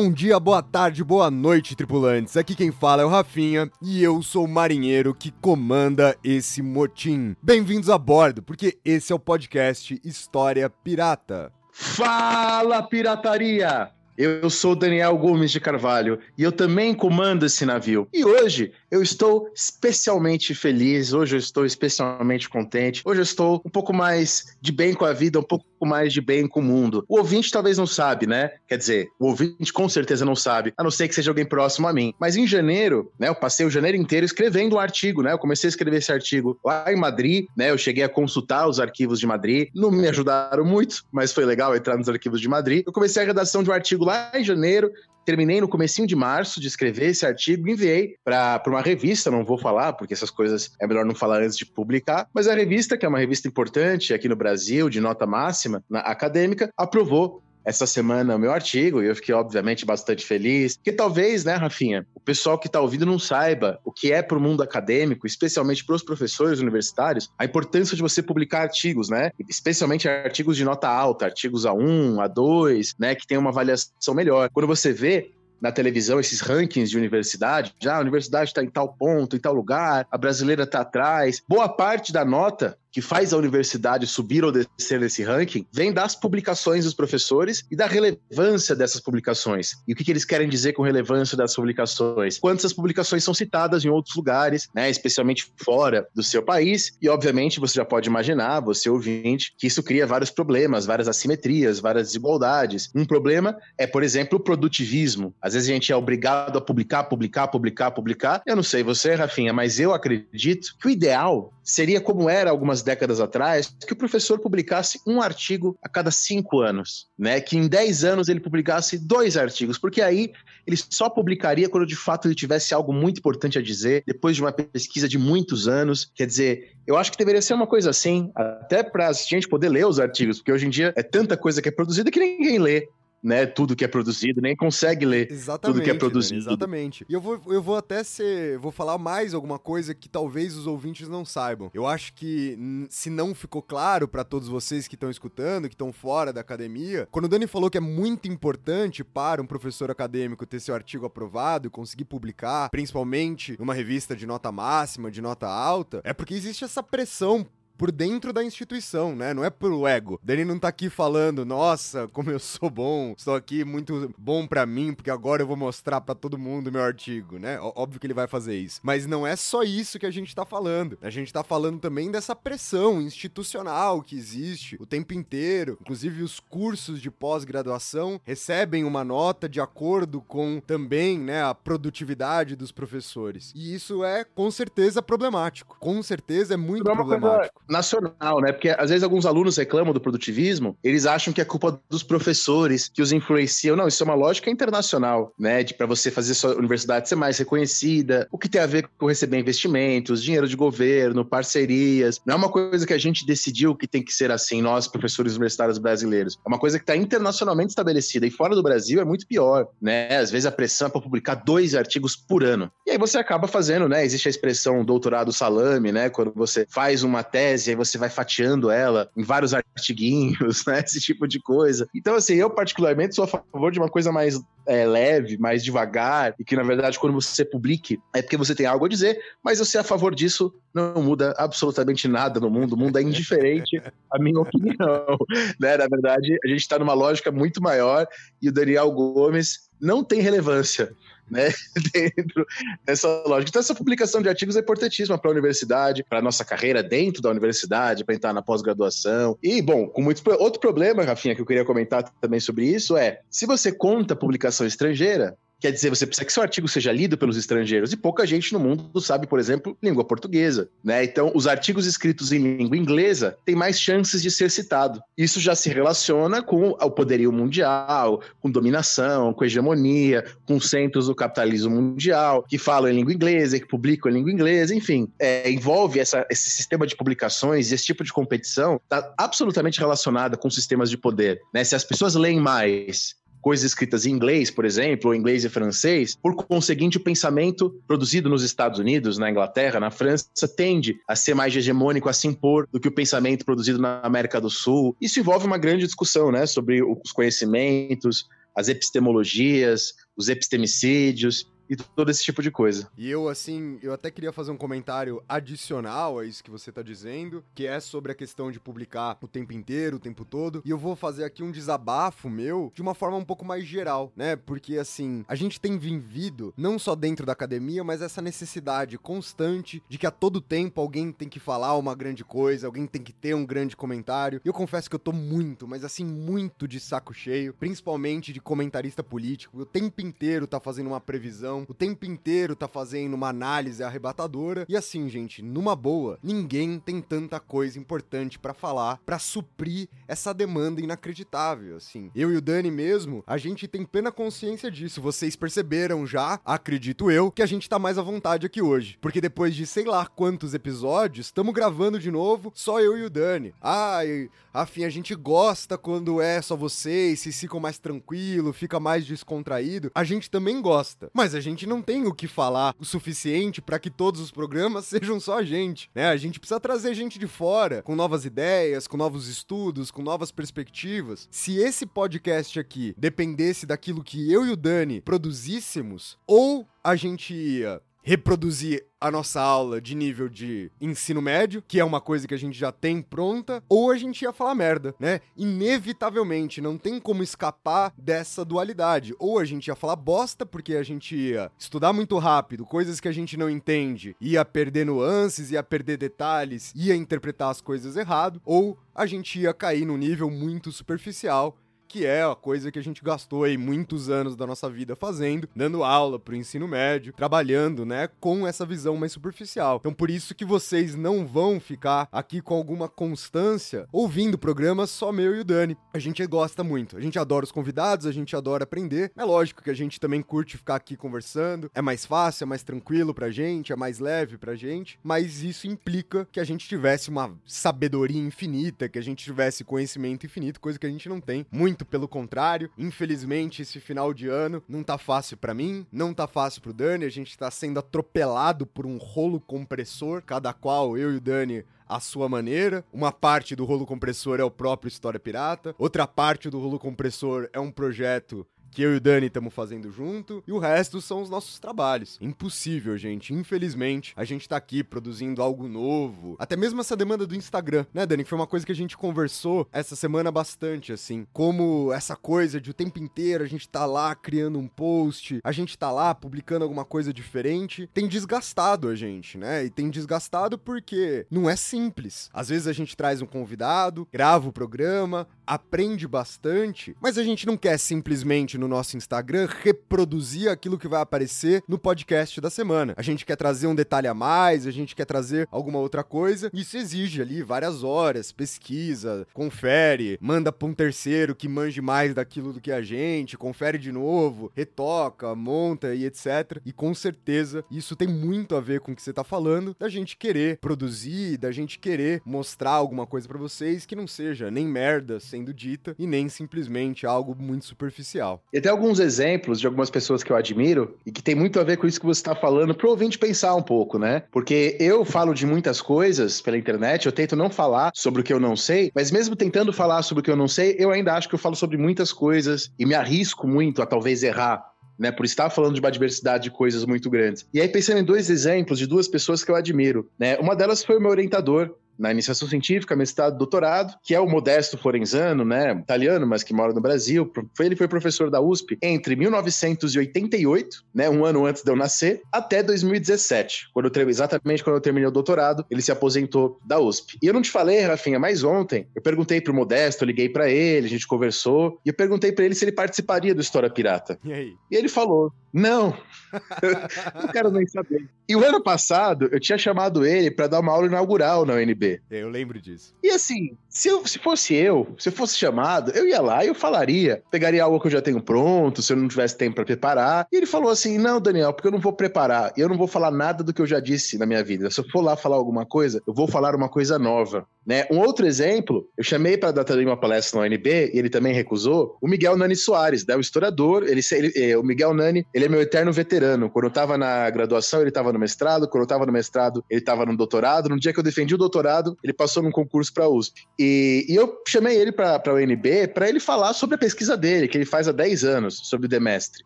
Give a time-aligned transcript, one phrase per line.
[0.00, 2.36] Bom dia, boa tarde, boa noite, tripulantes.
[2.36, 7.34] Aqui quem fala é o Rafinha e eu sou o marinheiro que comanda esse motim.
[7.42, 11.52] Bem-vindos a bordo, porque esse é o podcast História Pirata.
[11.72, 13.90] Fala, pirataria!
[14.16, 18.08] Eu sou Daniel Gomes de Carvalho e eu também comando esse navio.
[18.12, 23.70] E hoje eu estou especialmente feliz, hoje eu estou especialmente contente, hoje eu estou um
[23.70, 27.04] pouco mais de bem com a vida, um pouco mais de bem com o mundo.
[27.08, 28.52] O ouvinte talvez não sabe, né?
[28.66, 31.86] Quer dizer, o ouvinte com certeza não sabe, a não ser que seja alguém próximo
[31.86, 32.14] a mim.
[32.18, 35.32] Mas em janeiro, né, eu passei o janeiro inteiro escrevendo um artigo, né?
[35.32, 37.70] Eu comecei a escrever esse artigo lá em Madrid, né?
[37.70, 41.76] Eu cheguei a consultar os arquivos de Madrid, não me ajudaram muito, mas foi legal
[41.76, 42.82] entrar nos arquivos de Madrid.
[42.86, 44.90] Eu comecei a redação de um artigo lá em janeiro,
[45.28, 49.44] terminei no comecinho de março de escrever esse artigo e enviei para uma revista, não
[49.44, 52.96] vou falar, porque essas coisas é melhor não falar antes de publicar, mas a revista,
[52.96, 57.86] que é uma revista importante aqui no Brasil, de nota máxima, na acadêmica, aprovou essa
[57.86, 60.78] semana o meu artigo e eu fiquei, obviamente, bastante feliz.
[60.82, 64.38] Que talvez, né, Rafinha, o pessoal que está ouvindo não saiba o que é para
[64.38, 69.32] o mundo acadêmico, especialmente para os professores universitários, a importância de você publicar artigos, né?
[69.46, 74.48] Especialmente artigos de nota alta, artigos A1, A2, né, que tem uma avaliação melhor.
[74.50, 78.94] Quando você vê na televisão esses rankings de universidade, já a universidade está em tal
[78.94, 81.42] ponto, em tal lugar, a brasileira está atrás.
[81.46, 86.14] Boa parte da nota que faz a universidade subir ou descer nesse ranking vem das
[86.14, 89.72] publicações dos professores e da relevância dessas publicações.
[89.86, 92.38] E o que, que eles querem dizer com relevância das publicações?
[92.38, 96.92] Quantas publicações são citadas em outros lugares, né, especialmente fora do seu país.
[97.00, 101.80] E, obviamente, você já pode imaginar, você ouvinte, que isso cria vários problemas, várias assimetrias,
[101.80, 102.90] várias desigualdades.
[102.94, 105.34] Um problema é, por exemplo, o produtivismo.
[105.40, 108.42] Às vezes a gente é obrigado a publicar, publicar, publicar, publicar.
[108.46, 112.80] Eu não sei você, Rafinha, mas eu acredito que o ideal seria como era algumas
[112.80, 117.42] décadas atrás, que o professor publicasse um artigo a cada cinco anos, né?
[117.42, 120.32] Que em dez anos ele publicasse dois artigos, porque aí
[120.66, 124.40] ele só publicaria quando de fato ele tivesse algo muito importante a dizer, depois de
[124.40, 126.10] uma pesquisa de muitos anos.
[126.14, 129.68] Quer dizer, eu acho que deveria ser uma coisa assim, até para a gente poder
[129.68, 132.58] ler os artigos, porque hoje em dia é tanta coisa que é produzida que ninguém
[132.58, 132.88] lê
[133.22, 136.40] né, tudo que é produzido, nem consegue ler Exatamente, tudo que é produzido.
[136.40, 137.06] velho, exatamente.
[137.08, 138.58] E eu vou, eu vou até ser.
[138.58, 141.70] Vou falar mais alguma coisa que talvez os ouvintes não saibam.
[141.74, 142.58] Eu acho que,
[142.88, 147.08] se não ficou claro pra todos vocês que estão escutando, que estão fora da academia,
[147.10, 151.06] quando o Dani falou que é muito importante para um professor acadêmico ter seu artigo
[151.06, 156.34] aprovado e conseguir publicar, principalmente numa revista de nota máxima, de nota alta, é porque
[156.34, 157.46] existe essa pressão
[157.78, 159.32] por dentro da instituição, né?
[159.32, 160.20] Não é pelo ego.
[160.22, 164.66] Dani não tá aqui falando, nossa, como eu sou bom, estou aqui muito bom pra
[164.66, 167.58] mim, porque agora eu vou mostrar pra todo mundo meu artigo, né?
[167.60, 168.80] Óbvio que ele vai fazer isso.
[168.82, 170.98] Mas não é só isso que a gente tá falando.
[171.00, 175.78] A gente tá falando também dessa pressão institucional que existe o tempo inteiro.
[175.80, 182.56] Inclusive, os cursos de pós-graduação recebem uma nota de acordo com também, né, a produtividade
[182.56, 183.52] dos professores.
[183.54, 185.76] E isso é, com certeza, problemático.
[185.78, 187.62] Com certeza é muito é coisa problemático.
[187.68, 188.52] Nacional, né?
[188.52, 192.88] Porque às vezes alguns alunos reclamam do produtivismo, eles acham que é culpa dos professores
[192.88, 193.76] que os influenciam.
[193.76, 195.62] Não, isso é uma lógica internacional, né?
[195.62, 199.06] De para você fazer sua universidade ser mais reconhecida, o que tem a ver com
[199.06, 202.20] receber investimentos, dinheiro de governo, parcerias.
[202.24, 205.32] Não é uma coisa que a gente decidiu que tem que ser assim, nós professores
[205.32, 206.38] universitários brasileiros.
[206.44, 210.16] É uma coisa que está internacionalmente estabelecida e fora do Brasil é muito pior, né?
[210.16, 212.70] Às vezes a pressão é para publicar dois artigos por ano.
[212.86, 214.04] E aí você acaba fazendo, né?
[214.04, 216.08] Existe a expressão doutorado salame, né?
[216.08, 220.80] Quando você faz uma tese, aí você vai fatiando ela em vários artiguinhos, né?
[220.80, 221.88] Esse tipo de coisa.
[221.94, 226.34] Então, assim, eu particularmente sou a favor de uma coisa mais é, leve, mais devagar,
[226.38, 229.58] e que, na verdade, quando você publique, é porque você tem algo a dizer, mas
[229.58, 232.74] eu ser a favor disso não muda absolutamente nada no mundo.
[232.74, 233.82] O mundo é indiferente,
[234.12, 234.78] a minha opinião.
[235.60, 235.76] Né?
[235.76, 238.06] Na verdade, a gente está numa lógica muito maior
[238.40, 240.92] e o Daniel Gomes não tem relevância.
[241.30, 241.52] Né,
[241.92, 242.46] dentro
[242.84, 243.50] dessa lógica.
[243.50, 247.20] Então, essa publicação de artigos é importantíssima para a universidade, para a nossa carreira dentro
[247.20, 249.36] da universidade, para entrar na pós-graduação.
[249.42, 250.22] E, bom, com muitos.
[250.38, 254.66] Outro problema, Rafinha, que eu queria comentar também sobre isso é: se você conta publicação
[254.66, 257.92] estrangeira, Quer dizer, você precisa que seu artigo seja lido pelos estrangeiros.
[257.92, 260.68] E pouca gente no mundo sabe, por exemplo, língua portuguesa.
[260.84, 261.04] Né?
[261.04, 265.00] Então, os artigos escritos em língua inglesa têm mais chances de ser citado.
[265.16, 271.14] Isso já se relaciona com o poderio mundial, com dominação, com hegemonia, com centros do
[271.14, 275.08] capitalismo mundial, que falam em língua inglesa, que publicam em língua inglesa, enfim.
[275.18, 280.48] É, envolve essa, esse sistema de publicações, esse tipo de competição, está absolutamente relacionada com
[280.48, 281.40] sistemas de poder.
[281.52, 281.64] Né?
[281.64, 286.16] Se as pessoas leem mais coisas escritas em inglês, por exemplo, ou inglês e francês,
[286.20, 290.26] por conseguinte, o pensamento produzido nos Estados Unidos, na Inglaterra, na França,
[290.56, 294.40] tende a ser mais hegemônico, a se impor do que o pensamento produzido na América
[294.40, 294.96] do Sul.
[295.00, 302.10] Isso envolve uma grande discussão, né, sobre os conhecimentos, as epistemologias, os epistemicídios, e todo
[302.10, 302.88] esse tipo de coisa.
[302.96, 306.82] E eu, assim, eu até queria fazer um comentário adicional a isso que você tá
[306.82, 310.62] dizendo, que é sobre a questão de publicar o tempo inteiro, o tempo todo.
[310.64, 314.12] E eu vou fazer aqui um desabafo meu de uma forma um pouco mais geral,
[314.16, 314.36] né?
[314.36, 319.82] Porque, assim, a gente tem vivido, não só dentro da academia, mas essa necessidade constante
[319.88, 323.12] de que a todo tempo alguém tem que falar uma grande coisa, alguém tem que
[323.12, 324.40] ter um grande comentário.
[324.44, 328.40] E eu confesso que eu tô muito, mas assim, muito de saco cheio, principalmente de
[328.40, 329.60] comentarista político.
[329.60, 334.66] O tempo inteiro tá fazendo uma previsão o tempo inteiro tá fazendo uma análise arrebatadora.
[334.68, 340.32] E assim, gente, numa boa, ninguém tem tanta coisa importante para falar para suprir essa
[340.32, 342.10] demanda inacreditável, assim.
[342.14, 345.00] Eu e o Dani mesmo, a gente tem plena consciência disso.
[345.00, 348.98] Vocês perceberam já, acredito eu, que a gente tá mais à vontade aqui hoje.
[349.00, 353.10] Porque depois de sei lá quantos episódios, estamos gravando de novo, só eu e o
[353.10, 353.54] Dani.
[353.60, 359.06] Ai, afim, a gente gosta quando é só vocês, se ficam mais tranquilo, fica mais
[359.06, 359.90] descontraído.
[359.94, 361.10] A gente também gosta.
[361.14, 364.30] Mas a gente gente não tem o que falar o suficiente para que todos os
[364.30, 366.08] programas sejam só a gente, né?
[366.08, 370.30] A gente precisa trazer gente de fora, com novas ideias, com novos estudos, com novas
[370.30, 371.28] perspectivas.
[371.30, 377.34] Se esse podcast aqui dependesse daquilo que eu e o Dani produzíssemos, ou a gente
[377.34, 382.32] ia reproduzir a nossa aula de nível de ensino médio, que é uma coisa que
[382.32, 385.20] a gente já tem pronta, ou a gente ia falar merda, né?
[385.36, 389.14] Inevitavelmente, não tem como escapar dessa dualidade.
[389.18, 393.08] Ou a gente ia falar bosta, porque a gente ia estudar muito rápido, coisas que
[393.08, 398.40] a gente não entende, ia perder nuances, ia perder detalhes, ia interpretar as coisas errado,
[398.42, 401.58] ou a gente ia cair num nível muito superficial
[401.88, 405.48] que é a coisa que a gente gastou aí muitos anos da nossa vida fazendo,
[405.56, 409.78] dando aula pro ensino médio, trabalhando, né, com essa visão mais superficial.
[409.80, 415.10] Então por isso que vocês não vão ficar aqui com alguma constância ouvindo programas só
[415.10, 415.76] meu e o Dani.
[415.92, 419.10] A gente gosta muito, a gente adora os convidados, a gente adora aprender.
[419.16, 422.62] É lógico que a gente também curte ficar aqui conversando, é mais fácil, é mais
[422.62, 427.08] tranquilo pra gente, é mais leve pra gente, mas isso implica que a gente tivesse
[427.08, 431.46] uma sabedoria infinita, que a gente tivesse conhecimento infinito, coisa que a gente não tem.
[431.50, 432.70] Muito muito pelo contrário.
[432.76, 437.04] Infelizmente, esse final de ano não tá fácil para mim, não tá fácil pro Dani.
[437.04, 441.64] A gente tá sendo atropelado por um rolo compressor, cada qual eu e o Dani
[441.88, 442.84] à sua maneira.
[442.92, 447.48] Uma parte do rolo compressor é o próprio História Pirata, outra parte do rolo compressor
[447.52, 451.22] é um projeto que eu e o Dani estamos fazendo junto, e o resto são
[451.22, 452.18] os nossos trabalhos.
[452.20, 453.32] Impossível, gente.
[453.32, 456.36] Infelizmente, a gente tá aqui produzindo algo novo.
[456.38, 458.24] Até mesmo essa demanda do Instagram, né, Dani?
[458.24, 461.26] Que foi uma coisa que a gente conversou essa semana bastante, assim.
[461.32, 465.52] Como essa coisa de o tempo inteiro a gente tá lá criando um post, a
[465.52, 469.64] gente tá lá publicando alguma coisa diferente, tem desgastado a gente, né?
[469.64, 472.28] E tem desgastado porque não é simples.
[472.32, 477.46] Às vezes a gente traz um convidado, grava o programa, aprende bastante, mas a gente
[477.46, 482.94] não quer simplesmente no nosso Instagram reproduzir aquilo que vai aparecer no podcast da semana.
[482.96, 486.50] A gente quer trazer um detalhe a mais, a gente quer trazer alguma outra coisa.
[486.52, 492.52] Isso exige ali várias horas, pesquisa, confere, manda para um terceiro que manje mais daquilo
[492.52, 496.60] do que a gente, confere de novo, retoca, monta e etc.
[496.64, 499.88] E com certeza isso tem muito a ver com o que você tá falando, da
[499.88, 504.66] gente querer produzir, da gente querer mostrar alguma coisa para vocês que não seja nem
[504.66, 508.42] merda, sendo dita e nem simplesmente algo muito superficial.
[508.52, 511.64] E tem alguns exemplos de algumas pessoas que eu admiro e que tem muito a
[511.64, 514.22] ver com isso que você está falando, pro ouvinte pensar um pouco, né?
[514.30, 518.32] Porque eu falo de muitas coisas pela internet, eu tento não falar sobre o que
[518.32, 521.14] eu não sei, mas mesmo tentando falar sobre o que eu não sei, eu ainda
[521.14, 524.64] acho que eu falo sobre muitas coisas e me arrisco muito a talvez errar
[524.98, 527.46] né, por estar falando de uma diversidade de coisas muito grandes.
[527.54, 530.82] E aí, pensando em dois exemplos de duas pessoas que eu admiro, né, uma delas
[530.82, 535.72] foi o meu orientador na iniciação científica, mestrado, doutorado, que é o Modesto Forenzano, né,
[535.72, 537.30] italiano, mas que mora no Brasil.
[537.58, 542.62] Ele foi professor da USP entre 1988, né, um ano antes de eu nascer, até
[542.62, 547.18] 2017, quando eu, exatamente quando eu terminei o doutorado, ele se aposentou da USP.
[547.22, 550.48] E eu não te falei, Rafinha, mas ontem eu perguntei pro Modesto, eu liguei para
[550.48, 554.18] ele, a gente conversou, e eu perguntei para ele se ele participaria do História Pirata.
[554.24, 554.54] E aí?
[554.70, 555.96] E ele falou: não,
[557.14, 558.08] não quero nem saber.
[558.28, 561.87] E o ano passado, eu tinha chamado ele para dar uma aula inaugural na UNB.
[562.10, 562.94] Eu lembro disso.
[563.02, 566.48] E assim, se, eu, se fosse eu, se eu fosse chamado, eu ia lá e
[566.48, 567.22] eu falaria.
[567.30, 570.26] Pegaria algo que eu já tenho pronto, se eu não tivesse tempo para preparar.
[570.32, 572.52] E ele falou assim: não, Daniel, porque eu não vou preparar.
[572.56, 574.68] E eu não vou falar nada do que eu já disse na minha vida.
[574.68, 577.46] Se eu for lá falar alguma coisa, eu vou falar uma coisa nova.
[577.64, 577.86] Né?
[577.90, 581.34] Um outro exemplo, eu chamei para dar também uma palestra na UNB, e ele também
[581.34, 583.14] recusou, o Miguel Nani Soares, né?
[583.14, 583.84] o historiador.
[583.86, 586.50] Ele, ele, é, o Miguel Nani, ele é meu eterno veterano.
[586.50, 588.66] Quando eu estava na graduação, ele estava no mestrado.
[588.66, 590.68] Quando eu estava no mestrado, ele estava no doutorado.
[590.68, 593.46] No dia que eu defendi o doutorado, ele passou num concurso para a USP.
[593.58, 593.67] E,
[594.08, 597.56] e, eu chamei ele para a UNB para ele falar sobre a pesquisa dele, que
[597.56, 599.44] ele faz há 10 anos, sobre o Demestre.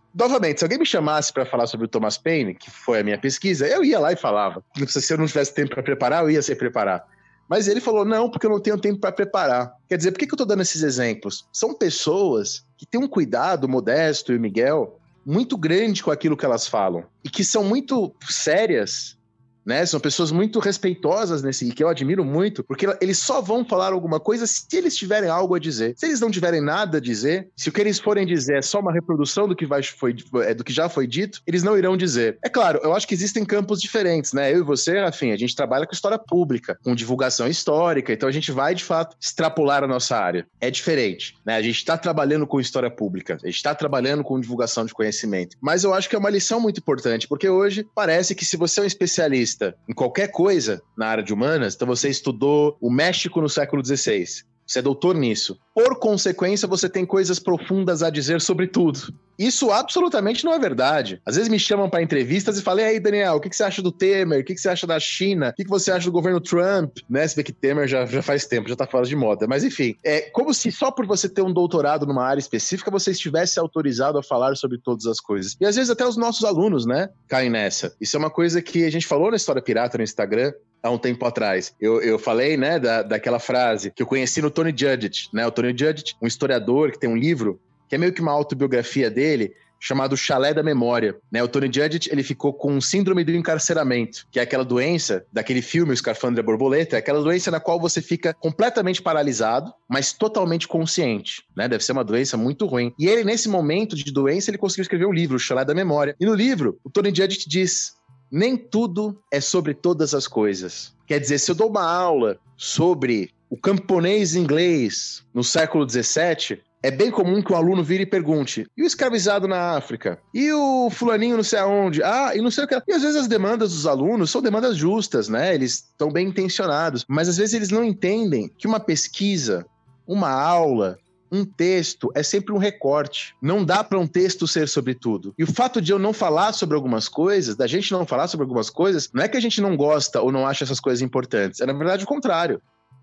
[0.15, 3.19] Novamente, se alguém me chamasse para falar sobre o Thomas Paine, que foi a minha
[3.19, 4.63] pesquisa, eu ia lá e falava.
[4.87, 7.05] Se eu não tivesse tempo para preparar, eu ia sem preparar.
[7.49, 9.75] Mas ele falou: não, porque eu não tenho tempo para preparar.
[9.89, 11.47] Quer dizer, por que, que eu estou dando esses exemplos?
[11.53, 16.67] São pessoas que têm um cuidado, Modesto e Miguel, muito grande com aquilo que elas
[16.67, 17.05] falam.
[17.25, 19.17] E que são muito sérias
[19.65, 19.85] né?
[19.87, 23.93] São pessoas muito respeitosas nesse, e que eu admiro muito, porque eles só vão falar
[23.93, 25.95] alguma coisa se eles tiverem algo a dizer.
[25.97, 28.81] Se eles não tiverem nada a dizer, se o que eles forem dizer é só
[28.81, 31.97] uma reprodução do que, vai, foi, é, do que já foi dito, eles não irão
[31.97, 32.39] dizer.
[32.43, 34.53] É claro, eu acho que existem campos diferentes, né?
[34.53, 38.33] Eu e você, afim, a gente trabalha com história pública, com divulgação histórica, então a
[38.33, 40.47] gente vai, de fato, extrapolar a nossa área.
[40.61, 41.57] É diferente, né?
[41.57, 45.57] A gente está trabalhando com história pública, a gente está trabalhando com divulgação de conhecimento.
[45.61, 48.81] Mas eu acho que é uma lição muito importante, porque hoje parece que se você
[48.81, 52.91] é um especialista especialista em qualquer coisa na área de humanas, então você estudou o
[52.91, 54.25] México no século XVI,
[54.67, 55.59] você é doutor nisso.
[55.75, 59.13] Por consequência, você tem coisas profundas a dizer sobre tudo.
[59.39, 61.21] Isso absolutamente não é verdade.
[61.25, 63.91] Às vezes me chamam para entrevistas e falam: aí, Daniel, o que, você acha do
[63.91, 64.41] Temer?
[64.41, 65.49] O que, você acha da China?
[65.49, 66.99] O que, você acha do governo Trump?
[67.09, 67.27] Né?
[67.27, 69.47] Você vê que Temer já, já faz tempo, já tá fora de moda.
[69.47, 73.11] Mas enfim, é como se só por você ter um doutorado numa área específica você
[73.11, 75.57] estivesse autorizado a falar sobre todas as coisas.
[75.61, 77.95] E às vezes até os nossos alunos, né, caem nessa.
[78.01, 80.53] Isso é uma coisa que a gente falou na História Pirata no Instagram
[80.83, 81.73] há um tempo atrás.
[81.81, 85.47] Eu, eu falei, né, da, daquela frase que eu conheci no Tony Judge, né?
[85.47, 89.11] O Tony Judge, um historiador que tem um livro que é meio que uma autobiografia
[89.11, 91.17] dele, chamado Chalé da Memória.
[91.31, 91.43] Né?
[91.43, 95.91] O Tony Judge ele ficou com síndrome do encarceramento, que é aquela doença daquele filme,
[95.91, 101.45] O Escafandra Borboleta, é aquela doença na qual você fica completamente paralisado, mas totalmente consciente.
[101.55, 101.69] Né?
[101.69, 102.95] Deve ser uma doença muito ruim.
[102.99, 106.15] E ele, nesse momento de doença, ele conseguiu escrever um livro, O Chalé da Memória.
[106.19, 107.93] E no livro, o Tony Judge diz
[108.31, 110.95] nem tudo é sobre todas as coisas.
[111.07, 116.91] Quer dizer, se eu dou uma aula sobre o camponês inglês no século XVII, é
[116.91, 120.19] bem comum que um aluno vire e pergunte: e o escravizado na África?
[120.33, 122.03] E o fulaninho não sei aonde?
[122.03, 122.75] Ah, e não sei o que.
[122.89, 125.55] E às vezes as demandas dos alunos são demandas justas, né?
[125.55, 129.67] Eles estão bem intencionados, mas às vezes eles não entendem que uma pesquisa,
[130.07, 130.97] uma aula,
[131.31, 133.35] um texto é sempre um recorte.
[133.43, 135.35] Não dá para um texto ser sobre tudo.
[135.39, 138.45] E o fato de eu não falar sobre algumas coisas, da gente não falar sobre
[138.45, 141.61] algumas coisas, não é que a gente não gosta ou não acha essas coisas importantes.
[141.61, 142.63] É na verdade o contrário.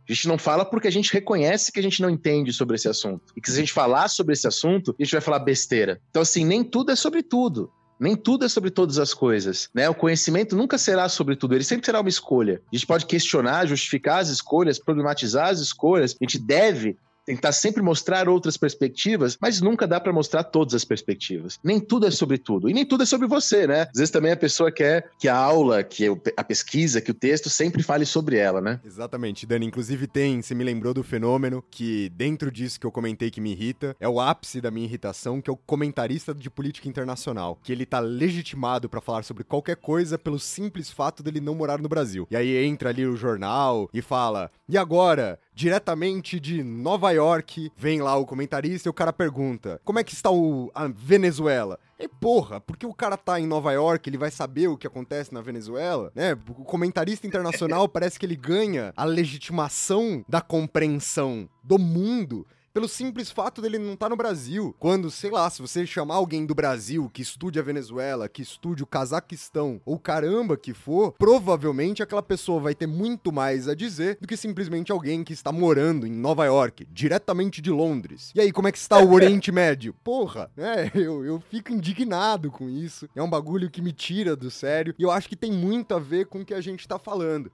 [0.09, 2.87] A gente não fala porque a gente reconhece que a gente não entende sobre esse
[2.87, 3.31] assunto.
[3.37, 6.01] E que se a gente falar sobre esse assunto, a gente vai falar besteira.
[6.09, 7.71] Então, assim, nem tudo é sobre tudo.
[7.99, 9.89] Nem tudo é sobre todas as coisas, né?
[9.89, 12.61] O conhecimento nunca será sobre tudo, ele sempre será uma escolha.
[12.71, 16.15] A gente pode questionar, justificar as escolhas, problematizar as escolhas.
[16.19, 16.97] A gente deve
[17.29, 21.59] tentar sempre mostrar outras perspectivas, mas nunca dá para mostrar todas as perspectivas.
[21.63, 22.67] Nem tudo é sobre tudo.
[22.67, 23.81] E nem tudo é sobre você, né?
[23.81, 27.47] Às vezes também a pessoa quer que a aula, que a pesquisa, que o texto
[27.47, 28.79] sempre fale sobre ela, né?
[28.83, 29.67] Exatamente, Dani.
[29.67, 33.51] Inclusive tem, você me lembrou do fenômeno que dentro disso que eu comentei que me
[33.51, 37.71] irrita, é o ápice da minha irritação, que é o comentarista de política internacional, que
[37.71, 41.89] ele tá legitimado para falar sobre qualquer coisa pelo simples fato dele não morar no
[41.89, 42.27] Brasil.
[42.31, 48.01] E aí entra ali o jornal e fala: "E agora, diretamente de Nova York, vem
[48.01, 51.77] lá o comentarista e o cara pergunta: Como é que está o, a Venezuela?
[51.99, 55.33] E porra, porque o cara tá em Nova York, ele vai saber o que acontece
[55.33, 56.31] na Venezuela, né?
[56.47, 63.31] O comentarista internacional parece que ele ganha a legitimação da compreensão do mundo pelo simples
[63.31, 64.75] fato dele não estar tá no Brasil.
[64.79, 68.83] Quando, sei lá, se você chamar alguém do Brasil que estude a Venezuela, que estude
[68.83, 74.17] o Cazaquistão ou caramba que for, provavelmente aquela pessoa vai ter muito mais a dizer
[74.21, 78.31] do que simplesmente alguém que está morando em Nova York, diretamente de Londres.
[78.35, 79.93] E aí, como é que está o Oriente Médio?
[80.03, 83.09] Porra, é, eu, eu fico indignado com isso.
[83.15, 85.99] É um bagulho que me tira do sério e eu acho que tem muito a
[85.99, 87.51] ver com o que a gente está falando.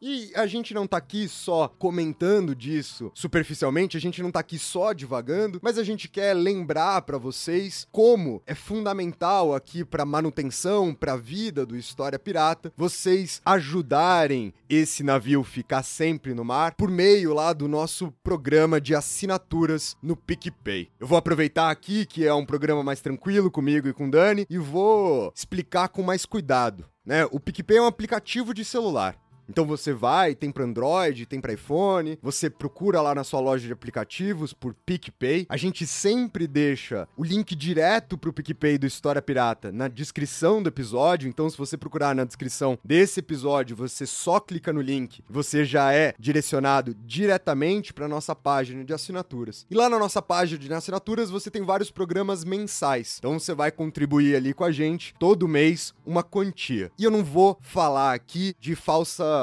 [0.00, 4.58] E a gente não tá aqui só comentando disso superficialmente, a gente não tá aqui
[4.58, 10.94] só divagando, mas a gente quer lembrar para vocês como é fundamental aqui para manutenção,
[10.94, 16.90] para a vida do História Pirata, vocês ajudarem esse navio ficar sempre no mar por
[16.90, 20.90] meio lá do nosso programa de assinaturas no PicPay.
[21.00, 24.58] Eu vou aproveitar aqui que é um programa mais tranquilo comigo e com Dani e
[24.58, 26.84] vou explicar com mais cuidado.
[27.04, 27.26] Né?
[27.32, 29.16] O PicPay é um aplicativo de celular.
[29.48, 33.66] Então você vai, tem para Android, tem para iPhone, você procura lá na sua loja
[33.66, 35.46] de aplicativos por PicPay.
[35.48, 40.68] A gente sempre deixa o link direto pro PicPay do História Pirata na descrição do
[40.68, 41.28] episódio.
[41.28, 45.92] Então se você procurar na descrição desse episódio, você só clica no link, você já
[45.92, 49.66] é direcionado diretamente para nossa página de assinaturas.
[49.70, 53.16] E lá na nossa página de assinaturas você tem vários programas mensais.
[53.18, 56.90] Então você vai contribuir ali com a gente todo mês uma quantia.
[56.98, 59.37] E eu não vou falar aqui de falsa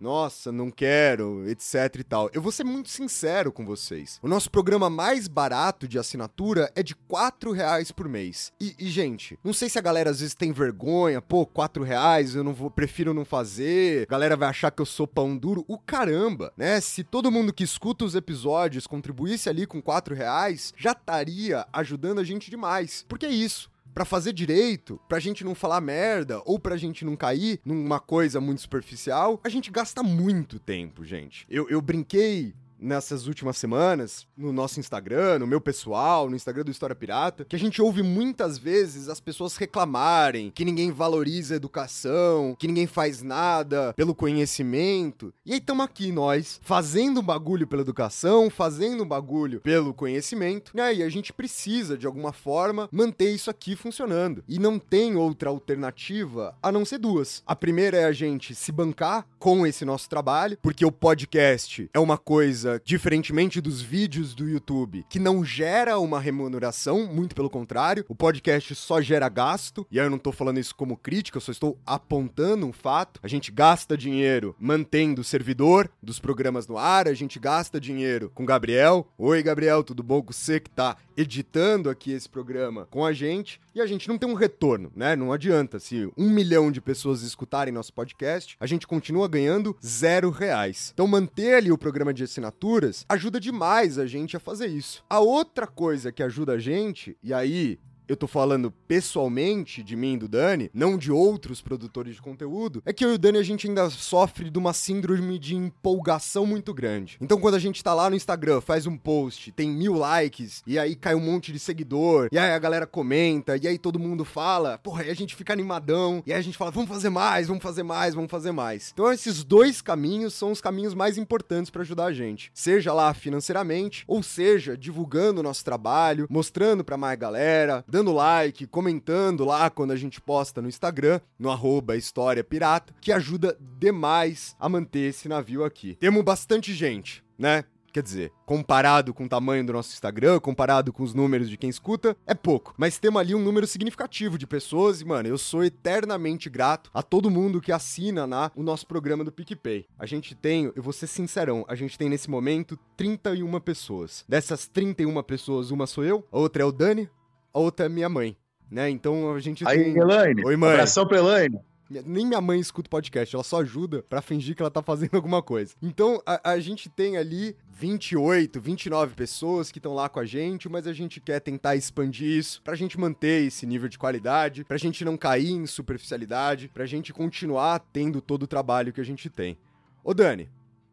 [0.00, 2.30] nossa, não quero, etc e tal.
[2.32, 4.18] Eu vou ser muito sincero com vocês.
[4.22, 8.50] O nosso programa mais barato de assinatura é de 4 reais por mês.
[8.58, 12.34] E, e, gente, não sei se a galera às vezes tem vergonha, pô, 4 reais,
[12.34, 15.64] eu não vou, prefiro não fazer, a galera vai achar que eu sou pão duro.
[15.68, 16.80] O caramba, né?
[16.80, 22.20] Se todo mundo que escuta os episódios contribuísse ali com 4 reais, já estaria ajudando
[22.20, 23.04] a gente demais.
[23.06, 27.16] Porque é isso para fazer direito, pra gente não falar merda ou pra gente não
[27.16, 31.46] cair numa coisa muito superficial, a gente gasta muito tempo, gente.
[31.48, 36.70] Eu, eu brinquei nessas últimas semanas, no nosso Instagram, no meu pessoal, no Instagram do
[36.70, 41.56] História Pirata, que a gente ouve muitas vezes as pessoas reclamarem que ninguém valoriza a
[41.56, 45.32] educação, que ninguém faz nada pelo conhecimento.
[45.44, 50.72] E aí estamos aqui nós, fazendo um bagulho pela educação, fazendo um bagulho pelo conhecimento,
[50.74, 50.94] né?
[50.94, 54.42] E a gente precisa, de alguma forma, manter isso aqui funcionando.
[54.48, 57.42] E não tem outra alternativa a não ser duas.
[57.46, 61.98] A primeira é a gente se bancar com esse nosso trabalho, porque o podcast é
[61.98, 67.50] uma coisa coisa, diferentemente dos vídeos do YouTube, que não gera uma remuneração, muito pelo
[67.50, 71.38] contrário, o podcast só gera gasto, e aí eu não tô falando isso como crítica,
[71.38, 73.20] eu só estou apontando um fato.
[73.22, 78.30] A gente gasta dinheiro mantendo o servidor dos programas no ar, a gente gasta dinheiro
[78.34, 79.06] com Gabriel.
[79.18, 83.60] Oi, Gabriel, tudo bom com você que tá editando aqui esse programa com a gente
[83.74, 85.14] e a gente não tem um retorno, né?
[85.14, 85.78] Não adianta.
[85.78, 90.90] Se um milhão de pessoas escutarem nosso podcast, a gente continua ganhando zero reais.
[90.92, 92.24] Então manter ali o programa de
[92.60, 95.02] assinaturas ajuda demais a gente a fazer isso.
[95.08, 97.78] A outra coisa que ajuda a gente, e aí
[98.10, 102.82] eu tô falando pessoalmente de mim e do Dani, não de outros produtores de conteúdo,
[102.84, 106.44] é que eu e o Dani a gente ainda sofre de uma síndrome de empolgação
[106.44, 107.16] muito grande.
[107.20, 110.76] Então quando a gente tá lá no Instagram, faz um post, tem mil likes, e
[110.76, 114.24] aí cai um monte de seguidor, e aí a galera comenta, e aí todo mundo
[114.24, 117.46] fala, porra, aí a gente fica animadão, e aí a gente fala, vamos fazer mais,
[117.46, 118.90] vamos fazer mais, vamos fazer mais.
[118.92, 122.50] Então esses dois caminhos são os caminhos mais importantes para ajudar a gente.
[122.52, 128.12] Seja lá financeiramente, ou seja, divulgando o nosso trabalho, mostrando para mais galera, dando dando
[128.12, 133.58] like, comentando lá quando a gente posta no Instagram, no arroba História Pirata, que ajuda
[133.78, 135.96] demais a manter esse navio aqui.
[135.96, 137.64] Temos bastante gente, né?
[137.92, 141.68] Quer dizer, comparado com o tamanho do nosso Instagram, comparado com os números de quem
[141.68, 142.72] escuta, é pouco.
[142.78, 147.02] Mas temos ali um número significativo de pessoas e, mano, eu sou eternamente grato a
[147.02, 149.86] todo mundo que assina na, o nosso programa do PicPay.
[149.98, 154.24] A gente tem, eu vou ser sincerão, a gente tem nesse momento 31 pessoas.
[154.28, 157.10] Dessas 31 pessoas, uma sou eu, a outra é o Dani,
[157.52, 158.36] a outra é minha mãe,
[158.70, 158.88] né?
[158.90, 159.96] Então a gente Aí, tem...
[159.96, 160.44] Elaine.
[160.44, 160.72] Oi, mãe.
[160.72, 161.58] Abração pra Elaine.
[162.06, 165.42] Nem minha mãe escuta podcast, ela só ajuda para fingir que ela tá fazendo alguma
[165.42, 165.74] coisa.
[165.82, 170.68] Então, a, a gente tem ali 28, 29 pessoas que estão lá com a gente,
[170.68, 174.76] mas a gente quer tentar expandir isso pra gente manter esse nível de qualidade, pra
[174.76, 179.28] gente não cair em superficialidade, pra gente continuar tendo todo o trabalho que a gente
[179.28, 179.58] tem.
[180.04, 180.48] Ô Dani,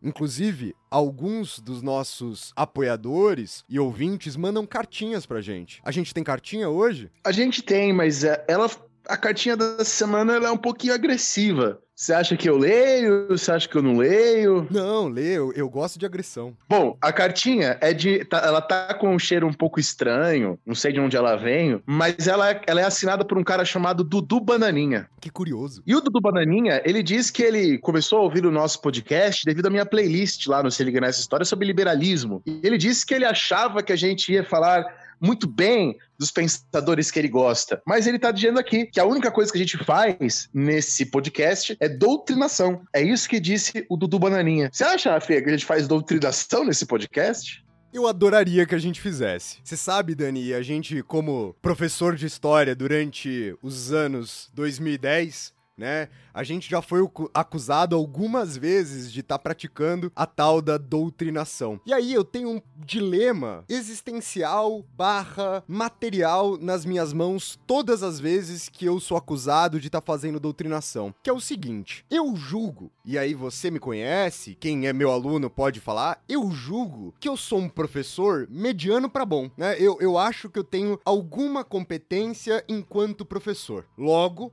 [0.08, 5.82] Inclusive, alguns dos nossos apoiadores e ouvintes mandam cartinhas pra gente.
[5.84, 7.12] A gente tem cartinha hoje?
[7.26, 8.70] A gente tem, mas é, ela
[9.08, 11.80] a cartinha da semana ela é um pouquinho agressiva.
[11.96, 13.28] Você acha que eu leio?
[13.30, 14.67] Você acha que eu não leio?
[14.70, 15.52] Não, leio.
[15.56, 16.56] Eu gosto de agressão.
[16.70, 18.24] Bom, a cartinha é de.
[18.24, 20.60] Tá, ela tá com um cheiro um pouco estranho.
[20.63, 24.04] Não sei de onde ela vem, mas ela, ela é assinada por um cara chamado
[24.04, 25.10] Dudu Bananinha.
[25.20, 25.82] Que curioso.
[25.88, 29.65] E o Dudu Bananinha, ele diz que ele começou a ouvir o nosso podcast devido
[29.65, 32.43] à minha playlist lá no Se Liga Nessa História sobre liberalismo.
[32.46, 34.86] E ele disse que ele achava que a gente ia falar
[35.19, 37.82] muito bem dos pensadores que ele gosta.
[37.86, 41.77] Mas ele tá dizendo aqui que a única coisa que a gente faz nesse podcast
[41.80, 42.82] é doutrinação.
[42.93, 44.69] É isso que disse o Dudu Bananinha.
[44.71, 47.63] Você acha, Fê, que a gente faz doutrinação nesse podcast?
[47.93, 49.58] Eu adoraria que a gente fizesse.
[49.63, 56.10] Você sabe, Dani, a gente, como professor de história durante os anos 2010, né?
[56.34, 61.80] A gente já foi acusado algumas vezes de estar tá praticando a tal da doutrinação.
[61.86, 68.70] E aí eu tenho um dilema existencial barra material nas minhas mãos todas as vezes
[68.70, 71.13] que eu sou acusado de estar tá fazendo doutrinação.
[71.22, 75.50] Que é o seguinte: eu julgo, e aí você me conhece, quem é meu aluno
[75.50, 79.76] pode falar, eu julgo que eu sou um professor mediano para bom, né?
[79.80, 83.86] Eu, eu acho que eu tenho alguma competência enquanto professor.
[83.98, 84.52] Logo,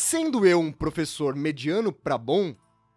[0.00, 2.54] Sendo eu um professor mediano para bom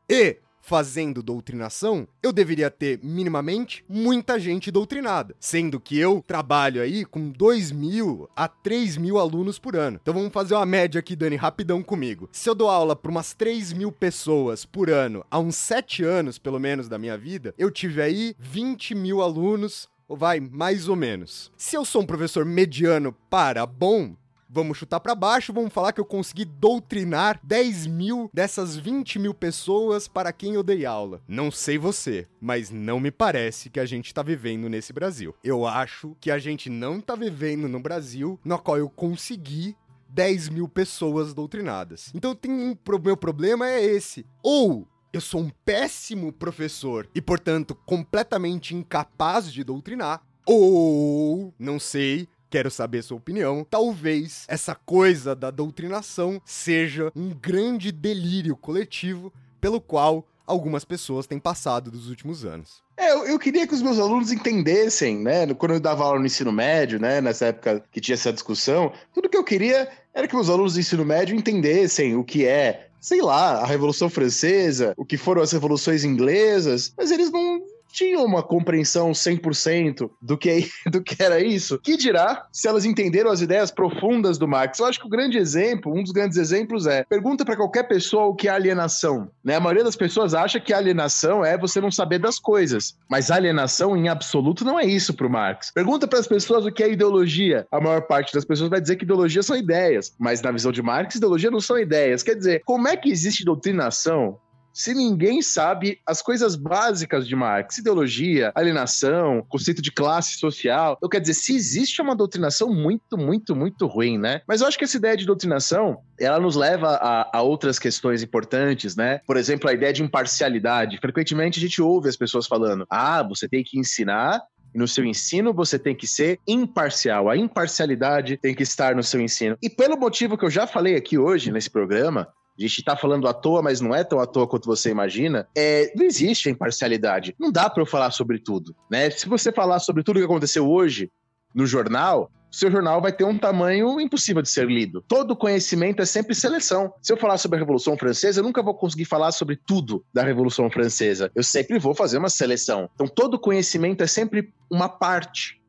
[0.08, 7.04] e fazendo doutrinação, eu deveria ter minimamente muita gente doutrinada, sendo que eu trabalho aí
[7.04, 9.98] com 2 mil a 3 mil alunos por ano.
[10.00, 12.30] Então vamos fazer uma média aqui, Dani, rapidão comigo.
[12.32, 16.38] Se eu dou aula para umas 3 mil pessoas por ano, há uns 7 anos
[16.38, 20.96] pelo menos da minha vida, eu tive aí 20 mil alunos ou vai, mais ou
[20.98, 21.54] menos.
[21.56, 24.14] Se eu sou um professor mediano para bom,
[24.54, 29.34] Vamos chutar para baixo, vamos falar que eu consegui doutrinar 10 mil dessas 20 mil
[29.34, 31.22] pessoas para quem eu dei aula.
[31.26, 35.34] Não sei você, mas não me parece que a gente tá vivendo nesse Brasil.
[35.42, 39.74] Eu acho que a gente não tá vivendo no Brasil no qual eu consegui
[40.10, 42.12] 10 mil pessoas doutrinadas.
[42.14, 44.26] Então tem um meu problema é esse.
[44.44, 50.22] Ou eu sou um péssimo professor e, portanto, completamente incapaz de doutrinar.
[50.46, 53.66] Ou, não sei, Quero saber sua opinião.
[53.68, 61.40] Talvez essa coisa da doutrinação seja um grande delírio coletivo pelo qual algumas pessoas têm
[61.40, 62.84] passado dos últimos anos.
[62.98, 65.48] É, eu, eu, queria que os meus alunos entendessem, né?
[65.54, 67.22] Quando eu dava aula no ensino médio, né?
[67.22, 70.82] Nessa época que tinha essa discussão, tudo que eu queria era que meus alunos do
[70.82, 75.54] ensino médio entendessem o que é, sei lá, a Revolução Francesa, o que foram as
[75.54, 77.62] revoluções inglesas, mas eles não
[77.92, 81.80] tinham uma compreensão 100% do que, do que era isso.
[81.80, 84.80] Que dirá se elas entenderam as ideias profundas do Marx?
[84.80, 88.26] Eu acho que o grande exemplo, um dos grandes exemplos é, pergunta para qualquer pessoa
[88.26, 89.30] o que é alienação.
[89.44, 89.56] Né?
[89.56, 93.96] A maioria das pessoas acha que alienação é você não saber das coisas, mas alienação
[93.96, 95.72] em absoluto não é isso para o Marx.
[95.72, 97.68] Pergunta para as pessoas o que é ideologia.
[97.72, 100.82] A maior parte das pessoas vai dizer que ideologia são ideias, mas na visão de
[100.82, 102.24] Marx, ideologia não são ideias.
[102.24, 104.40] Quer dizer, como é que existe doutrinação
[104.74, 111.10] se ninguém sabe as coisas básicas de Marx, ideologia, alienação, conceito de classe social, eu
[111.10, 114.42] quero dizer, se existe uma doutrinação muito, muito, muito ruim, né?
[114.48, 118.24] Mas eu acho que essa ideia de doutrinação, ela nos leva a, a outras questões
[118.24, 119.20] importantes, né?
[119.26, 120.98] Por exemplo, a ideia de imparcialidade.
[121.00, 124.42] Frequentemente a gente ouve as pessoas falando: ah, você tem que ensinar
[124.74, 127.30] e no seu ensino você tem que ser imparcial.
[127.30, 129.58] A imparcialidade tem que estar no seu ensino.
[129.62, 132.28] E pelo motivo que eu já falei aqui hoje nesse programa,
[132.66, 135.48] a gente tá falando à toa, mas não é tão à toa quanto você imagina,
[135.56, 137.36] é, não existe a imparcialidade.
[137.40, 139.10] Não dá para eu falar sobre tudo, né?
[139.10, 141.12] Se você falar sobre tudo que aconteceu hoje
[141.54, 145.04] no jornal, seu jornal vai ter um tamanho impossível de ser lido.
[145.08, 146.94] Todo conhecimento é sempre seleção.
[147.02, 150.22] Se eu falar sobre a Revolução Francesa, eu nunca vou conseguir falar sobre tudo da
[150.22, 151.32] Revolução Francesa.
[151.34, 152.90] Eu sempre vou fazer uma seleção.
[152.94, 155.61] Então, todo conhecimento é sempre uma parte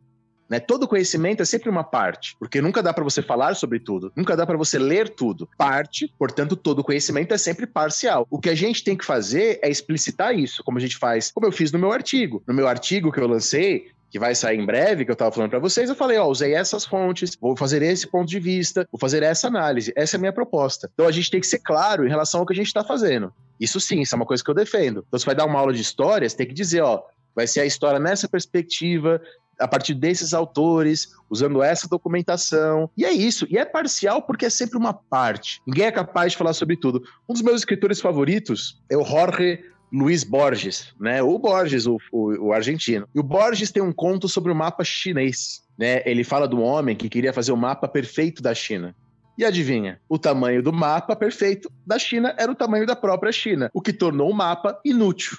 [0.53, 0.61] né?
[0.61, 4.37] Todo conhecimento é sempre uma parte, porque nunca dá para você falar sobre tudo, nunca
[4.37, 5.49] dá para você ler tudo.
[5.57, 8.27] Parte, portanto, todo conhecimento é sempre parcial.
[8.31, 11.47] O que a gente tem que fazer é explicitar isso, como a gente faz, como
[11.47, 12.43] eu fiz no meu artigo.
[12.47, 15.49] No meu artigo que eu lancei, que vai sair em breve, que eu estava falando
[15.49, 18.99] para vocês, eu falei, ó, usei essas fontes, vou fazer esse ponto de vista, vou
[18.99, 20.91] fazer essa análise, essa é a minha proposta.
[20.93, 23.33] Então a gente tem que ser claro em relação ao que a gente está fazendo.
[23.59, 25.03] Isso sim, isso é uma coisa que eu defendo.
[25.09, 27.03] Então você vai dar uma aula de história, você tem que dizer, ó,
[27.35, 29.21] vai ser a história nessa perspectiva,
[29.63, 32.91] a partir desses autores, usando essa documentação.
[32.97, 33.47] E é isso.
[33.49, 35.61] E é parcial porque é sempre uma parte.
[35.67, 37.03] Ninguém é capaz de falar sobre tudo.
[37.29, 39.61] Um dos meus escritores favoritos é o Jorge
[39.93, 41.23] Luiz Borges, né?
[41.23, 43.07] O Borges, o, o, o, argentino.
[43.15, 46.03] E o Borges tem um conto sobre o mapa chinês, né?
[46.07, 48.97] Ele fala do homem que queria fazer o mapa perfeito da China.
[49.37, 50.01] E adivinha?
[50.09, 53.93] O tamanho do mapa perfeito da China era o tamanho da própria China, o que
[53.93, 55.37] tornou o mapa inútil.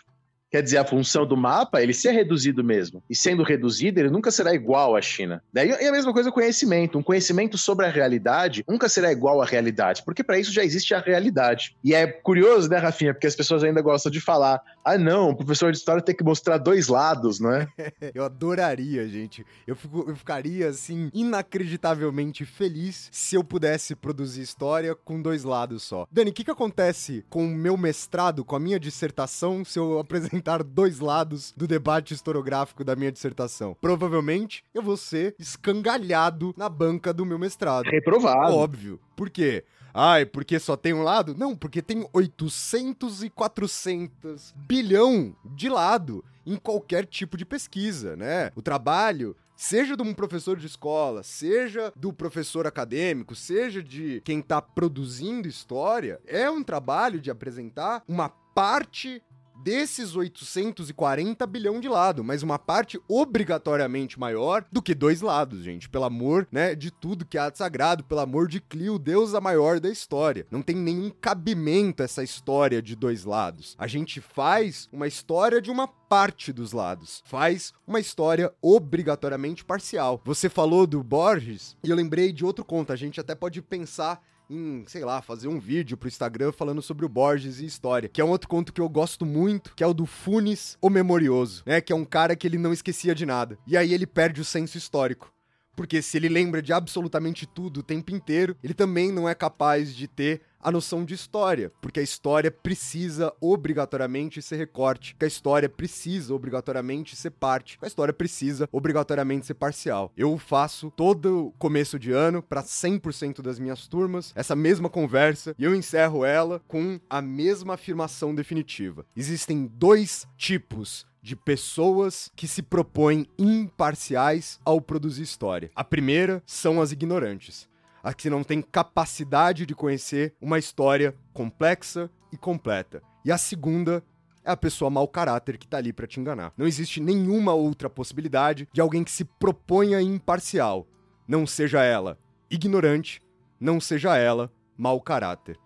[0.54, 3.02] Quer dizer, a função do mapa, ele ser reduzido mesmo.
[3.10, 5.42] E sendo reduzido, ele nunca será igual à China.
[5.52, 6.96] Daí é a mesma coisa o conhecimento.
[6.96, 10.94] Um conhecimento sobre a realidade nunca será igual à realidade, porque para isso já existe
[10.94, 11.76] a realidade.
[11.84, 13.16] E é curioso, né, Rafinha?
[13.16, 16.24] Porque as pessoas ainda gostam de falar: ah, não, o professor de história tem que
[16.24, 17.68] mostrar dois lados, não é?
[18.14, 19.44] eu adoraria, gente.
[19.66, 25.82] Eu, fico, eu ficaria, assim, inacreditavelmente feliz se eu pudesse produzir história com dois lados
[25.82, 26.06] só.
[26.12, 29.98] Dani, o que, que acontece com o meu mestrado, com a minha dissertação, se eu
[30.04, 33.76] apresentar apresentar dois lados do debate historiográfico da minha dissertação.
[33.80, 37.86] Provavelmente eu vou ser escangalhado na banca do meu mestrado.
[37.86, 38.54] Reprovado.
[38.54, 39.00] Óbvio.
[39.16, 39.64] Por quê?
[39.94, 41.36] Ai, porque só tem um lado?
[41.38, 48.52] Não, porque tem 800 e 400 bilhão de lado em qualquer tipo de pesquisa, né?
[48.56, 54.42] O trabalho seja de um professor de escola, seja do professor acadêmico, seja de quem
[54.42, 59.22] tá produzindo história, é um trabalho de apresentar uma parte
[59.64, 65.90] desses 840 bilhão de lado, mas uma parte obrigatoriamente maior do que dois lados, gente.
[65.90, 69.80] Pelo amor, né, de tudo que há de sagrado, pelo amor de Clio, deusa maior
[69.80, 70.46] da história.
[70.52, 73.76] Não tem nenhum cabimento essa história de dois lados.
[73.78, 77.24] A gente faz uma história de uma parte dos lados.
[77.26, 80.22] Faz uma história obrigatoriamente parcial.
[80.26, 82.92] Você falou do Borges e eu lembrei de outro conto.
[82.92, 87.06] A gente até pode pensar em, sei lá, fazer um vídeo pro Instagram falando sobre
[87.06, 89.88] o Borges e história, que é um outro conto que eu gosto muito, que é
[89.88, 91.82] o do Funes, o Memorioso, né?
[91.82, 93.58] Que é um cara que ele não esquecia de nada.
[93.66, 95.34] E aí ele perde o senso histórico.
[95.76, 99.96] Porque se ele lembra de absolutamente tudo o tempo inteiro, ele também não é capaz
[99.96, 105.28] de ter a noção de história, porque a história precisa obrigatoriamente ser recorte, que a
[105.28, 110.12] história precisa obrigatoriamente ser parte, que a história precisa obrigatoriamente ser parcial.
[110.16, 115.64] Eu faço todo começo de ano para 100% das minhas turmas essa mesma conversa e
[115.64, 119.06] eu encerro ela com a mesma afirmação definitiva.
[119.16, 125.72] Existem dois tipos de pessoas que se propõem imparciais ao produzir história.
[125.74, 127.72] A primeira são as ignorantes
[128.04, 133.02] a que não tem capacidade de conhecer uma história complexa e completa.
[133.24, 134.04] E a segunda
[134.44, 136.52] é a pessoa mau caráter que tá ali para te enganar.
[136.58, 140.86] Não existe nenhuma outra possibilidade de alguém que se proponha imparcial.
[141.26, 142.20] Não seja ela
[142.52, 143.22] ignorante,
[143.60, 145.58] não seja ela mau caráter.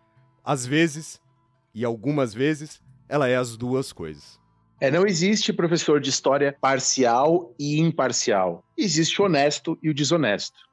[0.43, 1.19] Às vezes,
[1.73, 4.39] e algumas vezes, ela é as duas coisas.
[4.79, 8.63] É, não existe professor de história parcial e imparcial.
[8.77, 10.66] Existe o honesto e o desonesto.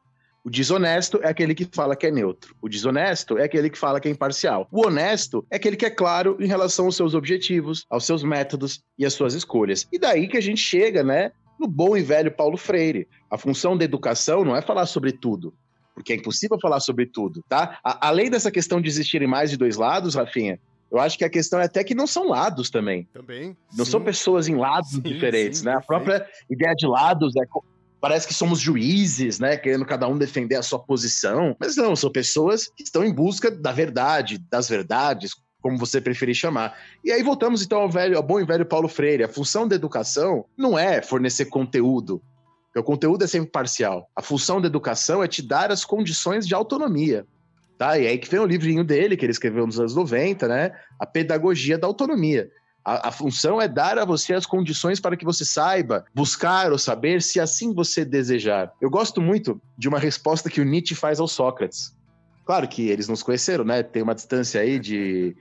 [0.45, 2.55] O desonesto é aquele que fala que é neutro.
[2.61, 4.69] O desonesto é aquele que fala que é imparcial.
[4.71, 8.83] O honesto é aquele que é claro em relação aos seus objetivos, aos seus métodos
[8.99, 9.89] e às suas escolhas.
[9.91, 13.09] E daí que a gente chega, né, no bom e velho Paulo Freire.
[13.31, 15.55] A função da educação não é falar sobre tudo,
[15.95, 17.79] porque é impossível falar sobre tudo, tá?
[17.83, 21.31] A, além dessa questão de existirem mais de dois lados, Rafinha, eu acho que a
[21.31, 23.09] questão é até que não são lados também.
[23.15, 23.57] Também.
[23.77, 23.93] Não sim.
[23.93, 25.73] são pessoas em lados Sim, diferentes, sim, né?
[25.73, 27.47] A própria ideia de lados é
[28.05, 29.57] parece que somos juízes, né?
[29.57, 31.57] Querendo cada um defender a sua posição.
[31.59, 36.35] Mas não, são pessoas que estão em busca da verdade, das verdades, como você preferir
[36.35, 36.77] chamar.
[37.03, 39.25] E aí voltamos então ao velho, ao bom e velho Paulo Freire.
[39.25, 42.21] A função da educação não é fornecer conteúdo.
[42.67, 44.07] Porque o conteúdo é sempre parcial.
[44.15, 47.27] A função da educação é te dar as condições de autonomia.
[47.79, 47.99] Tá?
[47.99, 50.73] E aí que vem o livrinho dele, que ele escreveu nos anos 90, né?
[51.01, 52.51] A pedagogia da autonomia.
[52.85, 56.79] A, a função é dar a você as condições para que você saiba buscar ou
[56.79, 58.73] saber se assim você desejar.
[58.81, 61.97] Eu gosto muito de uma resposta que o Nietzsche faz ao Sócrates.
[62.45, 63.83] Claro que eles nos conheceram, né?
[63.83, 65.35] Tem uma distância aí de.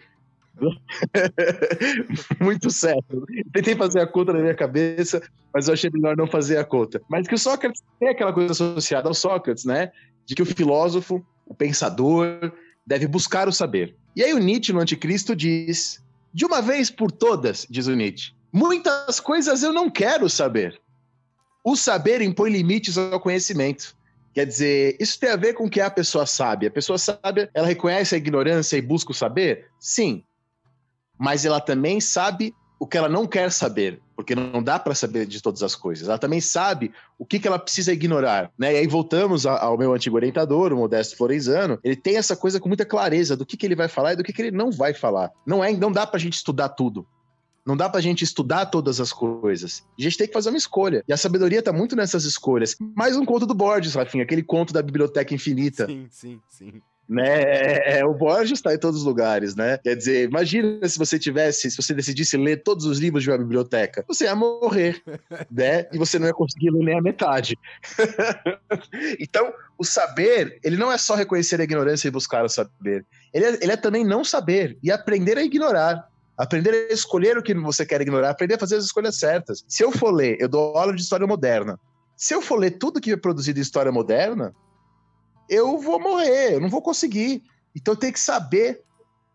[2.39, 3.25] muito certo.
[3.51, 5.21] Tentei fazer a conta na minha cabeça,
[5.53, 7.01] mas eu achei melhor não fazer a conta.
[7.10, 9.91] Mas que o Sócrates tem aquela coisa associada ao Sócrates, né?
[10.25, 12.53] De que o filósofo, o pensador,
[12.86, 13.97] deve buscar o saber.
[14.15, 16.03] E aí o Nietzsche, no Anticristo, diz:
[16.34, 20.82] de uma vez por todas, diz o Nietzsche, muitas coisas eu não quero saber.
[21.63, 23.96] O saber impõe limites ao conhecimento.
[24.34, 26.67] Quer dizer, isso tem a ver com o que a pessoa sábia.
[26.67, 29.67] A pessoa sábia, ela reconhece a ignorância e busca o saber?
[29.80, 30.24] Sim.
[31.17, 35.25] Mas ela também sabe o que ela não quer saber, porque não dá para saber
[35.25, 36.07] de todas as coisas.
[36.09, 38.73] Ela também sabe o que, que ela precisa ignorar, né?
[38.73, 41.79] E aí voltamos a- ao meu antigo orientador, o Modesto Florenzano.
[41.83, 44.23] Ele tem essa coisa com muita clareza do que, que ele vai falar e do
[44.23, 45.31] que, que ele não vai falar.
[45.45, 47.07] Não é, não dá pra gente estudar tudo.
[47.65, 49.86] Não dá pra gente estudar todas as coisas.
[49.97, 51.01] A gente tem que fazer uma escolha.
[51.07, 52.75] E a sabedoria tá muito nessas escolhas.
[52.93, 56.81] Mais um conto do Borges, Rafinha, aquele conto da Biblioteca Infinita Sim, sim, sim.
[57.08, 57.42] Né?
[57.42, 59.78] É, é, o Borges está em todos os lugares, né?
[59.78, 63.38] Quer dizer, imagina se você tivesse, se você decidisse ler todos os livros de uma
[63.38, 65.02] biblioteca, você ia morrer,
[65.52, 65.88] né?
[65.92, 67.58] E você não ia conseguir ler nem a metade.
[69.20, 73.06] então, o saber, ele não é só reconhecer a ignorância e buscar o saber.
[73.34, 76.08] Ele é, ele é também não saber e aprender a ignorar.
[76.36, 79.63] Aprender a escolher o que você quer ignorar, aprender a fazer as escolhas certas.
[79.68, 81.80] Se eu for ler, eu dou aula de história moderna.
[82.18, 84.52] Se eu for ler tudo que é produzido em história moderna,
[85.49, 87.43] eu vou morrer, eu não vou conseguir.
[87.75, 88.84] Então eu tenho que saber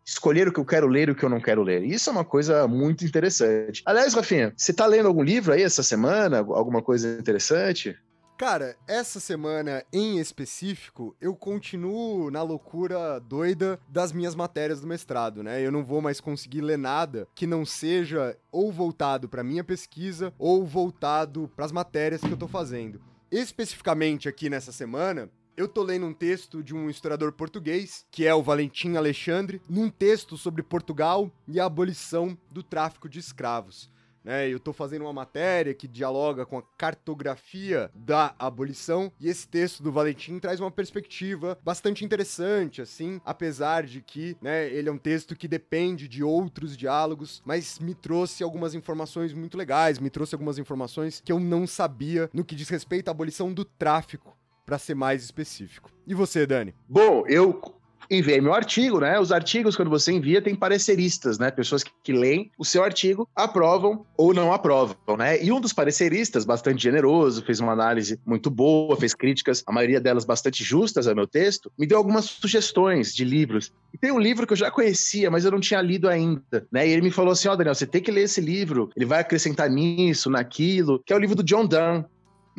[0.04, 1.84] escolher o que eu quero ler e o que eu não quero ler.
[1.84, 3.82] Isso é uma coisa muito interessante.
[3.84, 6.38] Aliás, Rafinha, você tá lendo algum livro aí essa semana?
[6.38, 7.94] Alguma coisa interessante?
[8.38, 15.42] Cara, essa semana em específico, eu continuo na loucura doida das minhas matérias do mestrado,
[15.42, 15.60] né?
[15.60, 20.32] Eu não vou mais conseguir ler nada que não seja ou voltado para minha pesquisa
[20.38, 23.00] ou voltado para as matérias que eu tô fazendo.
[23.28, 28.32] Especificamente aqui nessa semana, eu tô lendo um texto de um historiador português, que é
[28.32, 33.90] o Valentim Alexandre, num texto sobre Portugal e a abolição do tráfico de escravos.
[34.22, 34.48] né?
[34.48, 39.82] Eu tô fazendo uma matéria que dialoga com a cartografia da abolição e esse texto
[39.82, 44.98] do Valentim traz uma perspectiva bastante interessante, assim, apesar de que, né, ele é um
[44.98, 50.36] texto que depende de outros diálogos, mas me trouxe algumas informações muito legais, me trouxe
[50.36, 54.37] algumas informações que eu não sabia no que diz respeito à abolição do tráfico,
[54.68, 55.90] para ser mais específico.
[56.06, 56.74] E você, Dani?
[56.86, 57.58] Bom, eu
[58.10, 59.18] enviei meu artigo, né?
[59.18, 61.50] Os artigos, quando você envia, tem pareceristas, né?
[61.50, 65.42] Pessoas que, que leem o seu artigo, aprovam ou não aprovam, né?
[65.42, 70.02] E um dos pareceristas, bastante generoso, fez uma análise muito boa, fez críticas, a maioria
[70.02, 73.72] delas bastante justas ao meu texto, me deu algumas sugestões de livros.
[73.94, 76.86] E tem um livro que eu já conhecia, mas eu não tinha lido ainda, né?
[76.86, 79.06] E ele me falou assim: ó, oh, Daniel, você tem que ler esse livro, ele
[79.06, 82.04] vai acrescentar nisso, naquilo, que é o livro do John Donne,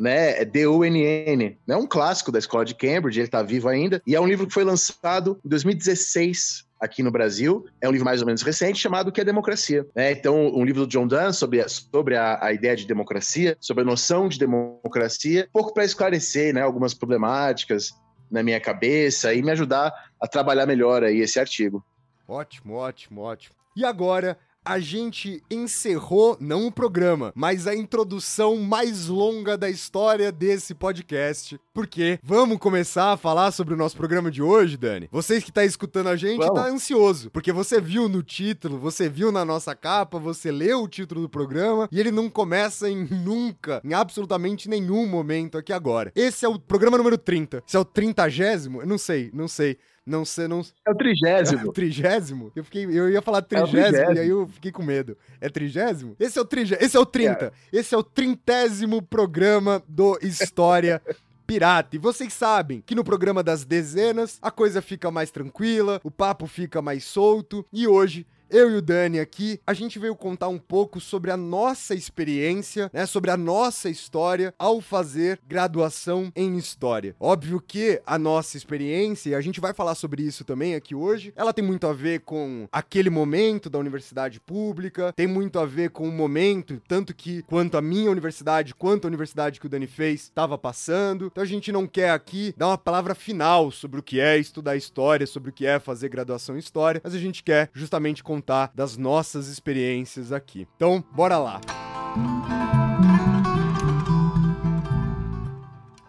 [0.00, 0.40] né?
[0.40, 1.76] É D-U-N-N, né?
[1.76, 4.54] Um clássico da escola de Cambridge, ele está vivo ainda, e é um livro que
[4.54, 7.66] foi lançado em 2016 aqui no Brasil.
[7.80, 9.86] É um livro mais ou menos recente, chamado O que é Democracia.
[9.94, 13.56] É, então, um livro do John Donne sobre, a, sobre a, a, ideia de democracia,
[13.60, 17.90] sobre a noção de democracia, um pouco para esclarecer né, algumas problemáticas
[18.30, 21.84] na minha cabeça e me ajudar a trabalhar melhor aí esse artigo.
[22.26, 23.54] Ótimo, ótimo, ótimo.
[23.76, 24.38] E agora
[24.70, 31.60] a gente encerrou não o programa, mas a introdução mais longa da história desse podcast.
[31.74, 35.08] Porque vamos começar a falar sobre o nosso programa de hoje, Dani?
[35.10, 36.54] Vocês que tá escutando a gente vamos.
[36.54, 40.88] tá ansioso, porque você viu no título, você viu na nossa capa, você leu o
[40.88, 46.12] título do programa e ele não começa em nunca, em absolutamente nenhum momento aqui agora.
[46.14, 47.64] Esse é o programa número 30.
[47.66, 48.82] Esse é o trintagésimo?
[48.82, 49.78] Eu não sei, não sei.
[50.10, 50.62] Não sei, não.
[50.86, 51.60] É o trigésimo.
[51.60, 52.52] É o trigésimo?
[52.56, 55.16] Eu, fiquei, eu ia falar trigésimo é e aí eu fiquei com medo.
[55.40, 56.16] É trigésimo?
[56.18, 56.84] Esse é o trigésimo.
[56.84, 57.44] Esse é o 30.
[57.46, 57.78] É.
[57.78, 61.00] Esse é o trintésimo programa do História.
[61.46, 61.96] pirata.
[61.96, 66.46] E vocês sabem que no programa das dezenas a coisa fica mais tranquila, o papo
[66.46, 70.58] fica mais solto e hoje eu e o Dani aqui, a gente veio contar um
[70.58, 77.14] pouco sobre a nossa experiência, né, sobre a nossa história ao fazer graduação em história.
[77.18, 81.32] Óbvio que a nossa experiência, e a gente vai falar sobre isso também aqui hoje,
[81.36, 85.90] ela tem muito a ver com aquele momento da universidade pública, tem muito a ver
[85.90, 89.86] com o momento, tanto que quanto a minha universidade, quanto a universidade que o Dani
[89.86, 91.26] fez, estava passando.
[91.26, 94.76] Então a gente não quer aqui dar uma palavra final sobre o que é estudar
[94.76, 98.39] história, sobre o que é fazer graduação em história, mas a gente quer justamente contar
[98.40, 100.66] contar das nossas experiências aqui.
[100.74, 101.60] Então, bora lá!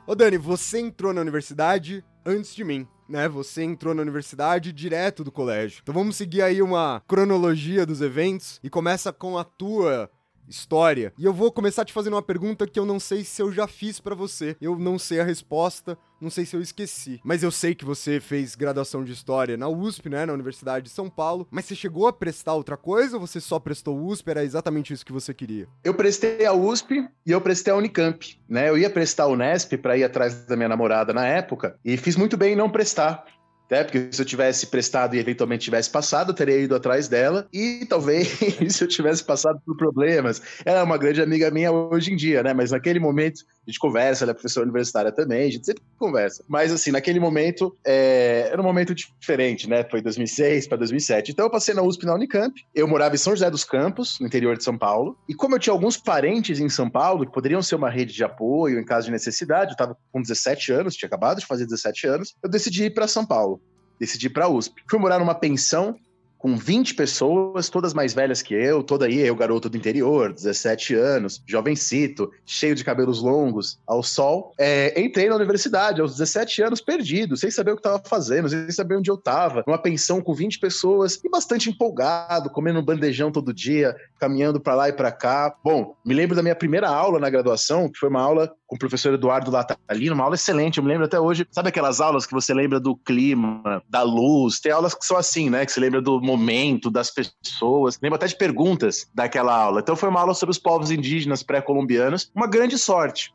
[0.07, 2.87] Ô Dani, você entrou na universidade antes de mim.
[3.09, 5.81] Né, você entrou na universidade direto do colégio.
[5.83, 10.09] Então vamos seguir aí uma cronologia dos eventos e começa com a tua
[10.51, 11.13] história.
[11.17, 13.67] E eu vou começar te fazendo uma pergunta que eu não sei se eu já
[13.67, 14.55] fiz para você.
[14.61, 17.19] Eu não sei a resposta, não sei se eu esqueci.
[17.23, 20.91] Mas eu sei que você fez graduação de história na USP, né, na Universidade de
[20.91, 21.47] São Paulo.
[21.49, 24.29] Mas você chegou a prestar outra coisa ou você só prestou USP?
[24.29, 25.67] Era exatamente isso que você queria?
[25.83, 28.69] Eu prestei a USP e eu prestei a Unicamp, né?
[28.69, 32.15] Eu ia prestar a Unesp para ir atrás da minha namorada na época e fiz
[32.15, 33.25] muito bem em não prestar
[33.71, 33.85] né?
[33.85, 37.47] Porque se eu tivesse prestado e eventualmente tivesse passado, eu teria ido atrás dela.
[37.53, 38.27] E talvez
[38.69, 40.41] se eu tivesse passado por problemas.
[40.65, 42.53] Ela é uma grande amiga minha hoje em dia, né?
[42.53, 46.43] Mas naquele momento, a gente conversa, ela é professora universitária também, a gente sempre conversa.
[46.47, 48.49] Mas assim, naquele momento, é...
[48.51, 49.83] era um momento diferente, né?
[49.83, 51.31] Foi 2006 para 2007.
[51.31, 52.53] Então eu passei na USP na Unicamp.
[52.73, 55.17] Eu morava em São José dos Campos, no interior de São Paulo.
[55.29, 58.23] E como eu tinha alguns parentes em São Paulo, que poderiam ser uma rede de
[58.23, 62.07] apoio em caso de necessidade, eu estava com 17 anos, tinha acabado de fazer 17
[62.07, 63.61] anos, eu decidi ir para São Paulo
[64.01, 64.81] decidi ir para a USP.
[64.89, 65.95] Fui morar numa pensão
[66.41, 70.95] com 20 pessoas, todas mais velhas que eu, toda aí eu, garoto do interior, 17
[70.95, 74.51] anos, jovencito, cheio de cabelos longos, ao sol.
[74.57, 78.71] É, entrei na universidade aos 17 anos, perdido, sem saber o que estava fazendo, sem
[78.71, 83.31] saber onde eu estava, numa pensão com 20 pessoas e bastante empolgado, comendo um bandejão
[83.31, 85.55] todo dia, caminhando para lá e para cá.
[85.63, 88.79] Bom, me lembro da minha primeira aula na graduação, que foi uma aula com o
[88.79, 91.45] professor Eduardo Latalino, uma aula excelente, eu me lembro até hoje.
[91.51, 94.59] Sabe aquelas aulas que você lembra do clima, da luz?
[94.59, 95.65] Tem aulas que são assim, né?
[95.65, 97.99] Que você lembra do momento, das pessoas.
[98.01, 99.81] Lembro até de perguntas daquela aula.
[99.81, 102.31] Então foi uma aula sobre os povos indígenas pré-colombianos.
[102.35, 103.33] Uma grande sorte.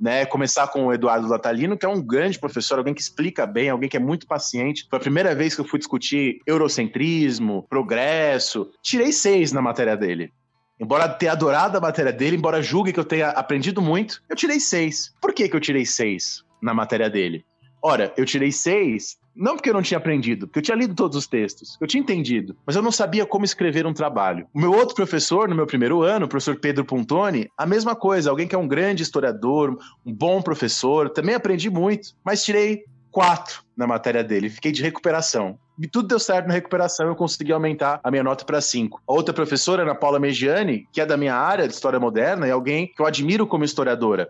[0.00, 3.68] Né, começar com o Eduardo Latalino, que é um grande professor, alguém que explica bem,
[3.68, 4.86] alguém que é muito paciente.
[4.88, 8.70] Foi a primeira vez que eu fui discutir eurocentrismo, progresso.
[8.80, 10.32] Tirei seis na matéria dele.
[10.78, 14.60] Embora tenha adorado a matéria dele, embora julgue que eu tenha aprendido muito, eu tirei
[14.60, 15.12] seis.
[15.20, 17.44] Por que, que eu tirei seis na matéria dele?
[17.82, 21.16] Ora, eu tirei seis não porque eu não tinha aprendido, porque eu tinha lido todos
[21.16, 24.46] os textos, eu tinha entendido, mas eu não sabia como escrever um trabalho.
[24.52, 28.30] O meu outro professor, no meu primeiro ano, o professor Pedro Puntoni, a mesma coisa,
[28.30, 33.62] alguém que é um grande historiador, um bom professor, também aprendi muito, mas tirei quatro
[33.76, 35.58] na matéria dele, fiquei de recuperação.
[35.80, 39.00] e tudo deu certo na recuperação, eu consegui aumentar a minha nota para 5.
[39.08, 42.50] A outra professora, Ana Paula Megiani, que é da minha área de história moderna, é
[42.50, 44.28] alguém que eu admiro como historiadora.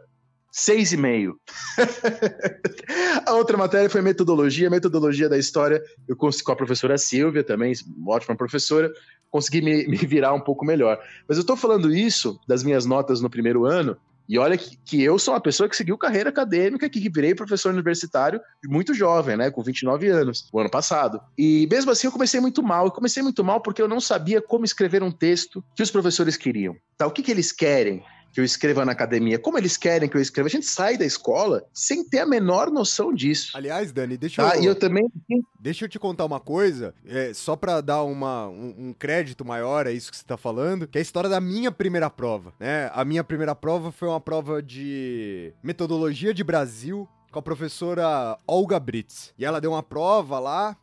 [0.51, 1.39] Seis e meio.
[3.29, 5.83] a outra matéria foi metodologia, metodologia da história.
[6.07, 7.73] Eu consegui com a professora Silvia também,
[8.07, 8.91] ótima professora,
[9.31, 10.99] consegui me, me virar um pouco melhor.
[11.29, 13.97] Mas eu estou falando isso das minhas notas no primeiro ano,
[14.29, 17.73] e olha que, que, eu sou uma pessoa que seguiu carreira acadêmica, que virei professor
[17.73, 19.51] universitário muito jovem, né?
[19.51, 21.19] Com 29 anos, o ano passado.
[21.37, 22.85] E mesmo assim eu comecei muito mal.
[22.85, 26.37] Eu comecei muito mal porque eu não sabia como escrever um texto que os professores
[26.37, 26.77] queriam.
[26.99, 27.07] Tá?
[27.07, 28.05] O que, que eles querem?
[28.33, 30.49] Que eu escreva na academia, como eles querem que eu escreva.
[30.49, 33.57] A gente sai da escola sem ter a menor noção disso.
[33.57, 34.57] Aliás, Dani, deixa tá?
[34.57, 34.63] eu.
[34.63, 35.11] E eu também.
[35.61, 39.87] Deixa eu te contar uma coisa, é, só para dar uma, um, um, crédito maior
[39.87, 42.91] a isso que você tá falando, que é a história da minha primeira prova, né?
[42.95, 48.79] A minha primeira prova foi uma prova de metodologia de Brasil com a professora Olga
[48.79, 49.35] Brits.
[49.39, 50.77] E ela deu uma prova lá,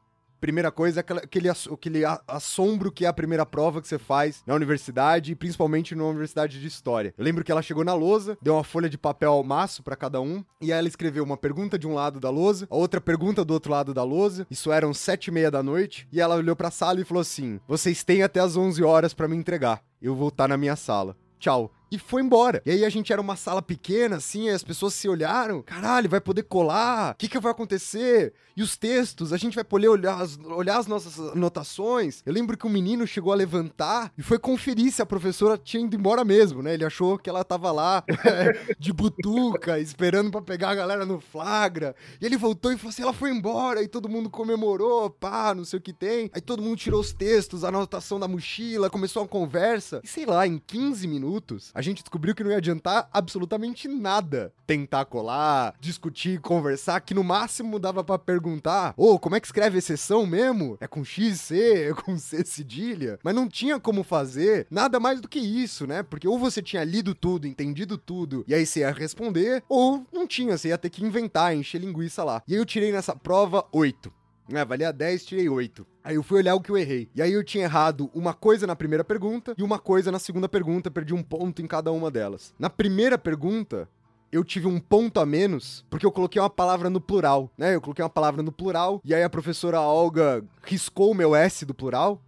[0.45, 5.31] Primeira coisa, aquele, aquele assombro que é a primeira prova que você faz na universidade,
[5.31, 7.15] e principalmente numa universidade de história.
[7.17, 9.95] Eu lembro que ela chegou na lousa, deu uma folha de papel ao maço para
[9.95, 13.01] cada um, e aí ela escreveu uma pergunta de um lado da lousa, a outra
[13.01, 14.45] pergunta do outro lado da lousa.
[14.47, 17.59] Isso eram sete e meia da noite, e ela olhou pra sala e falou assim:
[17.67, 19.81] Vocês têm até as onze horas para me entregar.
[19.99, 21.17] Eu vou estar na minha sala.
[21.39, 22.61] Tchau e foi embora.
[22.65, 26.19] E aí a gente era uma sala pequena, assim, as pessoas se olharam, caralho, vai
[26.19, 27.13] poder colar?
[27.13, 28.33] O que, que vai acontecer?
[28.55, 32.21] E os textos, a gente vai poder olhar as, olhar as nossas anotações.
[32.25, 35.83] Eu lembro que um menino chegou a levantar e foi conferir se a professora tinha
[35.83, 36.73] ido embora mesmo, né?
[36.73, 38.03] Ele achou que ela tava lá
[38.79, 41.95] de butuca, esperando para pegar a galera no flagra.
[42.21, 45.65] E ele voltou e falou assim: ela foi embora, e todo mundo comemorou, pá, não
[45.65, 46.29] sei o que tem.
[46.33, 50.01] Aí todo mundo tirou os textos, a anotação da mochila, começou uma conversa.
[50.03, 54.53] E sei lá, em 15 minutos, a gente descobriu que não ia adiantar absolutamente nada
[54.65, 59.47] tentar colar, discutir, conversar, que no máximo dava para perguntar: ô, oh, como é que
[59.47, 60.77] escreve exceção mesmo?
[60.79, 63.19] É com X, C, é com C cedilha?
[63.23, 66.03] Mas não tinha como fazer nada mais do que isso, né?
[66.03, 70.27] Porque ou você tinha lido tudo, entendido tudo, e aí você ia responder, ou não
[70.27, 72.41] tinha, você ia ter que inventar, encher linguiça lá.
[72.47, 74.11] E aí eu tirei nessa prova 8.
[74.51, 75.85] É, valia 10, tirei 8.
[76.03, 77.09] Aí eu fui olhar o que eu errei.
[77.15, 80.47] E aí eu tinha errado uma coisa na primeira pergunta e uma coisa na segunda
[80.47, 82.53] pergunta, perdi um ponto em cada uma delas.
[82.59, 83.89] Na primeira pergunta,
[84.31, 87.75] eu tive um ponto a menos porque eu coloquei uma palavra no plural, né?
[87.75, 91.65] Eu coloquei uma palavra no plural e aí a professora Olga riscou o meu S
[91.65, 92.21] do plural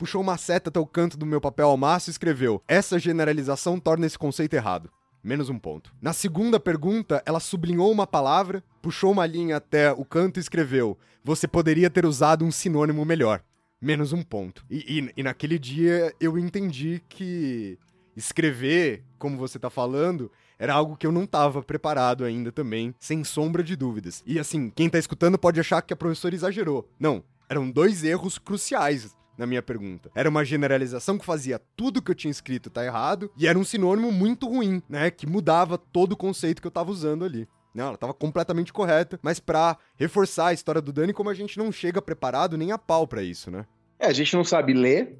[0.00, 3.78] puxou uma seta até o canto do meu papel ao maço e escreveu: Essa generalização
[3.78, 4.90] torna esse conceito errado.
[5.22, 5.92] Menos um ponto.
[6.00, 10.98] Na segunda pergunta, ela sublinhou uma palavra, puxou uma linha até o canto e escreveu:
[11.22, 13.42] Você poderia ter usado um sinônimo melhor.
[13.80, 14.64] Menos um ponto.
[14.70, 17.78] E, e, e naquele dia eu entendi que
[18.16, 23.24] escrever, como você tá falando, era algo que eu não tava preparado ainda também, sem
[23.24, 24.22] sombra de dúvidas.
[24.26, 26.88] E assim, quem tá escutando pode achar que a professora exagerou.
[26.98, 30.10] Não, eram dois erros cruciais na minha pergunta.
[30.14, 33.64] Era uma generalização que fazia tudo que eu tinha escrito tá errado e era um
[33.64, 35.10] sinônimo muito ruim, né?
[35.10, 37.48] Que mudava todo o conceito que eu tava usando ali.
[37.74, 41.56] Não, ela tava completamente correta, mas para reforçar a história do Dani, como a gente
[41.56, 43.64] não chega preparado nem a pau para isso, né?
[43.98, 45.18] É, a gente não sabe ler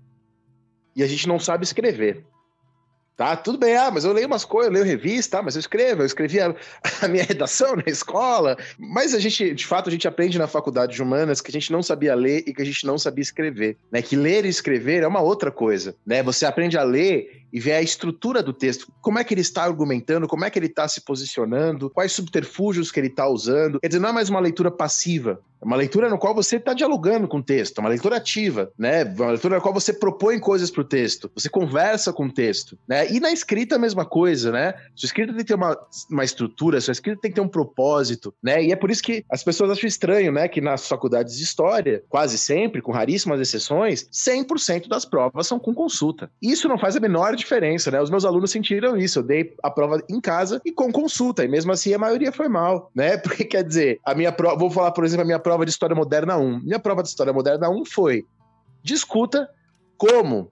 [0.97, 2.27] e a gente não sabe escrever.
[3.21, 5.61] Tá, tudo bem, ah, mas eu leio umas coisas, eu leio revista, tá, mas eu
[5.61, 6.55] escrevo, eu escrevi a,
[7.05, 8.57] a, minha redação na escola.
[8.79, 11.71] Mas a gente, de fato, a gente aprende na faculdade de humanas que a gente
[11.71, 14.01] não sabia ler e que a gente não sabia escrever, né?
[14.01, 16.23] Que ler e escrever é uma outra coisa, né?
[16.23, 19.64] Você aprende a ler e ver a estrutura do texto, como é que ele está
[19.64, 23.81] argumentando, como é que ele está se posicionando, quais subterfúgios que ele está usando.
[23.81, 26.73] Quer dizer, não é mais uma leitura passiva, é uma leitura no qual você está
[26.73, 29.05] dialogando com o texto, é uma leitura ativa, né?
[29.05, 32.79] Uma leitura na qual você propõe coisas para o texto, você conversa com o texto,
[32.89, 33.10] né?
[33.11, 34.75] E na escrita a mesma coisa, né?
[34.95, 35.77] Sua escrita tem que ter uma,
[36.11, 38.63] uma estrutura, sua escrita tem que ter um propósito, né?
[38.65, 40.49] E é por isso que as pessoas acham estranho, né?
[40.49, 45.75] Que nas faculdades de história, quase sempre, com raríssimas exceções, 100% das provas são com
[45.75, 46.31] consulta.
[46.41, 48.01] Isso não faz a menor diferença, né?
[48.01, 49.19] Os meus alunos sentiram isso.
[49.19, 52.49] Eu dei a prova em casa e com consulta, e mesmo assim a maioria foi
[52.49, 53.17] mal, né?
[53.31, 55.73] Porque quer dizer, a minha prova, vou falar, por exemplo, a minha prova prova de
[55.73, 56.61] História Moderna 1.
[56.61, 58.25] Minha prova de História Moderna 1 foi
[58.83, 59.49] discuta
[59.99, 60.51] como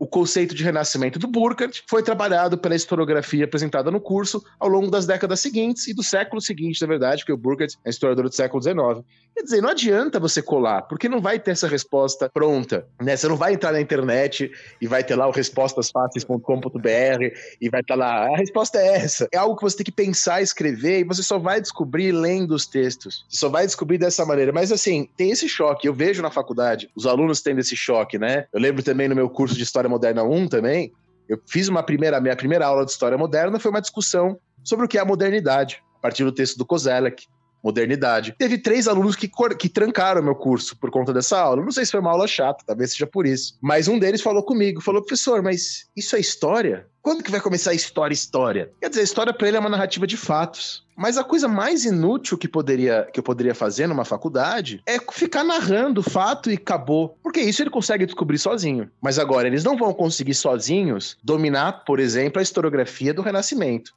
[0.00, 4.90] o conceito de renascimento do Burkhardt foi trabalhado pela historiografia apresentada no curso ao longo
[4.90, 8.34] das décadas seguintes e do século seguinte, na verdade, porque o Burkhardt é historiador do
[8.34, 9.06] século XIX.
[9.34, 13.14] Quer dizer, não adianta você colar, porque não vai ter essa resposta pronta, né?
[13.14, 17.94] Você não vai entrar na internet e vai ter lá o respostasfáceis.com.br e vai estar
[17.94, 19.28] lá, a resposta é essa.
[19.30, 22.66] É algo que você tem que pensar, escrever e você só vai descobrir lendo os
[22.66, 23.26] textos.
[23.28, 24.50] Você só vai descobrir dessa maneira.
[24.50, 25.86] Mas assim, tem esse choque.
[25.86, 28.46] Eu vejo na faculdade os alunos tendo esse choque, né?
[28.50, 30.92] Eu lembro também no meu curso de História Moderna 1 também,
[31.28, 34.88] eu fiz uma primeira, minha primeira aula de História Moderna foi uma discussão sobre o
[34.88, 37.26] que é a modernidade, a partir do texto do Kozelek.
[37.62, 38.34] Modernidade.
[38.38, 41.62] Teve três alunos que, que trancaram meu curso por conta dessa aula.
[41.62, 43.56] Não sei se foi uma aula chata, talvez seja por isso.
[43.60, 46.86] Mas um deles falou comigo, falou, professor, mas isso é história?
[47.02, 48.70] Quando que vai começar a história, história?
[48.80, 50.84] Quer dizer, a história para ele é uma narrativa de fatos.
[50.94, 55.42] Mas a coisa mais inútil que, poderia, que eu poderia fazer numa faculdade é ficar
[55.42, 57.16] narrando fato e acabou.
[57.22, 58.90] Porque isso ele consegue descobrir sozinho.
[59.00, 63.94] Mas agora, eles não vão conseguir sozinhos dominar, por exemplo, a historiografia do Renascimento.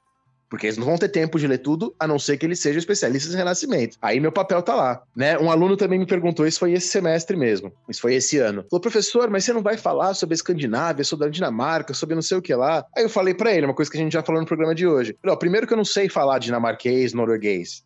[0.53, 2.77] Porque eles não vão ter tempo de ler tudo, a não ser que eles sejam
[2.77, 3.97] especialistas em Renascimento.
[3.99, 5.35] Aí meu papel tá lá, né?
[5.39, 8.63] Um aluno também me perguntou, isso foi esse semestre mesmo, isso foi esse ano.
[8.69, 12.21] Falou, professor, mas você não vai falar sobre a Escandinávia, sobre a Dinamarca, sobre não
[12.21, 12.85] sei o que lá?
[12.95, 14.85] Aí eu falei pra ele, uma coisa que a gente já falou no programa de
[14.85, 15.17] hoje.
[15.23, 17.83] Falei, primeiro que eu não sei falar dinamarquês, norueguês.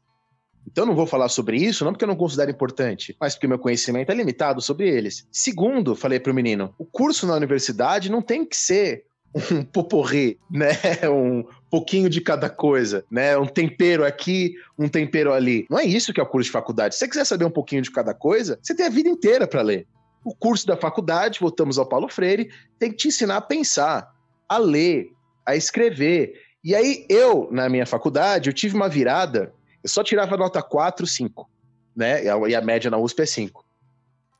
[0.69, 3.47] Então eu não vou falar sobre isso, não porque eu não considero importante, mas porque
[3.47, 5.25] meu conhecimento é limitado sobre eles.
[5.31, 9.05] Segundo, falei pro menino, o curso na universidade não tem que ser
[9.51, 10.69] um poporri, né?
[11.09, 13.37] Um pouquinho de cada coisa, né?
[13.37, 15.65] Um tempero aqui, um tempero ali.
[15.69, 16.95] Não é isso que é o curso de faculdade.
[16.95, 19.61] Se você quiser saber um pouquinho de cada coisa, você tem a vida inteira para
[19.61, 19.85] ler.
[20.23, 22.49] O curso da faculdade, voltamos ao Paulo Freire,
[22.79, 24.09] tem que te ensinar a pensar,
[24.47, 25.09] a ler,
[25.45, 26.33] a escrever.
[26.63, 29.53] E aí eu, na minha faculdade, eu tive uma virada,
[29.83, 31.49] eu só tirava nota 4, 5,
[31.95, 32.23] né?
[32.23, 33.66] E a, média na USP é 5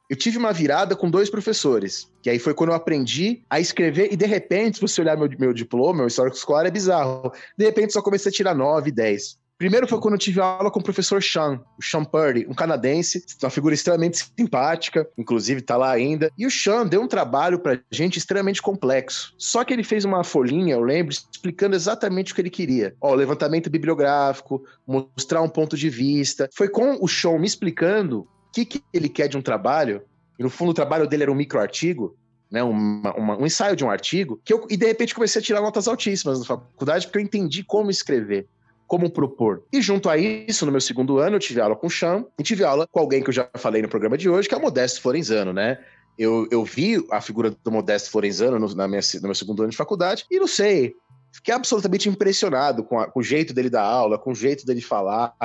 [0.10, 4.12] eu tive uma virada com dois professores, que aí foi quando eu aprendi a escrever,
[4.12, 7.32] e de repente, se você olhar meu, meu diploma, meu histórico escolar é bizarro.
[7.58, 9.38] De repente, só comecei a tirar 9, 10.
[9.58, 13.26] Primeiro foi quando eu tive aula com o professor Sean, o Sean Purdy, um canadense,
[13.42, 16.32] uma figura extremamente simpática, inclusive tá lá ainda.
[16.38, 19.34] E o Sean deu um trabalho pra gente extremamente complexo.
[19.36, 22.96] Só que ele fez uma folhinha, eu lembro, explicando exatamente o que ele queria.
[23.02, 26.48] Ó, levantamento bibliográfico, mostrar um ponto de vista.
[26.54, 28.28] Foi com o Sean me explicando
[28.66, 30.02] que, que ele quer de um trabalho,
[30.38, 32.18] e no fundo o trabalho dele era um microartigo,
[32.50, 35.44] né, uma, uma, um ensaio de um artigo, que eu, e de repente comecei a
[35.44, 38.48] tirar notas altíssimas na faculdade, porque eu entendi como escrever,
[38.88, 39.64] como propor.
[39.72, 42.44] E junto a isso, no meu segundo ano, eu tive aula com o Cham, e
[42.44, 44.62] tive aula com alguém que eu já falei no programa de hoje, que é o
[44.62, 45.78] Modesto Florenzano, né?
[46.18, 49.72] Eu, eu vi a figura do Modesto Florenzano no, na minha, no meu segundo ano
[49.72, 50.96] de faculdade, e não sei,
[51.32, 54.82] fiquei absolutamente impressionado com, a, com, o jeito dele dar aula, com o jeito dele
[54.82, 55.36] falar,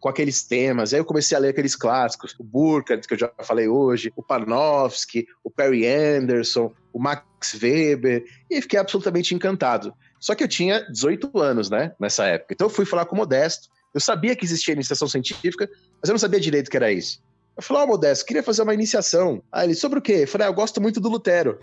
[0.00, 0.92] com aqueles temas.
[0.92, 4.22] Aí eu comecei a ler aqueles clássicos, o Burkhardt, que eu já falei hoje, o
[4.22, 9.94] Panofsky, o Perry Anderson, o Max Weber, e fiquei absolutamente encantado.
[10.18, 12.54] Só que eu tinha 18 anos, né, nessa época.
[12.54, 13.68] Então eu fui falar com o Modesto.
[13.92, 15.68] Eu sabia que existia iniciação científica,
[16.00, 17.22] mas eu não sabia direito o que era isso.
[17.56, 19.42] Eu falei, ó, oh, Modesto, queria fazer uma iniciação.
[19.52, 20.20] Aí ele, sobre o quê?
[20.22, 21.58] Eu falei, ah, eu gosto muito do Lutero.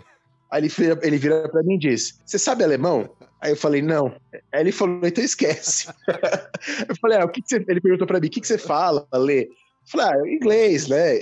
[0.50, 0.72] Aí ele,
[1.02, 3.08] ele vira pra mim e diz: Você sabe alemão?
[3.40, 4.12] Aí eu falei, não.
[4.52, 5.88] Aí ele falou, então esquece.
[6.88, 7.64] eu falei, ah, o que, que você.
[7.68, 9.42] Ele perguntou pra mim, o que, que você fala, Lê?
[9.44, 9.50] Eu
[9.86, 11.18] falei, ah, inglês, né?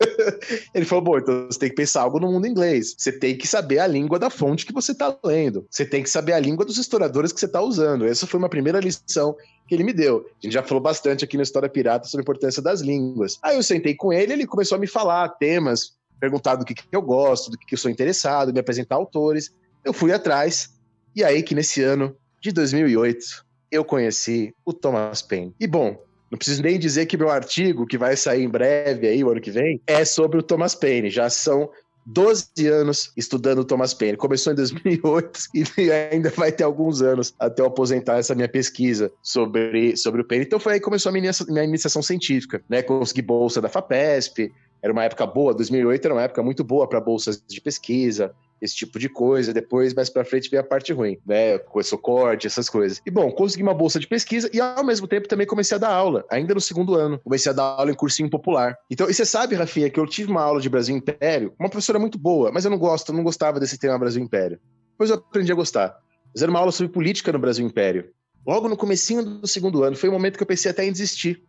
[0.74, 2.94] ele falou, bom, então você tem que pensar algo no mundo inglês.
[2.96, 5.66] Você tem que saber a língua da fonte que você está lendo.
[5.70, 8.04] Você tem que saber a língua dos historiadores que você está usando.
[8.04, 9.34] Essa foi uma primeira lição
[9.66, 10.26] que ele me deu.
[10.30, 13.38] A gente já falou bastante aqui na História Pirata sobre a importância das línguas.
[13.42, 16.84] Aí eu sentei com ele, ele começou a me falar temas, perguntar do que, que
[16.92, 19.52] eu gosto, do que, que eu sou interessado, me apresentar autores.
[19.84, 20.70] Eu fui atrás,
[21.14, 25.54] e aí que nesse ano de 2008 eu conheci o Thomas Paine.
[25.58, 25.98] E bom,
[26.30, 29.40] não preciso nem dizer que meu artigo, que vai sair em breve aí, o ano
[29.40, 31.10] que vem, é sobre o Thomas Paine.
[31.10, 31.70] Já são
[32.06, 34.16] 12 anos estudando o Thomas Paine.
[34.16, 35.40] Começou em 2008
[35.78, 40.24] e ainda vai ter alguns anos até eu aposentar essa minha pesquisa sobre, sobre o
[40.24, 40.44] Paine.
[40.44, 42.82] Então foi aí que começou a minha, minha iniciação científica, né?
[42.82, 44.52] Consegui bolsa da FAPESP,
[44.84, 48.76] era uma época boa, 2008 era uma época muito boa para bolsas de pesquisa, esse
[48.76, 49.50] tipo de coisa.
[49.50, 51.56] Depois, mais pra frente, veio a parte ruim, né?
[51.56, 53.00] Começou corte, essas coisas.
[53.06, 55.88] E bom, consegui uma bolsa de pesquisa e ao mesmo tempo também comecei a dar
[55.88, 57.18] aula, ainda no segundo ano.
[57.24, 58.76] Comecei a dar aula em cursinho popular.
[58.90, 61.98] Então, e você sabe, Rafinha, que eu tive uma aula de Brasil Império, uma professora
[61.98, 64.60] muito boa, mas eu não gosto, não gostava desse tema Brasil Império.
[64.90, 65.96] Depois eu aprendi a gostar.
[66.34, 68.10] Mas uma aula sobre política no Brasil Império.
[68.46, 70.92] Logo no comecinho do segundo ano, foi o um momento que eu pensei até em
[70.92, 71.42] desistir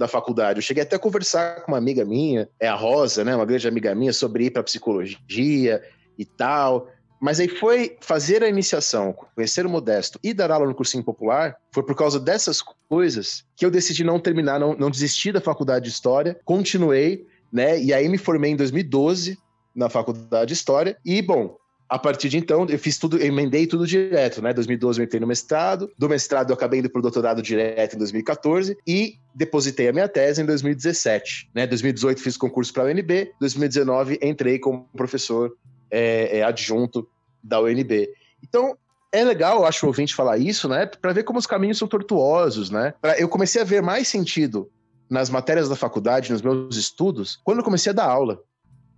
[0.00, 0.58] da faculdade.
[0.58, 3.68] Eu cheguei até a conversar com uma amiga minha, é a Rosa, né, uma grande
[3.68, 5.82] amiga minha, sobre ir para psicologia
[6.18, 6.88] e tal.
[7.20, 11.54] Mas aí foi fazer a iniciação, conhecer o Modesto e dar aula no cursinho popular,
[11.70, 15.84] foi por causa dessas coisas que eu decidi não terminar, não, não desistir da faculdade
[15.84, 17.78] de História, continuei, né?
[17.78, 19.38] E aí me formei em 2012
[19.74, 20.96] na faculdade de História.
[21.04, 21.58] E, bom,
[21.90, 24.54] a partir de então, eu fiz tudo, emendei tudo direto, né?
[24.54, 28.78] 2012 eu entrei no mestrado, do mestrado eu acabei indo pro doutorado direto em 2014
[28.86, 31.66] e depositei a minha tese em 2017, né?
[31.66, 35.52] 2018 fiz concurso para a UNB, 2019 entrei como professor
[35.90, 37.08] é, é, adjunto
[37.42, 38.08] da UNB.
[38.40, 38.78] Então,
[39.10, 40.86] é legal, eu acho, ouvinte falar isso, né?
[40.86, 42.94] Para ver como os caminhos são tortuosos, né?
[43.02, 44.70] Pra, eu comecei a ver mais sentido
[45.10, 48.40] nas matérias da faculdade, nos meus estudos, quando eu comecei a dar aula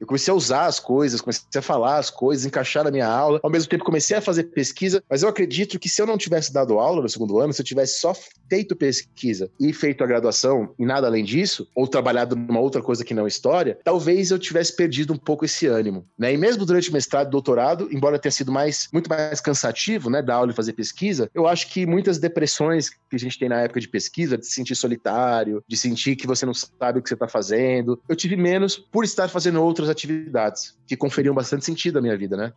[0.03, 3.38] Eu comecei a usar as coisas, comecei a falar as coisas, encaixar na minha aula.
[3.40, 5.00] Ao mesmo tempo, comecei a fazer pesquisa.
[5.09, 7.64] Mas eu acredito que se eu não tivesse dado aula no segundo ano, se eu
[7.64, 8.12] tivesse só
[8.50, 13.05] feito pesquisa e feito a graduação e nada além disso, ou trabalhado numa outra coisa
[13.05, 16.32] que não história, talvez eu tivesse perdido um pouco esse ânimo, né?
[16.32, 20.20] E mesmo durante o mestrado e doutorado, embora tenha sido mais muito mais cansativo, né,
[20.20, 23.61] dar aula e fazer pesquisa, eu acho que muitas depressões que a gente tem na
[23.61, 27.09] época de pesquisa, de se sentir solitário, de sentir que você não sabe o que
[27.09, 31.99] você está fazendo, eu tive menos por estar fazendo outras atividades que conferiam bastante sentido
[31.99, 32.53] à minha vida, né?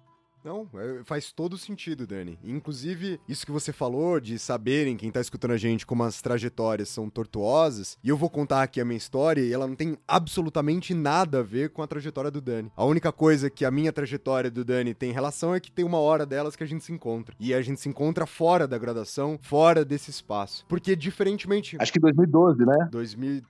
[0.46, 2.38] Não, é, faz todo sentido, Dani.
[2.44, 6.88] Inclusive, isso que você falou de saberem, quem tá escutando a gente, como as trajetórias
[6.88, 10.94] são tortuosas, e eu vou contar aqui a minha história e ela não tem absolutamente
[10.94, 12.72] nada a ver com a trajetória do Dani.
[12.78, 15.98] A única coisa que a minha trajetória do Dani tem relação é que tem uma
[15.98, 17.36] hora delas que a gente se encontra.
[17.40, 20.64] E a gente se encontra fora da graduação, fora desse espaço.
[20.68, 21.76] Porque, diferentemente.
[21.80, 22.88] Acho que 2012, né?
[22.92, 23.42] 2000.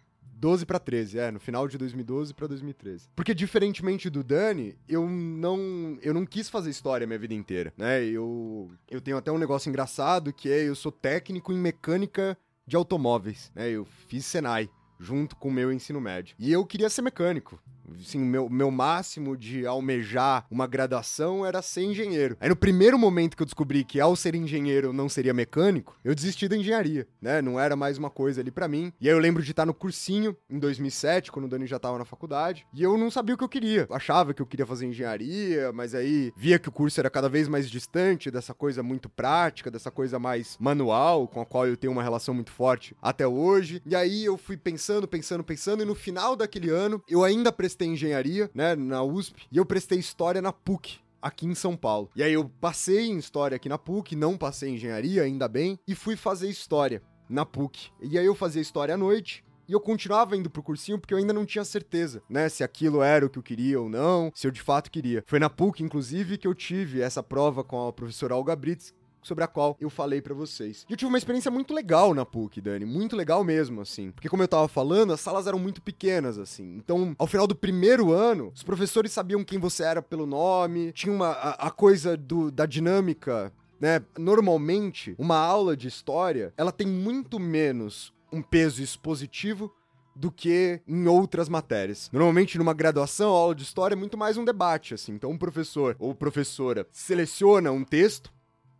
[0.46, 3.10] 12 para 13, é, no final de 2012 para 2013.
[3.16, 7.74] Porque diferentemente do Dani, eu não eu não quis fazer história a minha vida inteira,
[7.76, 8.04] né?
[8.06, 12.38] Eu eu tenho até um negócio engraçado que é eu sou técnico em mecânica
[12.68, 13.72] de automóveis, né?
[13.72, 14.70] Eu fiz Senai
[15.00, 16.36] junto com o meu ensino médio.
[16.38, 17.60] E eu queria ser mecânico.
[18.00, 22.38] Assim, meu, meu máximo de almejar uma graduação era ser engenheiro.
[22.40, 26.16] Aí no primeiro momento que eu descobri que ao ser engenheiro não seria mecânico, eu
[26.16, 27.42] desisti da engenharia, né?
[27.42, 28.92] Não era mais uma coisa ali para mim.
[29.00, 31.98] E aí eu lembro de estar no cursinho em 2007, quando o Dani já tava
[31.98, 33.88] na faculdade, e eu não sabia o que eu queria.
[33.90, 37.48] Achava que eu queria fazer engenharia, mas aí via que o curso era cada vez
[37.48, 41.94] mais distante dessa coisa muito prática, dessa coisa mais manual, com a qual eu tenho
[41.94, 43.82] uma relação muito forte até hoje.
[43.86, 47.75] E aí eu fui pensando, pensando, pensando, e no final daquele ano eu ainda prestei
[47.76, 52.10] prestei engenharia, né, na USP, e eu prestei história na PUC, aqui em São Paulo.
[52.16, 55.78] E aí eu passei em história aqui na PUC, não passei em engenharia, ainda bem,
[55.86, 57.92] e fui fazer história na PUC.
[58.02, 61.18] E aí eu fazia história à noite, e eu continuava indo pro cursinho porque eu
[61.18, 62.48] ainda não tinha certeza, né?
[62.50, 65.24] Se aquilo era o que eu queria ou não, se eu de fato queria.
[65.26, 68.94] Foi na PUC, inclusive, que eu tive essa prova com a professora Olga Brits,
[69.26, 70.86] sobre a qual eu falei para vocês.
[70.88, 74.12] E eu tive uma experiência muito legal na PUC, Dani, muito legal mesmo, assim.
[74.12, 76.76] Porque como eu tava falando, as salas eram muito pequenas, assim.
[76.76, 81.14] Então, ao final do primeiro ano, os professores sabiam quem você era pelo nome, tinha
[81.14, 84.02] uma a, a coisa do, da dinâmica né?
[84.18, 89.72] Normalmente, uma aula de história, ela tem muito menos um peso expositivo
[90.16, 92.10] do que em outras matérias.
[92.12, 95.14] Normalmente, numa graduação, a aula de história é muito mais um debate, assim.
[95.14, 98.34] Então, um professor ou professora seleciona um texto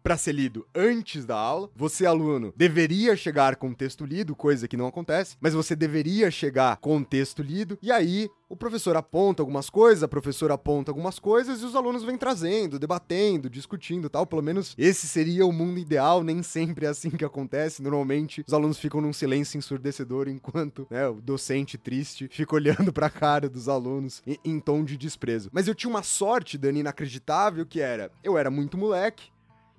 [0.06, 1.68] para ser lido antes da aula.
[1.76, 6.30] Você, aluno, deveria chegar com o texto lido, coisa que não acontece, mas você deveria
[6.30, 10.92] chegar com o texto lido, e aí o professor aponta algumas coisas, a professora aponta
[10.92, 14.28] algumas coisas e os alunos vêm trazendo, debatendo, discutindo tal.
[14.28, 17.82] Pelo menos esse seria o mundo ideal, nem sempre é assim que acontece.
[17.82, 23.10] Normalmente os alunos ficam num silêncio ensurdecedor enquanto né, o docente triste fica olhando pra
[23.10, 25.50] cara dos alunos em, em tom de desprezo.
[25.52, 29.34] Mas eu tinha uma sorte, Dani, inacreditável, que era, eu era muito moleque,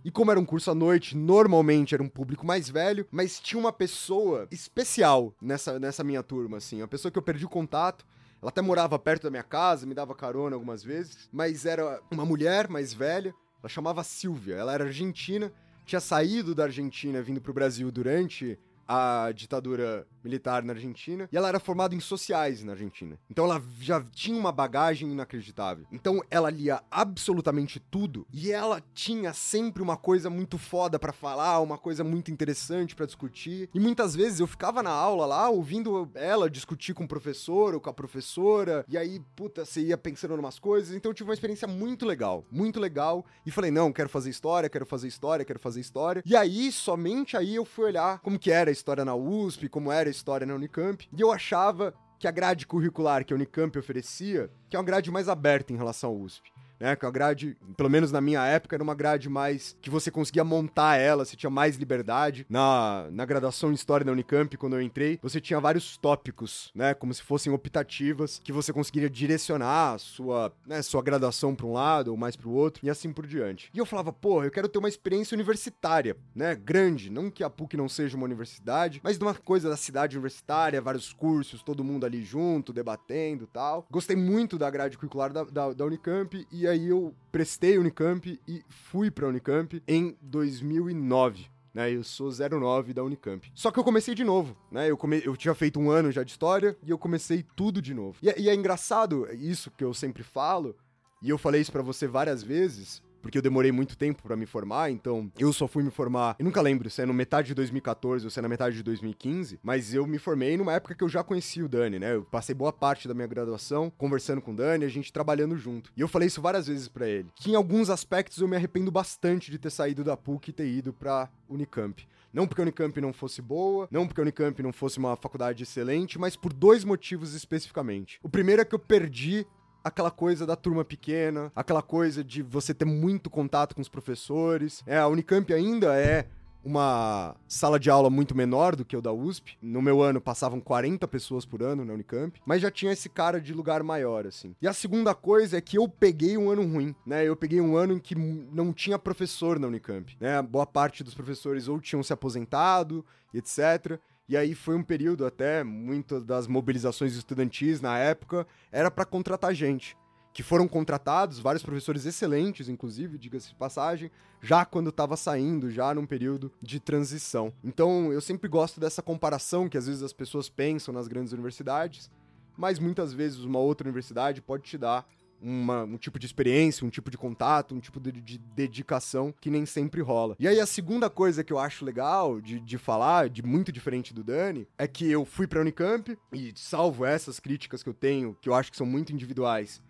[0.07, 3.59] e como era um curso à noite, normalmente era um público mais velho, mas tinha
[3.59, 6.81] uma pessoa especial nessa, nessa minha turma, assim.
[6.81, 8.07] Uma pessoa que eu perdi o contato.
[8.41, 12.25] Ela até morava perto da minha casa, me dava carona algumas vezes, mas era uma
[12.25, 13.35] mulher mais velha.
[13.61, 15.53] Ela chamava Silvia, ela era argentina,
[15.85, 21.49] tinha saído da Argentina vindo pro Brasil durante a ditadura militar na Argentina e ela
[21.49, 23.19] era formada em sociais na Argentina.
[23.31, 25.87] Então ela já tinha uma bagagem inacreditável.
[25.93, 31.61] Então ela lia absolutamente tudo e ela tinha sempre uma coisa muito foda para falar,
[31.61, 33.71] uma coisa muito interessante para discutir.
[33.73, 37.81] E muitas vezes eu ficava na aula lá ouvindo ela discutir com o professor ou
[37.81, 40.95] com a professora e aí, puta, você ia pensando em umas coisas.
[40.95, 44.69] Então eu tive uma experiência muito legal, muito legal e falei, não, quero fazer história,
[44.69, 46.23] quero fazer história, quero fazer história.
[46.27, 49.93] E aí, somente aí eu fui olhar como que era a história na USP, como
[49.93, 53.79] era a história na Unicamp, e eu achava que a grade curricular que a Unicamp
[53.79, 56.97] oferecia, que é uma grade mais aberta em relação à USP né?
[56.97, 60.45] Que a grade, pelo menos na minha época, era uma grade mais que você conseguia
[60.45, 62.47] montar ela, você tinha mais liberdade.
[62.49, 66.95] Na, na graduação em História da Unicamp, quando eu entrei, você tinha vários tópicos, né?
[66.95, 71.73] Como se fossem optativas, que você conseguiria direcionar a sua, né, sua graduação para um
[71.73, 73.71] lado ou mais para o outro, e assim por diante.
[73.73, 76.55] E eu falava, porra, eu quero ter uma experiência universitária, né?
[76.55, 77.11] Grande.
[77.11, 80.81] Não que a PUC não seja uma universidade, mas de uma coisa da cidade universitária,
[80.81, 83.87] vários cursos, todo mundo ali junto, debatendo tal.
[83.91, 88.65] Gostei muito da grade curricular da, da, da Unicamp e aí eu prestei Unicamp e
[88.69, 91.47] fui pra Unicamp em 2009.
[91.75, 93.53] Né, eu sou 09 da Unicamp.
[93.55, 94.91] Só que eu comecei de novo, né?
[94.91, 95.21] Eu, come...
[95.23, 98.17] eu tinha feito um ano já de história e eu comecei tudo de novo.
[98.23, 100.75] E, é, e é engraçado isso que eu sempre falo,
[101.21, 104.47] e eu falei isso para você várias vezes, porque eu demorei muito tempo pra me
[104.47, 107.55] formar, então eu só fui me formar, eu nunca lembro se é no metade de
[107.55, 111.03] 2014 ou se é na metade de 2015, mas eu me formei numa época que
[111.03, 112.15] eu já conhecia o Dani, né?
[112.15, 115.91] Eu passei boa parte da minha graduação conversando com o Dani, a gente trabalhando junto.
[115.97, 118.93] E eu falei isso várias vezes pra ele, que em alguns aspectos eu me arrependo
[118.93, 122.07] bastante de ter saído da PUC e ter ido pra Unicamp.
[122.33, 125.63] Não porque a Unicamp não fosse boa, não porque a Unicamp não fosse uma faculdade
[125.63, 128.21] excelente, mas por dois motivos especificamente.
[128.23, 129.47] O primeiro é que eu perdi
[129.87, 134.83] aquela coisa da turma pequena, aquela coisa de você ter muito contato com os professores.
[134.85, 136.27] É, a Unicamp ainda é
[136.65, 139.57] uma sala de aula muito menor do que o da USP.
[139.63, 143.41] No meu ano passavam 40 pessoas por ano na Unicamp, mas já tinha esse cara
[143.41, 144.57] de lugar maior assim.
[144.61, 147.25] E a segunda coisa é que eu peguei um ano ruim, né?
[147.25, 150.43] Eu peguei um ano em que não tinha professor na Unicamp, né?
[150.43, 154.01] Boa parte dos professores ou tinham se aposentado, etc.
[154.29, 159.55] E aí foi um período até, muitas das mobilizações estudantis na época, era para contratar
[159.55, 159.97] gente.
[160.33, 164.11] Que foram contratados, vários professores excelentes, inclusive, diga-se de passagem,
[164.43, 167.53] já quando estava saindo, já num período de transição.
[167.65, 172.11] Então, eu sempre gosto dessa comparação que às vezes as pessoas pensam nas grandes universidades,
[172.57, 175.07] mas muitas vezes uma outra universidade pode te dar
[175.41, 179.51] uma, um tipo de experiência, um tipo de contato, um tipo de, de, dedicação que
[179.51, 180.37] nem sempre rola.
[180.39, 184.15] E aí a segunda coisa que eu acho legal de, de falar, de muito diferente
[184.15, 188.37] do Dani, é que eu fui pra Unicamp e salvo essas críticas que eu tenho,
[188.41, 189.83] que eu acho que são muito individuais,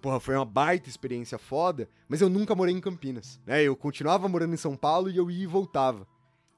[0.00, 3.62] porra, foi uma baita experiência foda, mas eu nunca morei em Campinas, né?
[3.62, 6.06] Eu continuava morando em São Paulo e eu ia e voltava.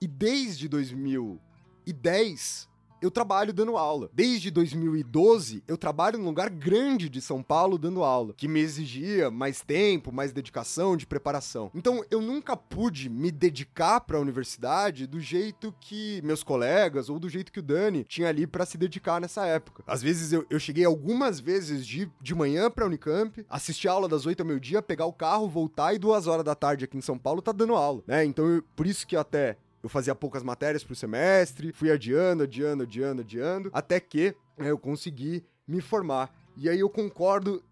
[0.01, 2.69] E desde 2010,
[3.03, 4.09] eu trabalho dando aula.
[4.15, 9.29] Desde 2012, eu trabalho num lugar grande de São Paulo dando aula, que me exigia
[9.29, 11.71] mais tempo, mais dedicação, de preparação.
[11.75, 17.19] Então, eu nunca pude me dedicar para a universidade do jeito que meus colegas ou
[17.19, 19.83] do jeito que o Dani tinha ali para se dedicar nessa época.
[19.85, 24.09] Às vezes, eu, eu cheguei algumas vezes de, de manhã pra Unicamp, assistir a aula
[24.09, 27.03] das 8 ao meio-dia, pegar o carro, voltar e duas horas da tarde aqui em
[27.03, 28.25] São Paulo tá dando aula, né?
[28.25, 32.85] Então, eu, por isso que até eu fazia poucas matérias pro semestre, fui adiando, adiando,
[32.85, 36.33] adiando, adiando, até que né, eu consegui me formar.
[36.57, 37.63] E aí eu concordo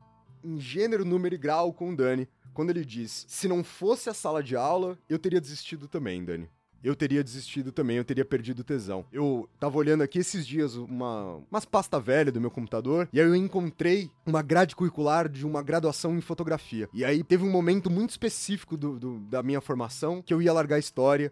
[0.43, 4.15] em gênero, número e grau com o Dani, quando ele diz: se não fosse a
[4.15, 6.49] sala de aula, eu teria desistido também, Dani.
[6.83, 9.05] Eu teria desistido também, eu teria perdido o tesão.
[9.13, 13.27] Eu tava olhando aqui esses dias uma umas pasta velha do meu computador e aí
[13.27, 16.89] eu encontrei uma grade curricular de uma graduação em fotografia.
[16.95, 20.55] E aí teve um momento muito específico do, do da minha formação que eu ia
[20.55, 21.31] largar a história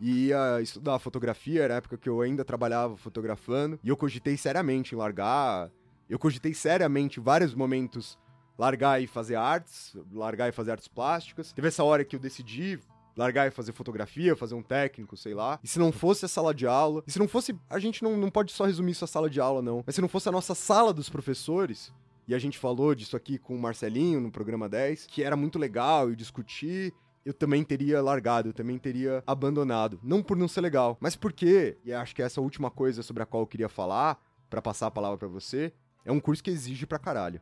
[0.00, 4.36] e ia estudar fotografia, era a época que eu ainda trabalhava fotografando, e eu cogitei
[4.36, 5.70] seriamente em largar,
[6.08, 8.18] eu cogitei seriamente vários momentos
[8.58, 11.52] largar e fazer artes, largar e fazer artes plásticas.
[11.52, 12.78] Teve essa hora que eu decidi
[13.16, 15.58] largar e fazer fotografia, fazer um técnico, sei lá.
[15.62, 18.16] E se não fosse a sala de aula, e se não fosse, a gente não,
[18.16, 20.32] não pode só resumir isso a sala de aula, não, mas se não fosse a
[20.32, 21.92] nossa sala dos professores,
[22.28, 25.58] e a gente falou disso aqui com o Marcelinho no programa 10, que era muito
[25.58, 26.92] legal e discutir
[27.26, 29.98] eu também teria largado, eu também teria abandonado.
[30.00, 33.26] Não por não ser legal, mas porque, e acho que essa última coisa sobre a
[33.26, 35.72] qual eu queria falar, para passar a palavra para você,
[36.04, 37.40] é um curso que exige pra caralho.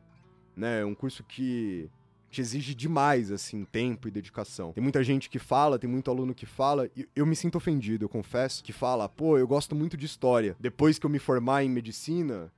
[0.57, 0.81] Né?
[0.81, 1.87] É um curso que
[2.31, 4.73] te exige demais, assim, tempo e dedicação.
[4.73, 8.05] Tem muita gente que fala, tem muito aluno que fala, e eu me sinto ofendido,
[8.05, 10.55] eu confesso, que fala, pô, eu gosto muito de história.
[10.59, 12.51] Depois que eu me formar em medicina,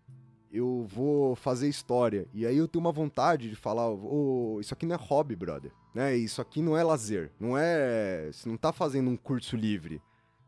[0.49, 2.25] eu vou fazer história.
[2.34, 5.73] E aí eu tenho uma vontade de falar, oh, isso aqui não é hobby, brother
[5.98, 6.16] né?
[6.16, 10.00] Isso aqui não é lazer, não é, você não tá fazendo um curso livre.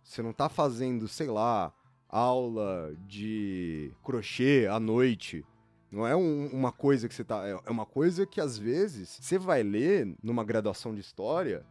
[0.04, 1.74] Você não tá fazendo, sei lá,
[2.08, 5.44] aula de crochê à noite.
[5.92, 7.48] Não é um, uma coisa que você tá.
[7.48, 11.66] É, é uma coisa que às vezes você vai ler numa graduação de história.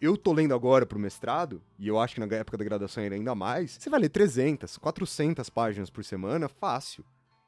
[0.00, 3.14] Eu tô lendo agora pro mestrado, e eu acho que na época da graduação era
[3.14, 3.76] ainda mais.
[3.78, 7.04] Você vai ler 300, 400 páginas por semana, fácil.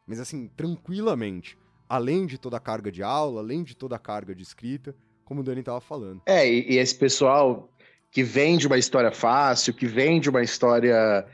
[0.06, 1.56] Mas assim, tranquilamente.
[1.88, 4.94] Além de toda a carga de aula, além de toda a carga de escrita
[5.30, 6.20] como o Dani tava falando.
[6.26, 7.70] É, e, e esse pessoal
[8.10, 11.24] que vende uma história fácil, que vende uma história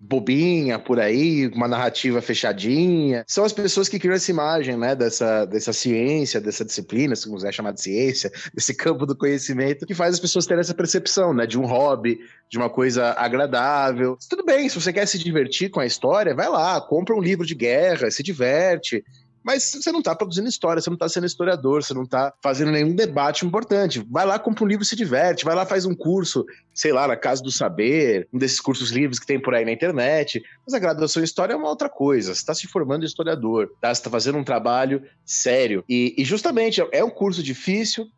[0.00, 3.24] bobinha por aí, uma narrativa fechadinha.
[3.28, 7.54] São as pessoas que criam essa imagem, né, dessa, dessa ciência, dessa disciplina, se quiser
[7.54, 11.46] chamar de ciência, desse campo do conhecimento, que faz as pessoas terem essa percepção, né,
[11.46, 12.18] de um hobby,
[12.50, 14.18] de uma coisa agradável.
[14.28, 17.46] Tudo bem, se você quer se divertir com a história, vai lá, compra um livro
[17.46, 19.04] de guerra, se diverte.
[19.44, 22.72] Mas você não está produzindo história, você não está sendo historiador, você não está fazendo
[22.72, 24.04] nenhum debate importante.
[24.10, 27.06] Vai lá, compra um livro e se diverte, vai lá, faz um curso, sei lá,
[27.06, 30.42] na Casa do Saber, um desses cursos livres que tem por aí na internet.
[30.66, 32.34] Mas a graduação em História é uma outra coisa.
[32.34, 33.94] Você está se formando historiador, tá?
[33.94, 35.84] você está fazendo um trabalho sério.
[35.86, 38.08] E, e justamente é um curso difícil,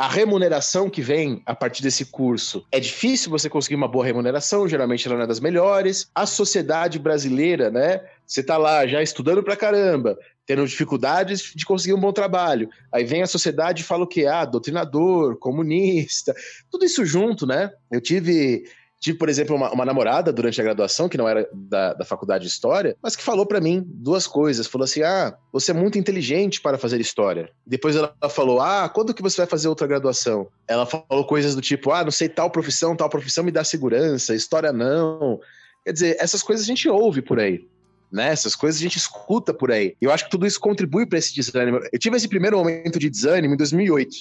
[0.00, 4.66] a remuneração que vem a partir desse curso é difícil você conseguir uma boa remuneração,
[4.66, 6.10] geralmente ela não é das melhores.
[6.14, 8.00] A sociedade brasileira, né?
[8.26, 12.70] Você tá lá já estudando pra caramba, tendo dificuldades de conseguir um bom trabalho.
[12.90, 14.24] Aí vem a sociedade e fala o quê?
[14.24, 16.34] Ah, doutrinador, comunista,
[16.70, 17.70] tudo isso junto, né?
[17.90, 18.64] Eu tive
[19.00, 22.44] Tive, por exemplo, uma, uma, namorada durante a graduação, que não era da, da faculdade
[22.44, 24.66] de História, mas que falou para mim duas coisas.
[24.66, 27.50] Falou assim: ah, você é muito inteligente para fazer História.
[27.66, 30.48] Depois ela falou: ah, quando que você vai fazer outra graduação?
[30.68, 34.34] Ela falou coisas do tipo: ah, não sei, tal profissão, tal profissão me dá segurança,
[34.34, 35.40] História não.
[35.82, 37.66] Quer dizer, essas coisas a gente ouve por aí.
[38.12, 38.28] Né?
[38.28, 39.96] Essas coisas a gente escuta por aí.
[39.98, 41.80] Eu acho que tudo isso contribui para esse desânimo.
[41.90, 44.14] Eu tive esse primeiro momento de desânimo em 2008.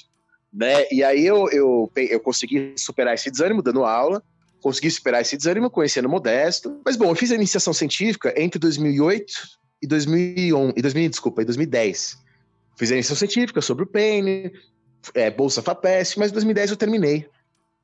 [0.54, 0.86] Né?
[0.90, 4.24] E aí eu, eu, eu consegui superar esse desânimo dando aula
[4.62, 6.80] consegui superar esse desânimo conhecendo Modesto.
[6.86, 9.34] Mas bom, eu fiz a iniciação científica entre 2008
[9.82, 12.18] e 2011, e 2000, desculpa, e 2010.
[12.78, 14.51] Fiz a iniciação científica sobre o Paine,
[15.14, 17.28] é, Bolsa FAPESP, mas em 2010 eu terminei.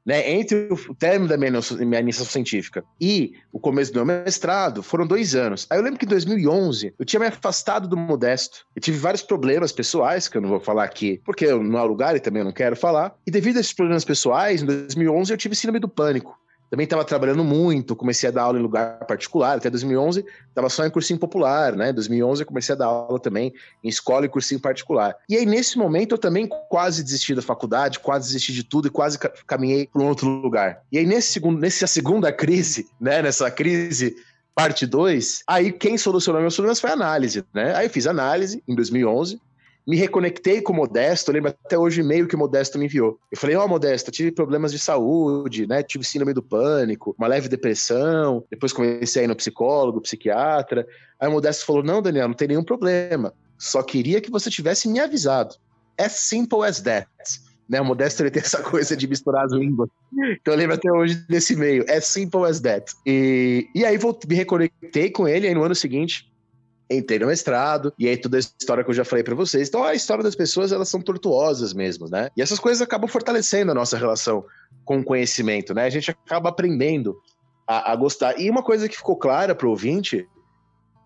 [0.06, 4.84] Né, entre o término da minha, minha iniciação científica e o começo do meu mestrado,
[4.84, 5.66] foram dois anos.
[5.68, 8.68] Aí eu lembro que em 2011 eu tinha me afastado do Modesto.
[8.76, 12.16] Eu tive vários problemas pessoais, que eu não vou falar aqui, porque não há lugar
[12.16, 13.16] e também eu não quero falar.
[13.26, 16.38] E devido a esses problemas pessoais, em 2011 eu tive síndrome do pânico.
[16.76, 19.56] Também estava trabalhando muito, comecei a dar aula em lugar particular.
[19.56, 21.94] Até 2011 estava só em cursinho popular, né?
[21.94, 25.16] 2011 eu comecei a dar aula também em escola e cursinho particular.
[25.30, 28.92] E aí nesse momento eu também quase desisti da faculdade, quase desisti de tudo e
[28.92, 29.18] quase
[29.48, 30.82] caminhei para um outro lugar.
[30.92, 33.22] E aí nesse segundo, nessa segunda crise, né?
[33.22, 34.14] Nessa crise
[34.54, 37.74] parte 2, aí quem solucionou meus problemas foi a análise, né?
[37.74, 39.40] Aí eu fiz análise em 2011,
[39.88, 42.86] me reconectei com o Modesto, eu lembro até hoje o e-mail que o Modesto me
[42.86, 43.20] enviou.
[43.32, 45.84] Eu falei, ó, oh, Modesto, tive problemas de saúde, né?
[45.84, 50.88] Tive síndrome do pânico, uma leve depressão, depois comecei a ir no psicólogo, psiquiatra.
[51.20, 53.32] Aí o Modesto falou, não, Daniel, não tem nenhum problema.
[53.60, 55.56] Só queria que você tivesse me avisado.
[56.00, 57.08] As simple as that.
[57.70, 59.90] Né, o Modesto ele tem essa coisa de misturar as línguas.
[60.42, 61.86] Então eu lembro até hoje desse e-mail.
[61.90, 62.92] As simple as that.
[63.06, 66.26] E, e aí vou, me reconectei com ele, aí no ano seguinte
[66.90, 69.68] entrei no mestrado, e aí toda a história que eu já falei para vocês.
[69.68, 72.30] Então, a história das pessoas, elas são tortuosas mesmo, né?
[72.38, 74.46] E essas coisas acabam fortalecendo a nossa relação
[74.84, 75.86] com o conhecimento, né?
[75.86, 77.18] A gente acaba aprendendo
[77.68, 78.40] a, a gostar.
[78.40, 80.28] E uma coisa que ficou clara pro ouvinte,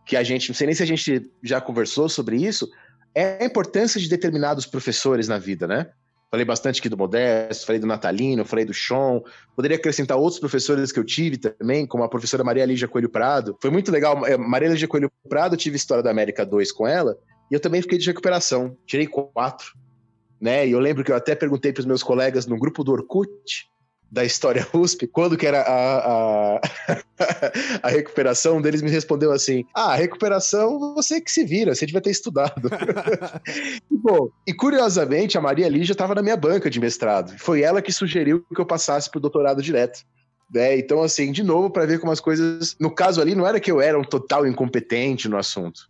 [0.05, 2.69] que a gente, não sei nem se a gente já conversou sobre isso,
[3.15, 5.87] é a importância de determinados professores na vida, né?
[6.31, 9.21] Falei bastante aqui do Modesto, falei do Natalino, falei do Sean.
[9.55, 13.57] Poderia acrescentar outros professores que eu tive também, como a professora Maria Lígia Coelho Prado.
[13.59, 14.23] Foi muito legal.
[14.25, 17.17] É, Maria Lígia Coelho Prado, tive História da América 2 com ela,
[17.49, 18.77] e eu também fiquei de recuperação.
[18.85, 19.73] Tirei quatro.
[20.39, 20.67] Né?
[20.67, 23.67] E eu lembro que eu até perguntei para os meus colegas no grupo do Orkut
[24.11, 26.61] da história USP, quando que era a, a,
[27.83, 32.01] a recuperação, deles me respondeu assim: Ah, a recuperação você que se vira, você devia
[32.01, 32.69] ter estudado.
[33.89, 37.37] e, bom, e curiosamente, a Maria Lígia estava na minha banca de mestrado.
[37.37, 40.03] Foi ela que sugeriu que eu passasse para o doutorado direto.
[40.51, 40.77] Né?
[40.79, 42.75] Então, assim, de novo, para ver como as coisas.
[42.79, 45.81] No caso ali, não era que eu era um total incompetente no assunto.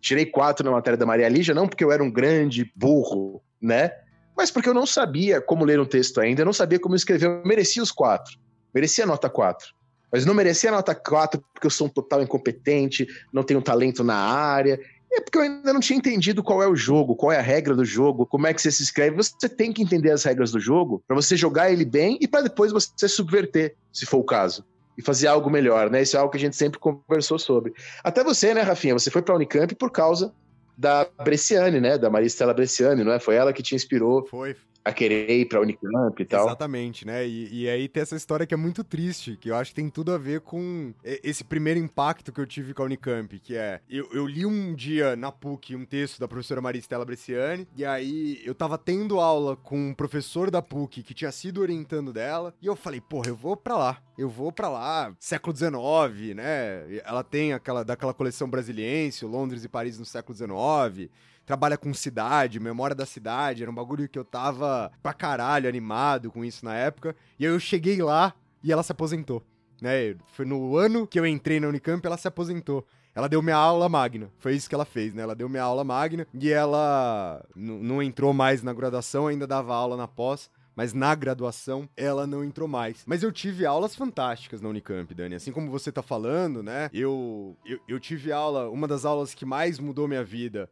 [0.00, 3.92] Tirei quatro na matéria da Maria Lígia, não porque eu era um grande burro, né?
[4.40, 7.26] Mas porque eu não sabia como ler um texto ainda, eu não sabia como escrever,
[7.26, 8.38] eu merecia os quatro.
[8.74, 9.74] Merecia nota quatro.
[10.10, 14.14] Mas não merecia nota quatro porque eu sou um total incompetente, não tenho talento na
[14.14, 14.80] área.
[15.12, 17.74] É porque eu ainda não tinha entendido qual é o jogo, qual é a regra
[17.74, 19.14] do jogo, como é que você se escreve.
[19.14, 22.40] Você tem que entender as regras do jogo para você jogar ele bem e para
[22.40, 24.64] depois você subverter, se for o caso.
[24.96, 26.00] E fazer algo melhor, né?
[26.00, 27.74] Isso é algo que a gente sempre conversou sobre.
[28.02, 28.94] Até você, né, Rafinha?
[28.94, 30.32] Você foi para a Unicamp por causa
[30.80, 31.98] da Bresciani, né?
[31.98, 33.20] Da Maristela Bresciani, não é?
[33.20, 34.26] Foi ela que te inspirou.
[34.26, 36.46] Foi, a querer ir pra Unicamp e tal.
[36.46, 37.26] Exatamente, né?
[37.26, 39.90] E, e, aí tem essa história que é muito triste, que eu acho que tem
[39.90, 43.80] tudo a ver com esse primeiro impacto que eu tive com a Unicamp, que é,
[43.88, 48.40] eu, eu li um dia na PUC um texto da professora Maristela Bresciani, e aí
[48.44, 52.66] eu tava tendo aula com um professor da PUC que tinha sido orientando dela, e
[52.66, 57.00] eu falei, porra, eu vou pra lá, eu vou pra lá, século XIX, né?
[57.04, 61.10] Ela tem aquela, daquela coleção brasiliense, Londres e Paris no século XIX,
[61.50, 66.30] trabalha com cidade, memória da cidade, era um bagulho que eu tava pra caralho animado
[66.30, 67.16] com isso na época.
[67.40, 68.32] E eu cheguei lá
[68.62, 69.42] e ela se aposentou,
[69.82, 70.14] né?
[70.26, 72.86] Foi no ano que eu entrei na Unicamp, ela se aposentou.
[73.16, 74.30] Ela deu minha aula magna.
[74.38, 75.24] Foi isso que ela fez, né?
[75.24, 79.96] Ela deu minha aula magna e ela não entrou mais na graduação, ainda dava aula
[79.96, 83.02] na pós mas na graduação ela não entrou mais.
[83.04, 85.34] Mas eu tive aulas fantásticas na Unicamp, Dani.
[85.34, 86.88] Assim como você tá falando, né?
[86.90, 90.70] Eu, eu, eu tive aula, uma das aulas que mais mudou minha vida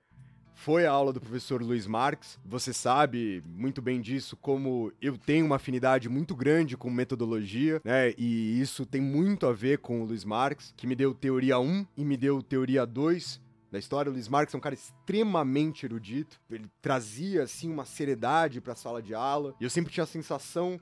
[0.58, 2.36] foi a aula do professor Luiz Marx.
[2.44, 8.12] Você sabe muito bem disso, como eu tenho uma afinidade muito grande com metodologia, né?
[8.18, 11.86] E isso tem muito a ver com o Luiz Marx, que me deu teoria 1
[11.96, 13.40] e me deu teoria 2
[13.70, 14.10] da história.
[14.10, 16.40] O Luiz Marques é um cara extremamente erudito.
[16.50, 19.54] Ele trazia, assim, uma seriedade pra sala de aula.
[19.60, 20.78] E eu sempre tinha a sensação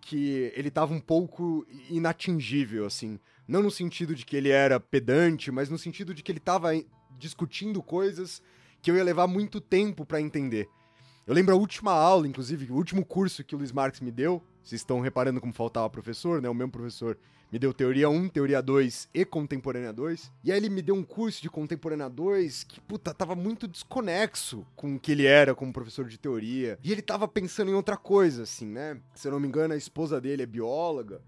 [0.00, 3.20] que ele tava um pouco inatingível, assim.
[3.46, 6.70] Não no sentido de que ele era pedante, mas no sentido de que ele tava
[7.18, 8.40] discutindo coisas
[8.80, 10.68] que eu ia levar muito tempo para entender.
[11.26, 14.42] Eu lembro a última aula, inclusive, o último curso que o Luiz Marques me deu.
[14.62, 16.48] Vocês estão reparando como faltava professor, né?
[16.48, 17.18] O mesmo professor
[17.52, 20.32] me deu teoria 1, teoria 2 e contemporânea 2.
[20.44, 24.66] E aí ele me deu um curso de contemporânea 2 que, puta, tava muito desconexo
[24.74, 26.78] com o que ele era como professor de teoria.
[26.82, 28.98] E ele tava pensando em outra coisa, assim, né?
[29.14, 31.20] Se eu não me engano, a esposa dele é bióloga.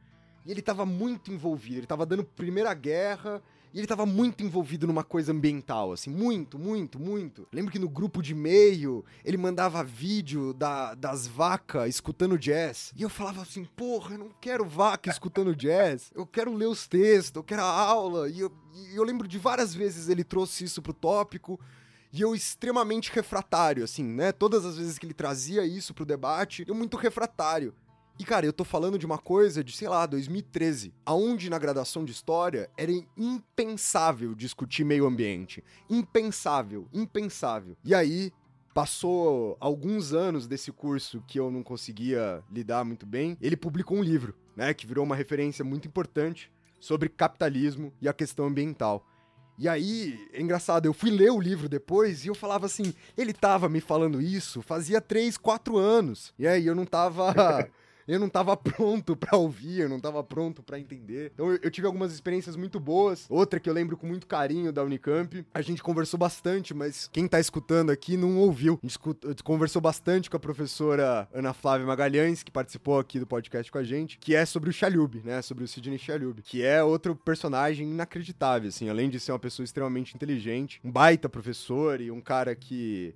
[0.46, 3.42] E ele tava muito envolvido, ele tava dando Primeira Guerra
[3.72, 7.46] e ele tava muito envolvido numa coisa ambiental, assim, muito, muito, muito.
[7.52, 12.92] Lembro que no grupo de e-mail ele mandava vídeo da, das vacas escutando jazz.
[12.96, 16.10] E eu falava assim, porra, eu não quero vaca escutando jazz.
[16.14, 18.28] Eu quero ler os textos, eu quero a aula.
[18.28, 21.60] E eu, e eu lembro de várias vezes ele trouxe isso pro tópico.
[22.12, 24.32] E eu extremamente refratário, assim, né?
[24.32, 27.72] Todas as vezes que ele trazia isso pro debate, eu muito refratário.
[28.20, 32.04] E, cara, eu tô falando de uma coisa de, sei lá, 2013, aonde na graduação
[32.04, 35.64] de História era impensável discutir meio ambiente.
[35.88, 37.78] Impensável, impensável.
[37.82, 38.30] E aí,
[38.74, 44.02] passou alguns anos desse curso que eu não conseguia lidar muito bem, ele publicou um
[44.02, 49.02] livro, né, que virou uma referência muito importante sobre capitalismo e a questão ambiental.
[49.56, 53.32] E aí, é engraçado, eu fui ler o livro depois e eu falava assim, ele
[53.32, 56.32] tava me falando isso fazia 3, 4 anos.
[56.38, 57.34] E aí eu não tava
[58.10, 61.30] eu não tava pronto para ouvir, eu não tava pronto para entender.
[61.32, 63.26] Então eu, eu, tive algumas experiências muito boas.
[63.28, 65.46] Outra que eu lembro com muito carinho da Unicamp.
[65.54, 68.78] A gente conversou bastante, mas quem tá escutando aqui não ouviu.
[68.82, 73.70] A gente conversou bastante com a professora Ana Flávia Magalhães, que participou aqui do podcast
[73.70, 75.40] com a gente, que é sobre o Chalub, né?
[75.42, 79.64] Sobre o Sidney Chalub, que é outro personagem inacreditável, assim, além de ser uma pessoa
[79.64, 83.14] extremamente inteligente, um baita professor e um cara que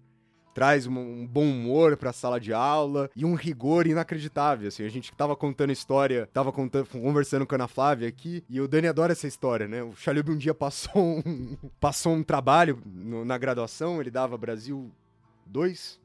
[0.55, 4.85] traz um, bom humor pra sala de aula e um rigor inacreditável, assim.
[4.85, 8.69] A gente tava contando história, tava contando, conversando com a Ana Flávia aqui, e o
[8.69, 9.83] Dani adora essa história, né?
[9.83, 14.91] O Chalub um dia passou um, passou um trabalho no, na graduação, ele dava Brasil
[15.47, 16.01] 2,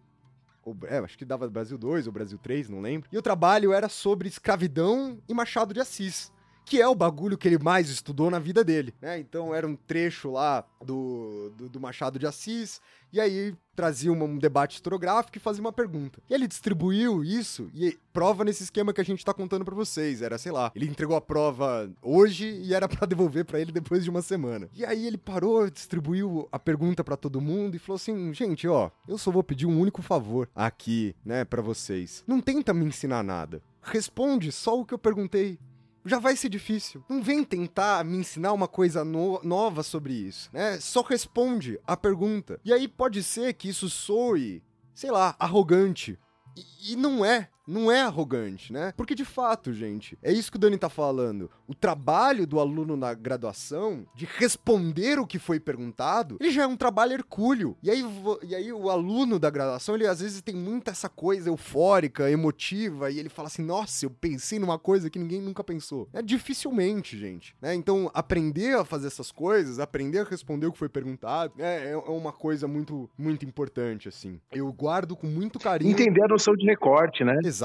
[0.65, 3.07] ou, é, acho que dava Brasil 2 ou Brasil 3, não lembro.
[3.11, 6.31] E o trabalho era sobre escravidão e Machado de Assis
[6.69, 9.17] que é o bagulho que ele mais estudou na vida dele, né?
[9.19, 12.79] Então era um trecho lá do, do, do Machado de Assis,
[13.11, 16.21] e aí trazia um, um debate historiográfico e fazia uma pergunta.
[16.29, 20.21] E ele distribuiu isso e prova nesse esquema que a gente tá contando para vocês.
[20.21, 24.03] Era, sei lá, ele entregou a prova hoje e era para devolver para ele depois
[24.03, 24.69] de uma semana.
[24.75, 28.91] E aí ele parou, distribuiu a pergunta para todo mundo e falou assim: "Gente, ó,
[29.07, 32.23] eu só vou pedir um único favor aqui, né, para vocês.
[32.27, 33.59] Não tenta me ensinar nada.
[33.81, 35.57] Responde só o que eu perguntei
[36.05, 37.03] já vai ser difícil.
[37.09, 40.79] Não vem tentar me ensinar uma coisa no nova sobre isso, né?
[40.79, 42.59] Só responde a pergunta.
[42.63, 46.17] E aí pode ser que isso soe, sei lá, arrogante.
[46.55, 48.93] E, e não é não é arrogante, né?
[48.97, 51.49] Porque de fato, gente, é isso que o Dani tá falando.
[51.67, 56.67] O trabalho do aluno na graduação de responder o que foi perguntado, ele já é
[56.67, 57.77] um trabalho hercúleo.
[57.83, 58.03] E aí,
[58.43, 63.11] e aí o aluno da graduação, ele às vezes tem muita essa coisa eufórica, emotiva,
[63.11, 66.09] e ele fala assim: "Nossa, eu pensei numa coisa que ninguém nunca pensou".
[66.13, 67.75] É dificilmente, gente, né?
[67.75, 71.97] Então, aprender a fazer essas coisas, aprender a responder o que foi perguntado, é, é
[71.97, 74.39] uma coisa muito muito importante assim.
[74.51, 75.91] Eu guardo com muito carinho.
[75.91, 77.37] Entender a noção de recorte, né?
[77.43, 77.58] Exatamente,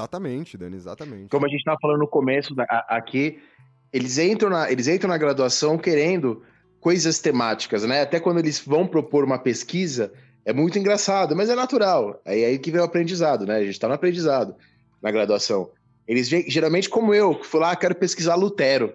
[0.57, 1.29] Dani, exatamente.
[1.29, 3.39] Como a gente estava falando no começo da, a, aqui,
[3.91, 6.43] eles entram, na, eles entram na graduação querendo
[6.79, 8.01] coisas temáticas, né?
[8.01, 10.13] Até quando eles vão propor uma pesquisa,
[10.45, 12.21] é muito engraçado, mas é natural.
[12.23, 13.55] É aí que vem o aprendizado, né?
[13.55, 14.55] A gente está no aprendizado
[15.01, 15.71] na graduação.
[16.07, 18.93] Eles geralmente, como eu, que fui lá, quero pesquisar Lutero.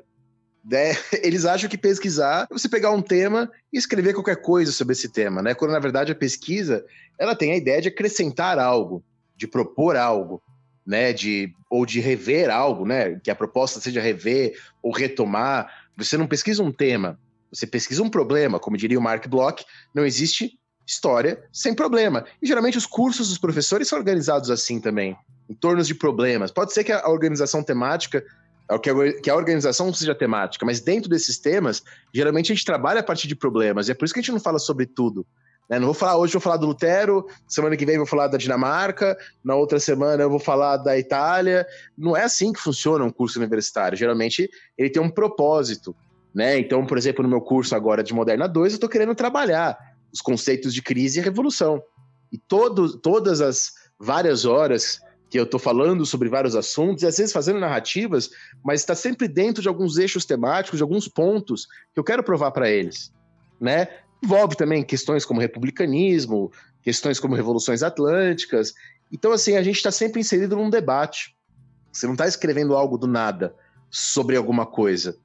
[0.65, 0.95] Né?
[1.25, 5.09] Eles acham que pesquisar é você pegar um tema e escrever qualquer coisa sobre esse
[5.09, 5.55] tema, né?
[5.55, 6.85] Quando na verdade a pesquisa
[7.19, 9.03] ela tem a ideia de acrescentar algo,
[9.35, 10.41] de propor algo
[10.91, 15.73] né, de ou de rever algo, né, que a proposta seja rever ou retomar.
[15.97, 17.17] Você não pesquisa um tema,
[17.53, 19.65] você pesquisa um problema, como diria o Mark Bloch,
[19.95, 22.25] não existe história sem problema.
[22.43, 25.17] E geralmente os cursos dos professores são organizados assim também,
[25.49, 26.51] em torno de problemas.
[26.51, 28.25] Pode ser que a organização temática
[29.23, 31.83] que a organização seja temática, mas dentro desses temas,
[32.15, 34.33] geralmente a gente trabalha a partir de problemas, e é por isso que a gente
[34.33, 35.27] não fala sobre tudo.
[35.71, 35.79] Né?
[35.79, 39.17] Não vou falar hoje, vou falar do Lutero, semana que vem vou falar da Dinamarca,
[39.43, 41.65] na outra semana eu vou falar da Itália.
[41.97, 43.97] Não é assim que funciona um curso universitário.
[43.97, 45.95] Geralmente ele tem um propósito.
[46.35, 46.59] Né?
[46.59, 49.79] Então, por exemplo, no meu curso agora de Moderna 2, eu estou querendo trabalhar
[50.13, 51.81] os conceitos de crise e revolução.
[52.33, 57.17] E todo, todas as várias horas que eu estou falando sobre vários assuntos, e às
[57.17, 58.31] vezes fazendo narrativas,
[58.65, 62.51] mas está sempre dentro de alguns eixos temáticos, de alguns pontos que eu quero provar
[62.51, 63.13] para eles.
[63.61, 63.87] Né?
[64.23, 66.53] Envolve também questões como republicanismo,
[66.83, 68.73] questões como revoluções atlânticas.
[69.13, 71.37] Então, assim, a gente está sempre inserido num debate.
[71.93, 73.55] Você não está escrevendo algo do nada
[73.91, 75.17] sobre alguma coisa,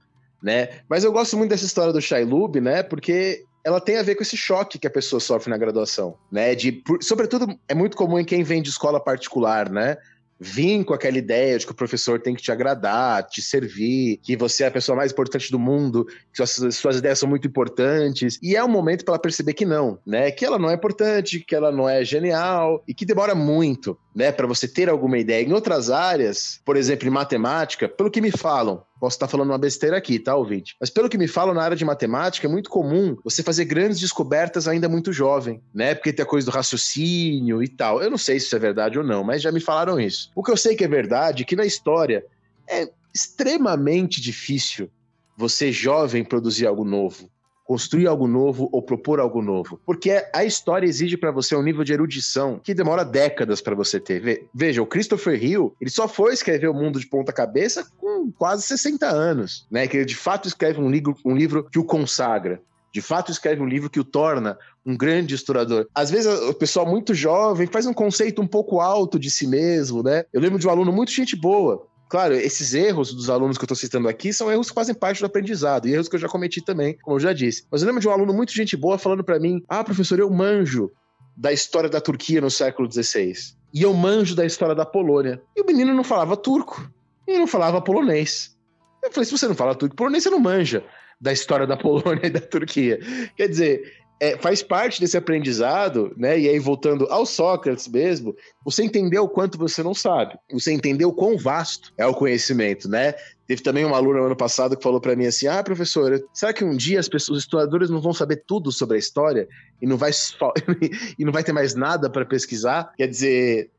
[0.41, 0.79] né?
[0.89, 2.81] Mas eu gosto muito dessa história do Shailub, né?
[2.81, 6.55] Porque ela tem a ver com esse choque que a pessoa sofre na graduação, né?
[6.55, 9.97] De, por, sobretudo, é muito comum em quem vem de escola particular, né?
[10.45, 14.37] Vir com aquela ideia de que o professor tem que te agradar, te servir, que
[14.37, 18.37] você é a pessoa mais importante do mundo, que suas, suas ideias são muito importantes.
[18.41, 20.29] E é um momento para ela perceber que não, né?
[20.29, 24.31] Que ela não é importante, que ela não é genial e que demora muito, né,
[24.31, 25.45] para você ter alguma ideia.
[25.45, 29.57] Em outras áreas, por exemplo, em matemática, pelo que me falam, Posso estar falando uma
[29.57, 30.75] besteira aqui, tá, ouvinte?
[30.79, 33.99] Mas pelo que me falam, na área de matemática, é muito comum você fazer grandes
[33.99, 35.93] descobertas ainda muito jovem, né?
[35.93, 38.01] Porque tem a coisa do raciocínio e tal.
[38.01, 40.31] Eu não sei se isso é verdade ou não, mas já me falaram isso.
[40.33, 42.25] O que eu sei que é verdade é que na história
[42.67, 44.89] é extremamente difícil
[45.37, 47.29] você, jovem, produzir algo novo
[47.65, 49.81] construir algo novo ou propor algo novo.
[49.85, 53.99] Porque a história exige para você um nível de erudição que demora décadas para você
[53.99, 54.47] ter.
[54.53, 58.63] Veja, o Christopher Hill, ele só foi escrever o mundo de ponta cabeça com quase
[58.63, 59.87] 60 anos, né?
[59.87, 62.61] Que ele de fato escreve um livro, um livro que o consagra.
[62.93, 65.85] De fato, escreve um livro que o torna um grande historiador.
[65.93, 70.01] Às vezes, o pessoal muito jovem faz um conceito um pouco alto de si mesmo,
[70.01, 70.23] né?
[70.31, 73.65] Eu lembro de um aluno muito gente boa, Claro, esses erros dos alunos que eu
[73.65, 76.27] estou citando aqui são erros que fazem parte do aprendizado, e erros que eu já
[76.27, 77.65] cometi também, como eu já disse.
[77.71, 80.29] Mas eu lembro de um aluno muito gente boa falando para mim: Ah, professor, eu
[80.29, 80.91] manjo
[81.35, 83.33] da história da Turquia no século XVI.
[83.73, 85.41] E eu manjo da história da Polônia.
[85.55, 86.89] E o menino não falava turco,
[87.27, 88.55] e não falava polonês.
[89.03, 90.83] Eu falei: se você não fala turco e polonês, você não manja
[91.19, 92.99] da história da Polônia e da Turquia.
[93.35, 96.39] Quer dizer, é, faz parte desse aprendizado, né?
[96.39, 100.37] E aí, voltando ao Sócrates mesmo, você entendeu o quanto você não sabe.
[100.51, 103.13] Você entendeu quão vasto é o conhecimento, né?
[103.45, 106.53] Teve também uma aluna no ano passado que falou para mim assim: Ah, professora, será
[106.53, 109.47] que um dia as pessoas, os historiadores não vão saber tudo sobre a história
[109.81, 110.11] e não vai,
[111.19, 112.93] e não vai ter mais nada para pesquisar?
[112.95, 113.69] Quer dizer,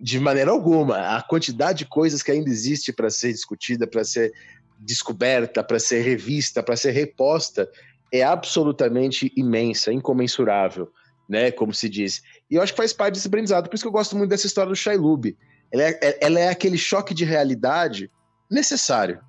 [0.00, 1.16] de maneira alguma.
[1.16, 4.32] A quantidade de coisas que ainda existe para ser discutida, para ser
[4.78, 7.68] descoberta, para ser revista, para ser reposta,
[8.12, 10.92] é absolutamente imensa, incomensurável,
[11.28, 11.50] né?
[11.50, 12.22] Como se diz.
[12.50, 13.68] E eu acho que faz parte desse aprendizado.
[13.68, 15.36] Por isso que eu gosto muito dessa história do Shailub.
[15.72, 18.10] Ela é, é, ela é aquele choque de realidade
[18.50, 19.20] necessário.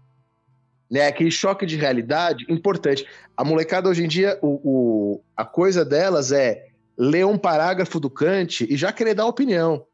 [0.91, 1.07] Né?
[1.07, 3.07] Aquele choque de realidade importante.
[3.37, 6.67] A molecada hoje em dia, o, o, a coisa delas é
[6.97, 9.85] ler um parágrafo do Kant e já querer dar opinião.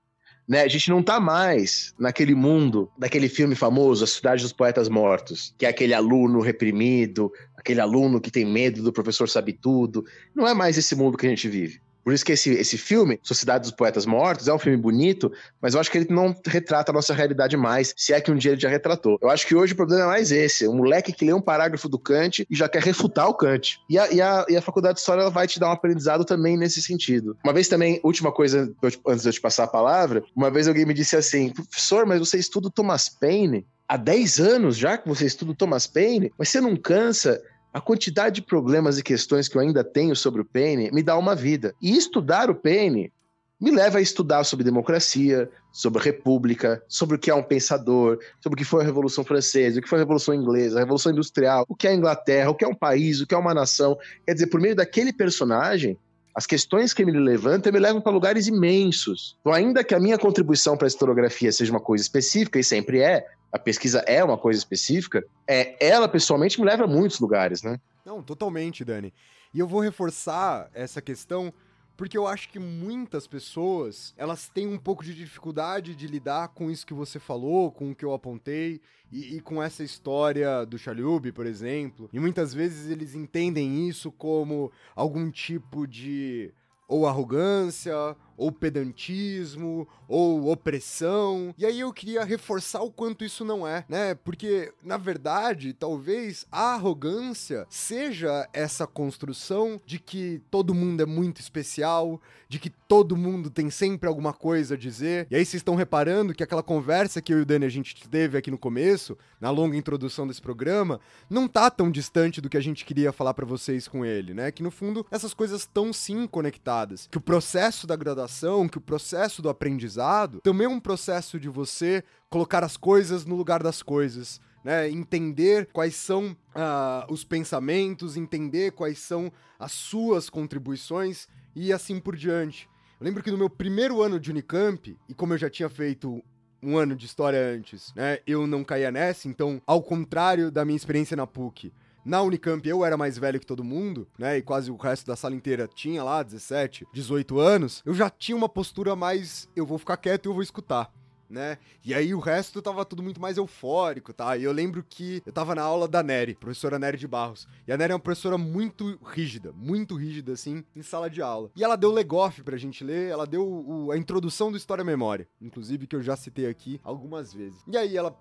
[0.49, 0.63] Né?
[0.63, 5.53] A gente não tá mais naquele mundo daquele filme famoso, A Cidade dos Poetas Mortos,
[5.55, 10.03] que é aquele aluno reprimido, aquele aluno que tem medo do professor sabe tudo.
[10.33, 11.79] Não é mais esse mundo que a gente vive.
[12.03, 15.31] Por isso que esse, esse filme, Sociedade dos Poetas Mortos, é um filme bonito,
[15.61, 18.35] mas eu acho que ele não retrata a nossa realidade mais, se é que um
[18.35, 19.17] dia ele já retratou.
[19.21, 21.87] Eu acho que hoje o problema é mais esse: um moleque que lê um parágrafo
[21.89, 23.79] do Kant e já quer refutar o Kant.
[23.89, 26.57] E a, e a, e a faculdade de História vai te dar um aprendizado também
[26.57, 27.37] nesse sentido.
[27.43, 28.73] Uma vez também, última coisa,
[29.07, 32.19] antes de eu te passar a palavra, uma vez alguém me disse assim: professor, mas
[32.19, 33.65] você estuda Thomas Paine?
[33.87, 37.41] Há 10 anos já que você estuda Thomas Paine, mas você não cansa
[37.73, 41.17] a quantidade de problemas e questões que eu ainda tenho sobre o Paine me dá
[41.17, 41.75] uma vida.
[41.81, 43.11] E estudar o Paine
[43.59, 48.55] me leva a estudar sobre democracia, sobre república, sobre o que é um pensador, sobre
[48.55, 51.65] o que foi a Revolução Francesa, o que foi a Revolução Inglesa, a Revolução Industrial,
[51.67, 53.97] o que é a Inglaterra, o que é um país, o que é uma nação.
[54.25, 55.97] Quer dizer, por meio daquele personagem,
[56.33, 59.35] as questões que ele levanta me levam para lugares imensos.
[59.41, 63.01] Então, ainda que a minha contribuição para a historiografia seja uma coisa específica, e sempre
[63.01, 67.63] é, a pesquisa é uma coisa específica, é, ela pessoalmente me leva a muitos lugares,
[67.63, 67.79] né?
[68.05, 69.13] Não, totalmente, Dani.
[69.53, 71.53] E eu vou reforçar essa questão
[71.99, 76.71] porque eu acho que muitas pessoas, elas têm um pouco de dificuldade de lidar com
[76.71, 78.79] isso que você falou, com o que eu apontei,
[79.11, 82.09] e, e com essa história do Chalhub, por exemplo.
[82.13, 86.53] E muitas vezes eles entendem isso como algum tipo de
[86.87, 87.93] ou arrogância,
[88.39, 91.53] ou pedantismo, ou opressão.
[91.57, 94.15] E aí eu queria reforçar o quanto isso não é, né?
[94.15, 101.41] Porque, na verdade, talvez a arrogância seja essa construção de que todo mundo é muito
[101.41, 105.27] especial, de que todo mundo tem sempre alguma coisa a dizer.
[105.29, 108.07] E aí vocês estão reparando que aquela conversa que eu e o Dani a gente
[108.09, 112.57] teve aqui no começo, na longa introdução desse programa, não tá tão distante do que
[112.57, 114.51] a gente queria falar para vocês com ele, né?
[114.51, 117.07] Que no fundo essas coisas estão sim conectadas.
[117.09, 121.49] Que o processo da graduação que o processo do aprendizado também é um processo de
[121.49, 124.41] você colocar as coisas no lugar das coisas.
[124.61, 131.97] Né, entender quais são uh, os pensamentos, entender quais são as suas contribuições e assim
[131.97, 132.67] por diante.
[132.99, 136.21] Eu lembro que no meu primeiro ano de Unicamp, e como eu já tinha feito
[136.61, 140.75] um ano de história antes, né, eu não caía nessa, então, ao contrário da minha
[140.75, 141.71] experiência na PUC,
[142.03, 144.37] na Unicamp eu era mais velho que todo mundo, né?
[144.37, 148.35] E quase o resto da sala inteira tinha lá 17, 18 anos, eu já tinha
[148.35, 150.91] uma postura mais eu vou ficar quieto e eu vou escutar
[151.29, 151.57] né?
[151.83, 154.35] E aí o resto tava tudo muito mais eufórico, tá?
[154.35, 157.47] E eu lembro que eu tava na aula da Nery, professora Nery de Barros.
[157.67, 161.51] E a Nery é uma professora muito rígida, muito rígida, assim, em sala de aula.
[161.55, 165.27] E ela deu Legoff pra gente ler, ela deu o, a introdução do História Memória,
[165.41, 167.61] inclusive, que eu já citei aqui algumas vezes.
[167.67, 168.17] E aí ela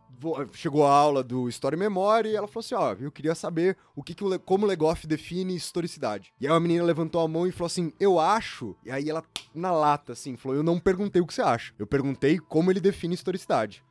[0.52, 3.76] chegou à aula do História e Memória e ela falou assim, ó, eu queria saber
[3.94, 6.32] o que, que o, como o Legoff define historicidade.
[6.40, 8.76] E aí a menina levantou a mão e falou assim, eu acho...
[8.85, 9.24] E aí ela,
[9.55, 11.72] na lata, assim, falou, eu não perguntei o que você acha.
[11.78, 13.85] Eu perguntei como ele define define historicidade.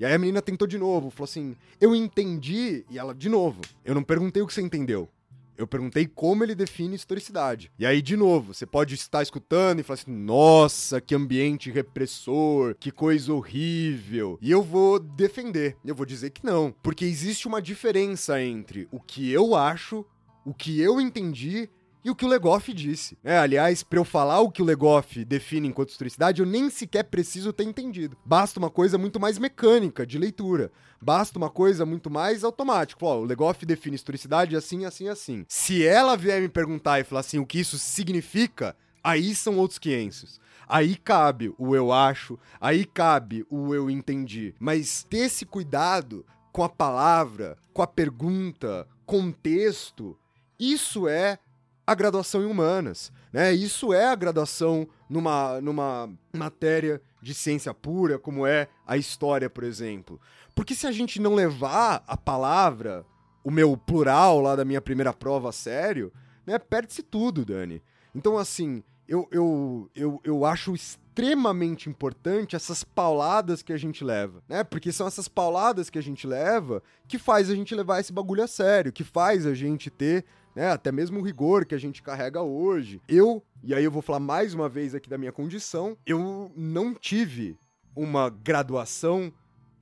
[0.00, 2.84] E aí a menina tentou de novo, falou assim: Eu entendi.
[2.90, 5.08] E ela, de novo, eu não perguntei o que você entendeu.
[5.56, 7.72] Eu perguntei como ele define historicidade.
[7.78, 12.74] E aí, de novo, você pode estar escutando e falar assim: nossa, que ambiente repressor,
[12.78, 14.38] que coisa horrível.
[14.42, 15.76] E eu vou defender.
[15.84, 16.74] Eu vou dizer que não.
[16.82, 20.04] Porque existe uma diferença entre o que eu acho,
[20.44, 21.70] o que eu entendi
[22.06, 23.18] e o que o Legoff disse.
[23.24, 27.02] É, aliás, para eu falar o que o Legoff define enquanto historicidade, eu nem sequer
[27.02, 28.16] preciso ter entendido.
[28.24, 30.70] Basta uma coisa muito mais mecânica de leitura.
[31.02, 33.04] Basta uma coisa muito mais automática.
[33.04, 35.44] O Legoff define historicidade assim, assim, assim.
[35.48, 39.80] Se ela vier me perguntar e falar assim o que isso significa, aí são outros
[39.80, 40.38] 500.
[40.68, 44.54] Aí cabe o eu acho, aí cabe o eu entendi.
[44.60, 50.16] Mas ter esse cuidado com a palavra, com a pergunta, contexto,
[50.56, 51.40] isso é
[51.86, 53.12] a graduação em humanas.
[53.32, 53.52] Né?
[53.52, 59.62] Isso é a graduação numa, numa matéria de ciência pura, como é a história, por
[59.62, 60.20] exemplo.
[60.54, 63.04] Porque se a gente não levar a palavra,
[63.44, 66.12] o meu plural lá da minha primeira prova a sério,
[66.46, 67.82] né, perde-se tudo, Dani.
[68.14, 74.42] Então, assim, eu, eu, eu, eu acho extremamente importante essas pauladas que a gente leva,
[74.48, 74.64] né?
[74.64, 78.42] Porque são essas pauladas que a gente leva que faz a gente levar esse bagulho
[78.42, 80.24] a sério, que faz a gente ter
[80.56, 83.02] né, até mesmo o rigor que a gente carrega hoje.
[83.06, 86.94] Eu, e aí eu vou falar mais uma vez aqui da minha condição, eu não
[86.94, 87.58] tive
[87.94, 89.30] uma graduação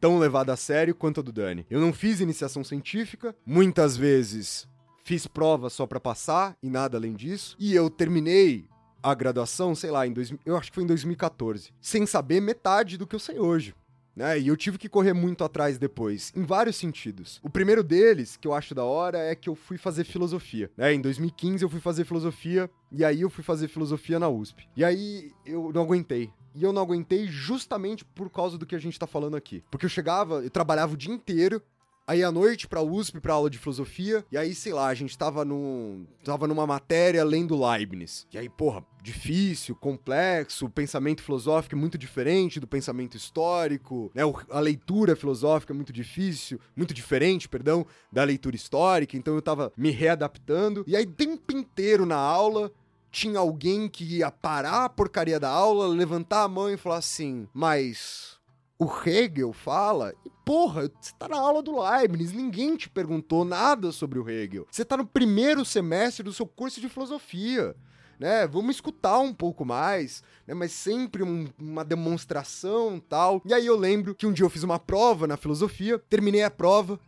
[0.01, 1.65] tão levada a sério quanto a do Dani.
[1.71, 4.69] Eu não fiz iniciação científica, muitas vezes
[5.05, 8.67] fiz prova só para passar e nada além disso, e eu terminei
[9.03, 12.97] a graduação, sei lá, em dois, eu acho que foi em 2014, sem saber metade
[12.97, 13.75] do que eu sei hoje
[14.15, 14.39] né?
[14.39, 17.41] E eu tive que correr muito atrás depois, em vários sentidos.
[17.43, 20.95] O primeiro deles, que eu acho da hora, é que eu fui fazer filosofia, né?
[20.95, 24.69] Em 2015 eu fui fazer filosofia, e aí eu fui fazer filosofia na USP.
[24.77, 26.31] E aí eu não aguentei.
[26.55, 29.65] E eu não aguentei justamente por causa do que a gente tá falando aqui.
[29.71, 31.61] Porque eu chegava, eu trabalhava o dia inteiro,
[32.07, 35.17] Aí à noite pra USP, pra aula de filosofia, e aí, sei lá, a gente
[35.17, 38.27] tava, num, tava numa matéria lendo Leibniz.
[38.31, 44.23] E aí, porra, difícil, complexo, pensamento filosófico é muito diferente do pensamento histórico, né?
[44.51, 49.73] A leitura filosófica é muito difícil, muito diferente, perdão, da leitura histórica, então eu tava
[49.75, 50.85] me readaptando.
[50.87, 52.71] E aí, tempo inteiro na aula,
[53.11, 57.49] tinha alguém que ia parar a porcaria da aula, levantar a mão e falar assim,
[57.55, 58.34] mas
[58.79, 63.93] o Hegel fala, e porra, você tá na aula do Leibniz, ninguém te perguntou nada
[63.93, 64.67] sobre o Hegel.
[64.71, 67.75] Você tá no primeiro semestre do seu curso de filosofia.
[68.17, 73.43] Né, vamos escutar um pouco mais, né, mas sempre um, uma demonstração tal.
[73.45, 76.51] E aí eu lembro que um dia eu fiz uma prova na filosofia, terminei a
[76.51, 76.99] prova,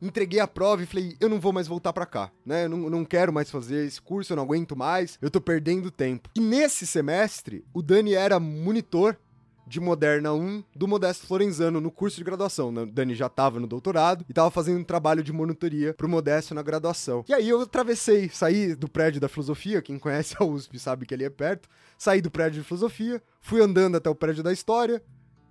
[0.00, 2.64] entreguei a prova e falei, eu não vou mais voltar para cá, né?
[2.64, 5.90] Eu não, não quero mais fazer esse curso, eu não aguento mais, eu tô perdendo
[5.90, 6.30] tempo.
[6.34, 9.18] E nesse semestre, o Dani era monitor
[9.66, 12.68] de Moderna 1 do Modesto Florenzano no curso de graduação.
[12.68, 16.54] O Dani já estava no doutorado e estava fazendo um trabalho de monitoria pro Modesto
[16.54, 17.24] na graduação.
[17.28, 21.14] E aí eu atravessei, saí do prédio da filosofia, quem conhece a USP sabe que
[21.14, 21.68] ali é perto,
[21.98, 25.02] saí do prédio de filosofia, fui andando até o prédio da história,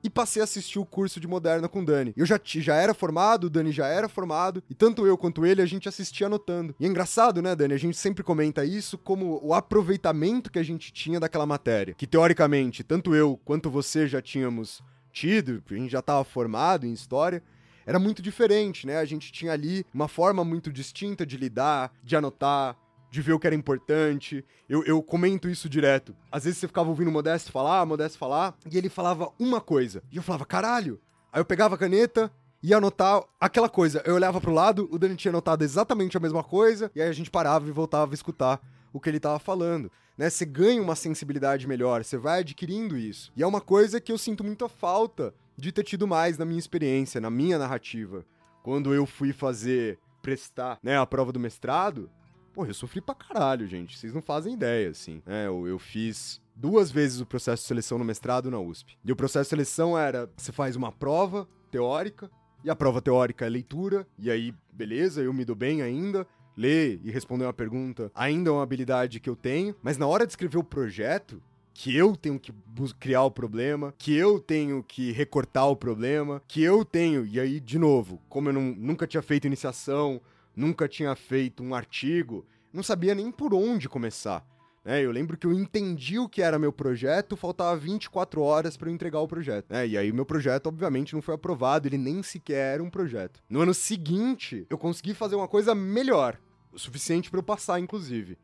[0.04, 2.14] e passei a assistir o curso de Moderna com o Dani.
[2.18, 5.62] Eu já, já era formado, o Dani já era formado, e tanto eu quanto ele
[5.62, 6.76] a gente assistia anotando.
[6.80, 7.74] E é engraçado, né, Dani?
[7.74, 11.94] A gente sempre comenta isso como o aproveitamento que a gente tinha daquela matéria.
[11.94, 14.82] Que teoricamente, tanto eu quanto você já tínhamos
[15.12, 17.42] tido, a gente já estava formado em história
[17.86, 18.98] era muito diferente, né?
[18.98, 22.78] A gente tinha ali uma forma muito distinta de lidar, de anotar,
[23.14, 24.44] de ver o que era importante.
[24.68, 26.16] Eu, eu comento isso direto.
[26.32, 30.02] Às vezes você ficava ouvindo o Modesto falar, Modesto falar, e ele falava uma coisa.
[30.12, 31.00] E eu falava, caralho.
[31.32, 32.32] Aí eu pegava a caneta,
[32.64, 34.02] ia anotar aquela coisa.
[34.04, 37.14] Eu olhava pro lado, o Dani tinha anotado exatamente a mesma coisa, e aí a
[37.14, 38.60] gente parava e voltava a escutar
[38.92, 39.92] o que ele tava falando.
[40.18, 40.28] Né?
[40.28, 43.32] Você ganha uma sensibilidade melhor, você vai adquirindo isso.
[43.38, 46.58] E é uma coisa que eu sinto muita falta de ter tido mais na minha
[46.60, 48.26] experiência, na minha narrativa.
[48.64, 52.10] Quando eu fui fazer, prestar né, a prova do mestrado,
[52.54, 53.98] Pô, eu sofri pra caralho, gente.
[53.98, 55.22] Vocês não fazem ideia, assim.
[55.26, 58.96] É, eu, eu fiz duas vezes o processo de seleção no mestrado na USP.
[59.04, 62.30] E o processo de seleção era: você faz uma prova teórica,
[62.64, 66.28] e a prova teórica é leitura, e aí, beleza, eu me dou bem ainda.
[66.56, 70.26] ler e responder uma pergunta ainda é uma habilidade que eu tenho, mas na hora
[70.26, 71.42] de escrever o projeto,
[71.74, 72.54] que eu tenho que
[73.00, 77.60] criar o problema, que eu tenho que recortar o problema, que eu tenho, e aí,
[77.60, 80.22] de novo, como eu não, nunca tinha feito iniciação,
[80.56, 84.46] nunca tinha feito um artigo, não sabia nem por onde começar.
[84.86, 88.90] É, eu lembro que eu entendi o que era meu projeto, faltava 24 horas para
[88.90, 89.72] eu entregar o projeto.
[89.72, 93.42] É, e aí meu projeto, obviamente, não foi aprovado, ele nem sequer era um projeto.
[93.50, 96.38] No ano seguinte, eu consegui fazer uma coisa melhor,
[96.74, 98.38] o suficiente para eu passar, inclusive.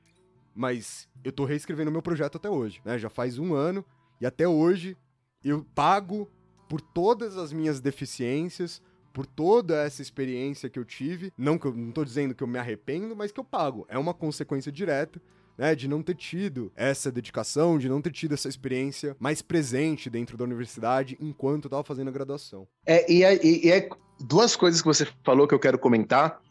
[0.55, 2.97] Mas eu tô reescrevendo meu projeto até hoje, né?
[2.97, 3.83] Já faz um ano
[4.21, 4.95] e até hoje
[5.43, 6.29] eu pago
[6.69, 8.81] por todas as minhas deficiências,
[9.13, 11.31] por toda essa experiência que eu tive.
[11.37, 13.85] Não que eu não tô dizendo que eu me arrependo, mas que eu pago.
[13.89, 15.21] É uma consequência direta
[15.59, 20.09] né, de não ter tido essa dedicação, de não ter tido essa experiência mais presente
[20.09, 22.65] dentro da universidade enquanto eu tava fazendo a graduação.
[22.85, 23.89] É, e, é, e é
[24.21, 26.41] duas coisas que você falou que eu quero comentar.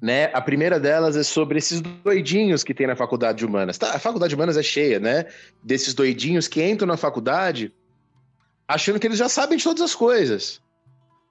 [0.00, 0.26] Né?
[0.32, 3.76] A primeira delas é sobre esses doidinhos que tem na faculdade de humanas.
[3.76, 5.26] Tá, a faculdade de humanas é cheia, né?
[5.62, 7.74] Desses doidinhos que entram na faculdade
[8.66, 10.62] achando que eles já sabem de todas as coisas,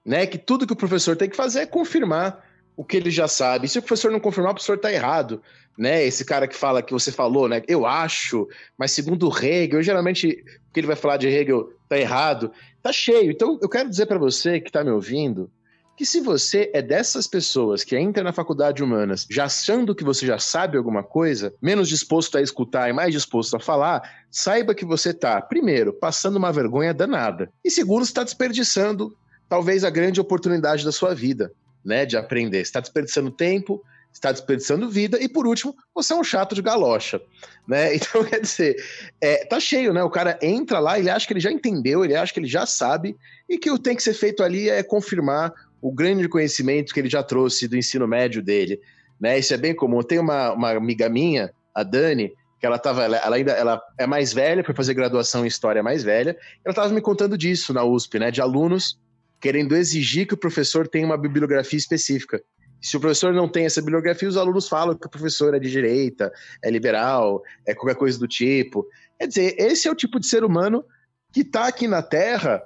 [0.05, 0.25] né?
[0.25, 2.43] Que tudo que o professor tem que fazer é confirmar
[2.75, 3.65] o que ele já sabe.
[3.65, 5.41] E se o professor não confirmar, o professor está errado
[5.79, 6.03] né?
[6.05, 7.63] Esse cara que fala que você falou, né?
[7.65, 8.45] Eu acho,
[8.77, 12.51] mas segundo Hegel, geralmente o que ele vai falar de Hegel tá errado,
[12.83, 13.31] tá cheio.
[13.31, 15.49] Então eu quero dizer para você que tá me ouvindo
[15.95, 20.03] que se você é dessas pessoas que entra na faculdade de humanas já achando que
[20.03, 24.75] você já sabe alguma coisa, menos disposto a escutar e mais disposto a falar, saiba
[24.75, 29.13] que você tá, primeiro, passando uma vergonha danada, e segundo, está desperdiçando
[29.49, 31.51] talvez a grande oportunidade da sua vida,
[31.83, 32.61] né, de aprender.
[32.61, 37.21] Está desperdiçando tempo, está desperdiçando vida, e por último, você é um chato de galocha,
[37.67, 37.93] né?
[37.95, 38.75] Então, quer dizer,
[39.19, 40.03] é, tá cheio, né?
[40.03, 42.65] O cara entra lá, ele acha que ele já entendeu, ele acha que ele já
[42.65, 43.17] sabe,
[43.47, 46.99] e que o que tem que ser feito ali é confirmar o grande conhecimento que
[46.99, 48.79] ele já trouxe do ensino médio dele,
[49.19, 49.37] né?
[49.39, 50.01] Isso é bem comum.
[50.01, 54.33] Tem uma, uma amiga minha, a Dani, que ela tava, ela, ainda ela é mais
[54.33, 58.19] velha, para fazer graduação em história mais velha, ela estava me contando disso na USP,
[58.19, 58.31] né?
[58.31, 58.99] De alunos
[59.39, 62.41] querendo exigir que o professor tenha uma bibliografia específica.
[62.81, 65.69] Se o professor não tem essa bibliografia, os alunos falam que o professor é de
[65.69, 66.31] direita,
[66.63, 68.87] é liberal, é qualquer coisa do tipo.
[69.17, 70.83] Quer dizer, esse é o tipo de ser humano
[71.31, 72.61] que está aqui na Terra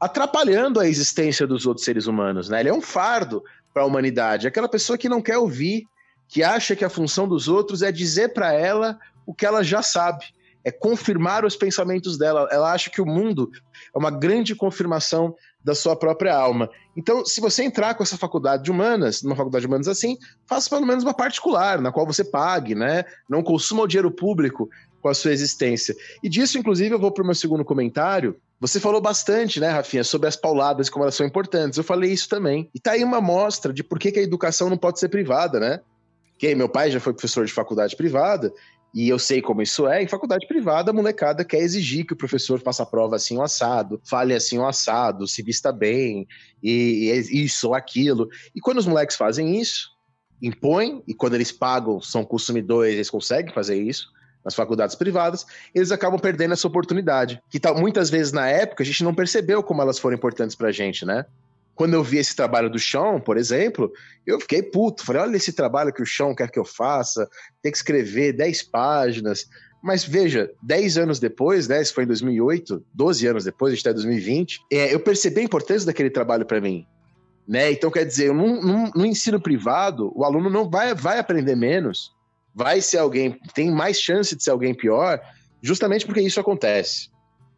[0.00, 2.60] atrapalhando a existência dos outros seres humanos, né?
[2.60, 3.42] Ele é um fardo
[3.74, 4.46] para a humanidade.
[4.46, 5.84] É aquela pessoa que não quer ouvir,
[6.28, 9.82] que acha que a função dos outros é dizer para ela o que ela já
[9.82, 10.24] sabe,
[10.64, 12.48] é confirmar os pensamentos dela.
[12.50, 13.50] Ela acha que o mundo
[13.94, 15.34] é uma grande confirmação
[15.68, 16.70] da sua própria alma.
[16.96, 20.16] Então, se você entrar com essa faculdade de humanas, numa faculdade de humanas assim,
[20.46, 23.04] faça pelo menos uma particular, na qual você pague, né?
[23.28, 24.70] Não consuma o dinheiro público
[25.02, 25.94] com a sua existência.
[26.22, 28.34] E disso, inclusive, eu vou para o meu segundo comentário.
[28.58, 31.76] Você falou bastante, né, Rafinha, sobre as pauladas, como elas são importantes.
[31.76, 32.70] Eu falei isso também.
[32.74, 35.60] E tá aí uma mostra de por que, que a educação não pode ser privada,
[35.60, 35.80] né?
[36.38, 38.50] Que meu pai já foi professor de faculdade privada
[38.94, 42.16] e eu sei como isso é, em faculdade privada, a molecada quer exigir que o
[42.16, 46.26] professor faça a prova assim o assado, fale assim o assado, se vista bem,
[46.62, 48.28] e, e isso ou aquilo.
[48.54, 49.90] E quando os moleques fazem isso,
[50.42, 54.08] impõem, e quando eles pagam, são consumidores, eles conseguem fazer isso,
[54.44, 55.44] nas faculdades privadas,
[55.74, 57.42] eles acabam perdendo essa oportunidade.
[57.50, 60.72] Que tá, muitas vezes na época a gente não percebeu como elas foram importantes pra
[60.72, 61.26] gente, né?
[61.78, 63.92] Quando eu vi esse trabalho do chão, por exemplo,
[64.26, 65.04] eu fiquei puto.
[65.04, 67.30] Falei, olha esse trabalho que o chão quer que eu faça,
[67.62, 69.46] tem que escrever 10 páginas.
[69.80, 71.80] Mas veja, 10 anos depois, né?
[71.80, 75.40] Isso foi em 2008, 12 anos depois, a gente está em 2020, é, eu percebi
[75.40, 76.84] a importância daquele trabalho para mim.
[77.46, 77.70] Né?
[77.70, 82.12] Então, quer dizer, no, no, ensino privado, o aluno não vai, vai aprender menos,
[82.52, 85.20] vai ser alguém, tem mais chance de ser alguém pior,
[85.62, 87.08] justamente porque isso acontece.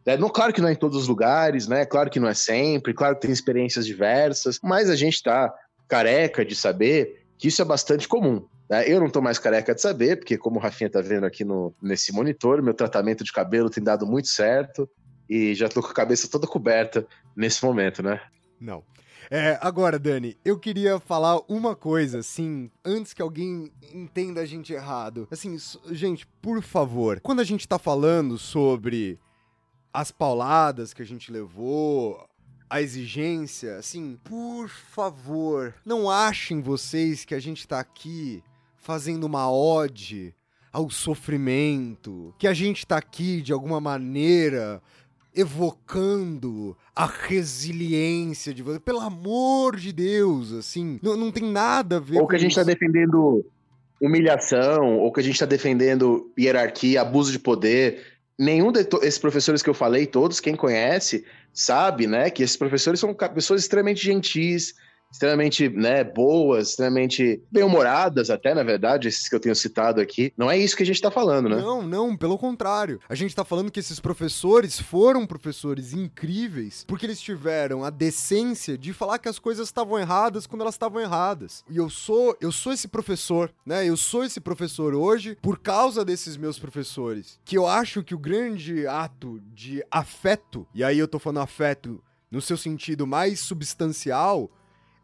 [0.05, 1.85] É, não, claro que não é em todos os lugares, né?
[1.85, 5.53] Claro que não é sempre, claro que tem experiências diversas, mas a gente está
[5.87, 8.45] careca de saber que isso é bastante comum.
[8.69, 8.87] Né?
[8.87, 11.73] Eu não estou mais careca de saber, porque como o Rafinha está vendo aqui no,
[11.81, 14.89] nesse monitor, meu tratamento de cabelo tem dado muito certo
[15.29, 17.05] e já estou com a cabeça toda coberta
[17.35, 18.21] nesse momento, né?
[18.59, 18.83] Não.
[19.29, 24.73] É, agora, Dani, eu queria falar uma coisa, assim, antes que alguém entenda a gente
[24.73, 25.27] errado.
[25.31, 25.55] Assim,
[25.91, 29.17] gente, por favor, quando a gente tá falando sobre
[29.93, 32.27] as pauladas que a gente levou,
[32.69, 38.41] a exigência, assim, por favor, não achem vocês que a gente tá aqui
[38.77, 40.33] fazendo uma ode
[40.71, 44.81] ao sofrimento, que a gente tá aqui de alguma maneira
[45.35, 48.79] evocando a resiliência de você.
[48.79, 52.23] Pelo amor de Deus, assim, não, não tem nada a ver ou com.
[52.23, 52.69] Ou que a gente tá isso.
[52.69, 53.45] tá defendendo
[54.01, 58.10] humilhação, ou que a gente tá defendendo hierarquia, abuso de poder
[58.41, 61.23] nenhum desses professores que eu falei, todos, quem conhece,
[61.53, 64.73] sabe, né, que esses professores são pessoas extremamente gentis,
[65.11, 70.33] extremamente, né, boas, extremamente bem-humoradas até, na verdade, esses que eu tenho citado aqui.
[70.37, 71.57] Não é isso que a gente tá falando, né?
[71.57, 72.99] Não, não, pelo contrário.
[73.09, 78.77] A gente tá falando que esses professores foram professores incríveis porque eles tiveram a decência
[78.77, 81.63] de falar que as coisas estavam erradas quando elas estavam erradas.
[81.69, 83.87] E eu sou, eu sou esse professor, né?
[83.87, 87.39] Eu sou esse professor hoje por causa desses meus professores.
[87.43, 92.01] Que eu acho que o grande ato de afeto, e aí eu tô falando afeto
[92.29, 94.49] no seu sentido mais substancial,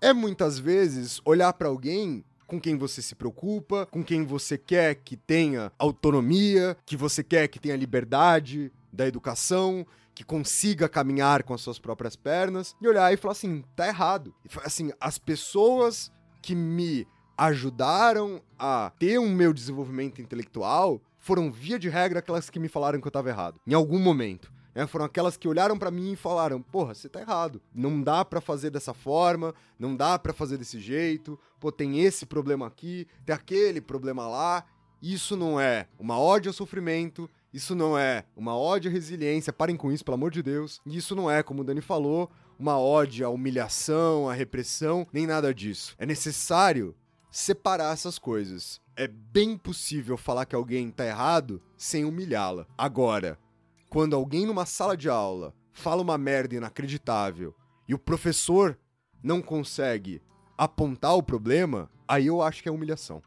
[0.01, 4.95] é muitas vezes olhar para alguém com quem você se preocupa, com quem você quer
[4.95, 11.53] que tenha autonomia, que você quer que tenha liberdade da educação, que consiga caminhar com
[11.53, 14.33] as suas próprias pernas, e olhar e falar assim: tá errado.
[14.63, 16.11] Assim, as pessoas
[16.41, 17.05] que me
[17.37, 23.01] ajudaram a ter um meu desenvolvimento intelectual foram, via de regra, aquelas que me falaram
[23.01, 23.59] que eu tava errado.
[23.67, 24.51] Em algum momento.
[24.77, 24.85] Né?
[24.85, 27.59] Foram aquelas que olharam para mim e falaram: "Porra, você tá errado.
[27.73, 31.39] Não dá para fazer dessa forma, não dá para fazer desse jeito.
[31.59, 34.63] Pô, tem esse problema aqui, tem aquele problema lá.
[35.01, 39.51] Isso não é uma ódio ao sofrimento, isso não é uma ódio à resiliência.
[39.51, 40.79] Parem com isso, pelo amor de Deus.
[40.85, 42.29] E isso não é, como o Dani falou,
[42.59, 45.95] uma ódio à humilhação, à repressão, nem nada disso.
[45.97, 46.95] É necessário
[47.31, 48.79] separar essas coisas.
[48.95, 52.67] É bem possível falar que alguém tá errado sem humilhá-la.
[52.77, 53.39] Agora,
[53.89, 57.55] quando alguém numa sala de aula fala uma merda inacreditável
[57.87, 58.77] e o professor
[59.23, 60.21] não consegue
[60.57, 63.21] apontar o problema, aí eu acho que é humilhação.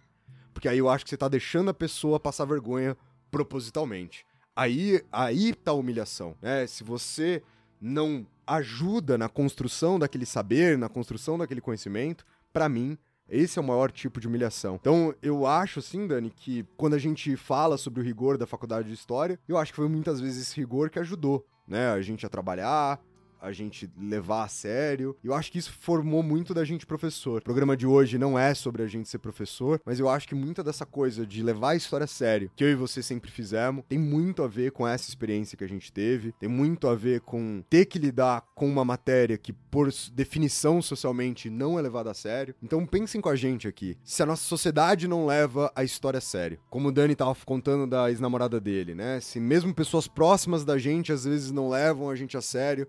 [0.52, 2.96] Porque aí eu acho que você tá deixando a pessoa passar vergonha
[3.30, 4.26] propositalmente.
[4.54, 6.66] Aí, aí tá a humilhação, né?
[6.66, 7.42] Se você
[7.80, 12.98] não ajuda na construção daquele saber, na construção daquele conhecimento, para mim
[13.30, 14.74] esse é o maior tipo de humilhação.
[14.74, 18.88] Então, eu acho, assim, Dani, que quando a gente fala sobre o rigor da faculdade
[18.88, 21.90] de História, eu acho que foi muitas vezes esse rigor que ajudou, né?
[21.90, 23.00] A gente a trabalhar,
[23.40, 25.16] a gente levar a sério.
[25.22, 27.40] Eu acho que isso formou muito da gente professor.
[27.40, 30.34] O programa de hoje não é sobre a gente ser professor, mas eu acho que
[30.34, 33.84] muita dessa coisa de levar a história a sério, que eu e você sempre fizemos,
[33.88, 37.20] tem muito a ver com essa experiência que a gente teve, tem muito a ver
[37.20, 42.14] com ter que lidar com uma matéria que, por definição socialmente, não é levada a
[42.14, 42.54] sério.
[42.62, 43.96] Então pensem com a gente aqui.
[44.04, 47.86] Se a nossa sociedade não leva a história a sério, como o Dani tava contando
[47.86, 49.20] da ex-namorada dele, né?
[49.20, 52.86] Se mesmo pessoas próximas da gente às vezes não levam a gente a sério,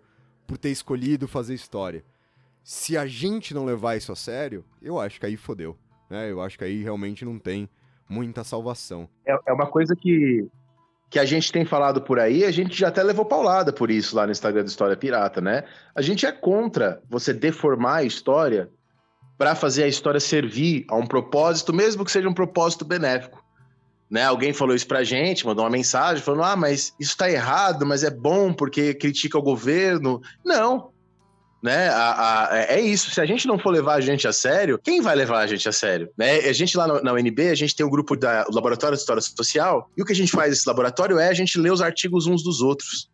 [0.52, 2.04] por ter escolhido fazer história.
[2.62, 5.78] Se a gente não levar isso a sério, eu acho que aí fodeu.
[6.10, 6.30] Né?
[6.30, 7.70] Eu acho que aí realmente não tem
[8.10, 9.08] muita salvação.
[9.26, 10.46] É, é uma coisa que,
[11.10, 14.14] que a gente tem falado por aí, a gente já até levou paulada por isso
[14.14, 15.64] lá no Instagram do História Pirata, né?
[15.96, 18.70] A gente é contra você deformar a história
[19.38, 23.41] para fazer a história servir a um propósito, mesmo que seja um propósito benéfico.
[24.12, 27.86] Né, alguém falou isso pra gente, mandou uma mensagem falando: ah, mas isso tá errado,
[27.86, 30.22] mas é bom porque critica o governo.
[30.44, 30.92] Não.
[31.64, 33.10] Né, a, a, é isso.
[33.12, 35.70] Se a gente não for levar a gente a sério, quem vai levar a gente
[35.70, 36.10] a sério?
[36.18, 36.40] Né?
[36.40, 39.90] A gente lá na, UNB, a gente tem um grupo da Laboratório de História Social,
[39.96, 42.44] e o que a gente faz nesse laboratório é a gente ler os artigos uns
[42.44, 43.10] dos outros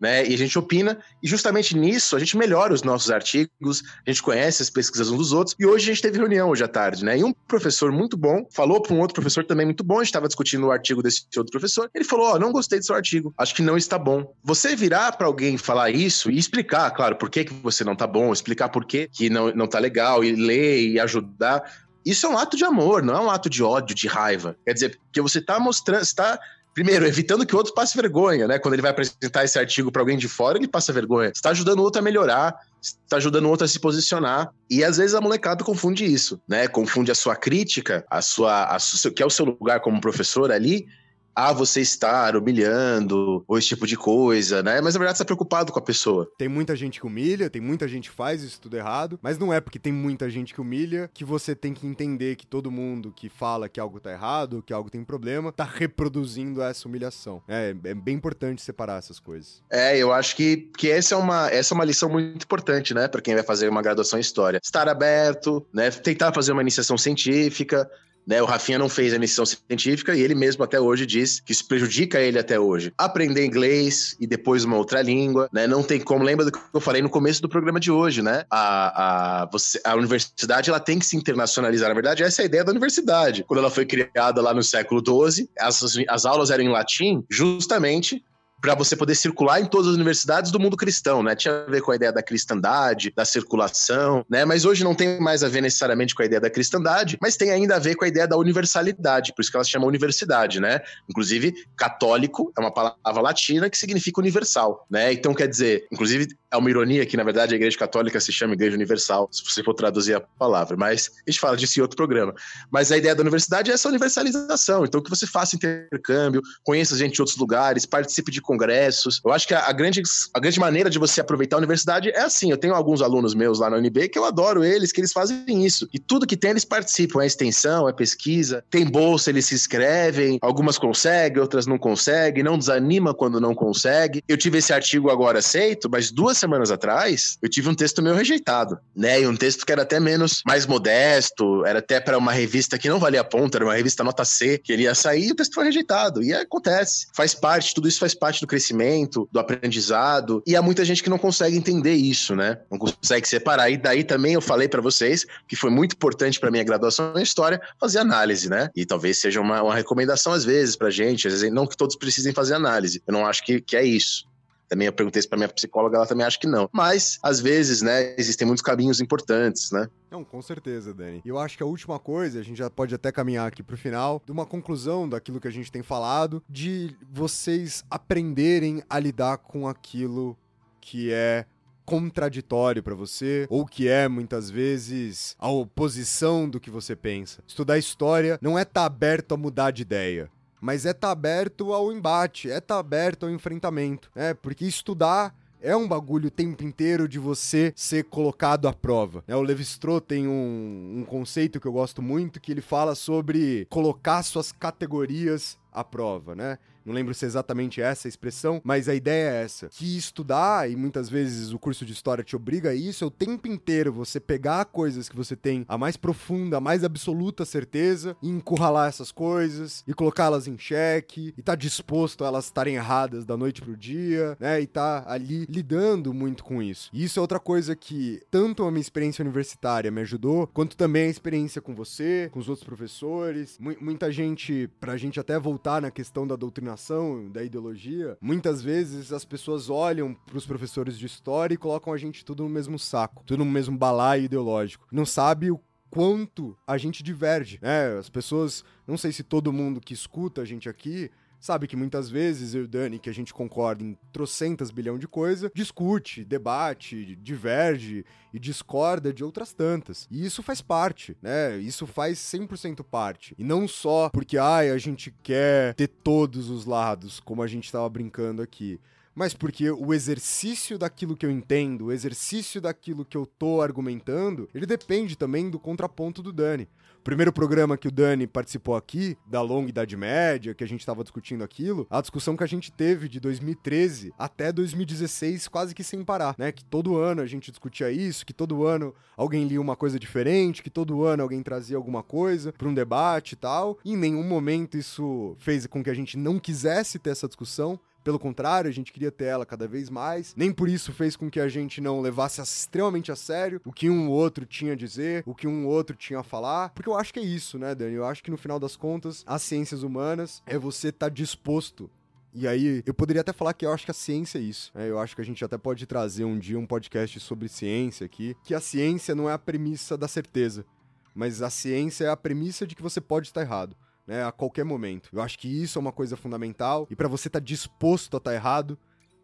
[0.00, 0.26] né?
[0.26, 4.22] E a gente opina, e justamente nisso a gente melhora os nossos artigos, a gente
[4.22, 7.04] conhece as pesquisas uns dos outros, e hoje a gente teve reunião hoje à tarde,
[7.04, 7.18] né?
[7.18, 10.06] E um professor muito bom falou para um outro professor também muito bom, a gente
[10.06, 12.94] estava discutindo o artigo desse outro professor, ele falou: Ó, oh, não gostei do seu
[12.94, 14.34] artigo, acho que não está bom.
[14.42, 18.06] Você virar para alguém falar isso e explicar, claro, por que, que você não tá
[18.06, 21.62] bom, explicar por que, que não, não tá legal, e ler e ajudar.
[22.04, 24.56] Isso é um ato de amor, não é um ato de ódio, de raiva.
[24.64, 26.40] Quer dizer, porque você está mostrando, está
[26.80, 28.58] primeiro, evitando que o outro passe vergonha, né?
[28.58, 31.28] Quando ele vai apresentar esse artigo para alguém de fora, ele passa vergonha.
[31.28, 34.50] Está ajudando o outro a melhorar, está ajudando o outro a se posicionar.
[34.70, 36.66] E às vezes a molecada confunde isso, né?
[36.68, 38.78] Confunde a sua crítica, a sua, a
[39.14, 40.86] que é o seu lugar como professor ali,
[41.34, 44.80] a você estar humilhando, ou esse tipo de coisa, né?
[44.80, 46.30] Mas na verdade você tá preocupado com a pessoa.
[46.36, 49.52] Tem muita gente que humilha, tem muita gente que faz isso tudo errado, mas não
[49.52, 53.12] é porque tem muita gente que humilha que você tem que entender que todo mundo
[53.14, 57.42] que fala que algo tá errado, que algo tem problema, tá reproduzindo essa humilhação.
[57.48, 59.62] É, é bem importante separar essas coisas.
[59.70, 63.08] É, eu acho que, que essa, é uma, essa é uma lição muito importante, né,
[63.08, 64.60] para quem vai fazer uma graduação em História.
[64.62, 67.90] Estar aberto, né, tentar fazer uma iniciação científica,
[68.30, 68.40] né?
[68.40, 71.66] O Rafinha não fez a iniciação científica e ele mesmo até hoje diz que isso
[71.66, 72.92] prejudica ele até hoje.
[72.96, 75.66] Aprender inglês e depois uma outra língua, né?
[75.66, 76.22] Não tem como.
[76.22, 78.44] Lembra do que eu falei no começo do programa de hoje, né?
[78.48, 81.88] A, a, você, a universidade ela tem que se internacionalizar.
[81.88, 83.42] Na verdade, essa é a ideia da universidade.
[83.48, 88.22] Quando ela foi criada lá no século XII, as, as aulas eram em latim, justamente
[88.60, 91.34] para você poder circular em todas as universidades do mundo cristão, né?
[91.34, 94.44] Tinha a ver com a ideia da cristandade, da circulação, né?
[94.44, 97.50] Mas hoje não tem mais a ver necessariamente com a ideia da cristandade, mas tem
[97.50, 100.60] ainda a ver com a ideia da universalidade, por isso que ela se chama universidade,
[100.60, 100.80] né?
[101.08, 105.12] Inclusive, católico é uma palavra latina que significa universal, né?
[105.12, 108.54] Então, quer dizer, inclusive, é uma ironia que, na verdade, a Igreja Católica se chama
[108.54, 111.96] Igreja Universal, se você for traduzir a palavra, mas a gente fala disso em outro
[111.96, 112.34] programa.
[112.70, 117.14] Mas a ideia da universidade é essa universalização, então que você faça intercâmbio, conheça gente
[117.14, 119.20] de outros lugares, participe de congressos.
[119.24, 120.02] Eu acho que a, a, grande,
[120.34, 122.50] a grande maneira de você aproveitar a universidade é assim.
[122.50, 125.64] Eu tenho alguns alunos meus lá na UNB que eu adoro eles, que eles fazem
[125.64, 125.88] isso.
[125.92, 127.22] E tudo que tem, eles participam.
[127.22, 130.38] É extensão, é pesquisa, tem bolsa, eles se inscrevem.
[130.42, 134.22] Algumas conseguem, outras não conseguem, não desanima quando não consegue.
[134.26, 138.14] Eu tive esse artigo agora aceito, mas duas semanas atrás eu tive um texto meu
[138.14, 139.20] rejeitado, né?
[139.20, 142.88] E um texto que era até menos, mais modesto, era até para uma revista que
[142.88, 145.54] não valia ponta, era uma revista nota C, que ele ia sair e o texto
[145.54, 146.22] foi rejeitado.
[146.22, 147.06] E acontece.
[147.14, 150.42] Faz parte, tudo isso faz parte do crescimento, do aprendizado.
[150.46, 152.58] E há muita gente que não consegue entender isso, né?
[152.70, 153.70] Não consegue separar.
[153.70, 157.22] E daí também eu falei para vocês que foi muito importante para minha graduação em
[157.22, 158.68] história fazer análise, né?
[158.74, 161.96] E talvez seja uma, uma recomendação às vezes pra gente, às vezes não que todos
[161.96, 163.02] precisem fazer análise.
[163.06, 164.29] Eu não acho que, que é isso.
[164.70, 166.70] Também eu perguntei isso pra minha psicóloga, ela também acha que não.
[166.72, 169.88] Mas, às vezes, né, existem muitos caminhos importantes, né?
[170.08, 171.20] Não, com certeza, Dani.
[171.24, 173.76] E eu acho que a última coisa, a gente já pode até caminhar aqui pro
[173.76, 179.38] final, de uma conclusão daquilo que a gente tem falado, de vocês aprenderem a lidar
[179.38, 180.38] com aquilo
[180.80, 181.44] que é
[181.84, 187.42] contraditório para você ou que é muitas vezes a oposição do que você pensa.
[187.44, 190.30] Estudar história não é estar tá aberto a mudar de ideia
[190.60, 194.34] mas é tá aberto ao embate, é tá aberto ao enfrentamento, né?
[194.34, 199.22] Porque estudar é um bagulho o tempo inteiro de você ser colocado à prova.
[199.26, 199.36] Né?
[199.36, 204.22] O Levi-Strauss tem um, um conceito que eu gosto muito, que ele fala sobre colocar
[204.22, 206.58] suas categorias à prova, né?
[206.90, 209.68] Não lembro se é exatamente essa a expressão, mas a ideia é essa.
[209.68, 213.10] Que estudar, e muitas vezes o curso de história te obriga a isso, é o
[213.12, 218.16] tempo inteiro você pegar coisas que você tem a mais profunda, a mais absoluta certeza,
[218.20, 223.24] e encurralar essas coisas, e colocá-las em xeque, e tá disposto a elas estarem erradas
[223.24, 224.60] da noite pro dia, né?
[224.60, 226.90] E tá ali lidando muito com isso.
[226.92, 231.04] E isso é outra coisa que tanto a minha experiência universitária me ajudou, quanto também
[231.04, 233.56] a experiência com você, com os outros professores.
[233.80, 239.12] Muita gente, pra gente até voltar na questão da doutrina doutrinação, da ideologia, muitas vezes
[239.12, 242.78] as pessoas olham para os professores de história e colocam a gente tudo no mesmo
[242.78, 244.86] saco, tudo no mesmo balaio ideológico.
[244.90, 247.98] Não sabe o quanto a gente diverge, né?
[247.98, 251.10] As pessoas, não sei se todo mundo que escuta a gente aqui
[251.40, 254.98] sabe que muitas vezes eu e o Dani, que a gente concorda em trocentas bilhão
[254.98, 260.06] de coisa, discute, debate, diverge e discorda de outras tantas.
[260.10, 261.56] E isso faz parte, né?
[261.58, 263.34] Isso faz 100% parte.
[263.38, 267.64] E não só porque, ai, a gente quer ter todos os lados, como a gente
[267.64, 268.78] estava brincando aqui
[269.14, 274.48] mas porque o exercício daquilo que eu entendo, o exercício daquilo que eu tô argumentando,
[274.54, 276.68] ele depende também do contraponto do Dani.
[277.02, 281.02] Primeiro programa que o Dani participou aqui, da longa Idade Média, que a gente estava
[281.02, 286.04] discutindo aquilo, a discussão que a gente teve de 2013 até 2016, quase que sem
[286.04, 286.52] parar, né?
[286.52, 290.62] Que todo ano a gente discutia isso, que todo ano alguém lia uma coisa diferente,
[290.62, 293.78] que todo ano alguém trazia alguma coisa para um debate e tal.
[293.82, 297.80] E em nenhum momento isso fez com que a gente não quisesse ter essa discussão.
[298.02, 300.34] Pelo contrário, a gente queria ter ela cada vez mais.
[300.36, 303.90] Nem por isso fez com que a gente não levasse extremamente a sério o que
[303.90, 306.70] um ou outro tinha a dizer, o que um ou outro tinha a falar.
[306.70, 307.94] Porque eu acho que é isso, né, Dani?
[307.94, 311.90] Eu acho que no final das contas, as ciências humanas é você estar tá disposto
[312.32, 314.70] e aí, eu poderia até falar que eu acho que a ciência é isso.
[314.72, 314.88] Né?
[314.88, 318.36] Eu acho que a gente até pode trazer um dia um podcast sobre ciência aqui.
[318.44, 320.64] Que a ciência não é a premissa da certeza,
[321.12, 323.76] mas a ciência é a premissa de que você pode estar errado
[324.10, 325.08] né, a qualquer momento.
[325.12, 328.18] Eu acho que isso é uma coisa fundamental e para você estar tá disposto a
[328.18, 328.76] estar tá errado,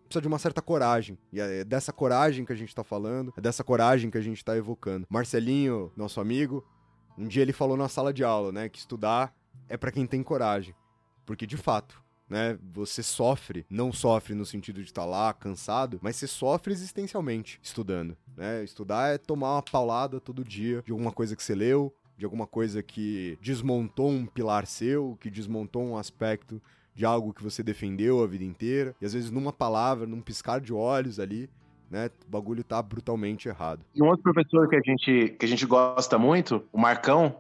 [0.05, 1.19] precisa de uma certa coragem.
[1.33, 4.45] E é dessa coragem que a gente tá falando, é dessa coragem que a gente
[4.45, 5.05] tá evocando.
[5.11, 6.65] Marcelinho, nosso amigo,
[7.19, 9.35] um dia ele falou na sala de aula, né, que estudar
[9.69, 10.73] é para quem tem coragem.
[11.27, 12.57] Porque de fato, né?
[12.73, 17.59] Você sofre, não sofre no sentido de estar tá lá cansado, mas você sofre existencialmente
[17.61, 18.63] estudando, né?
[18.63, 22.47] Estudar é tomar uma paulada todo dia de alguma coisa que você leu, de alguma
[22.47, 26.61] coisa que desmontou um pilar seu, que desmontou um aspecto
[26.95, 30.61] de algo que você defendeu a vida inteira, e às vezes numa palavra, num piscar
[30.61, 31.51] de olhos ali,
[31.91, 33.81] né, o bagulho tá brutalmente errado.
[33.95, 37.37] E um outro professor que a gente, que a gente gosta muito, o Marcão,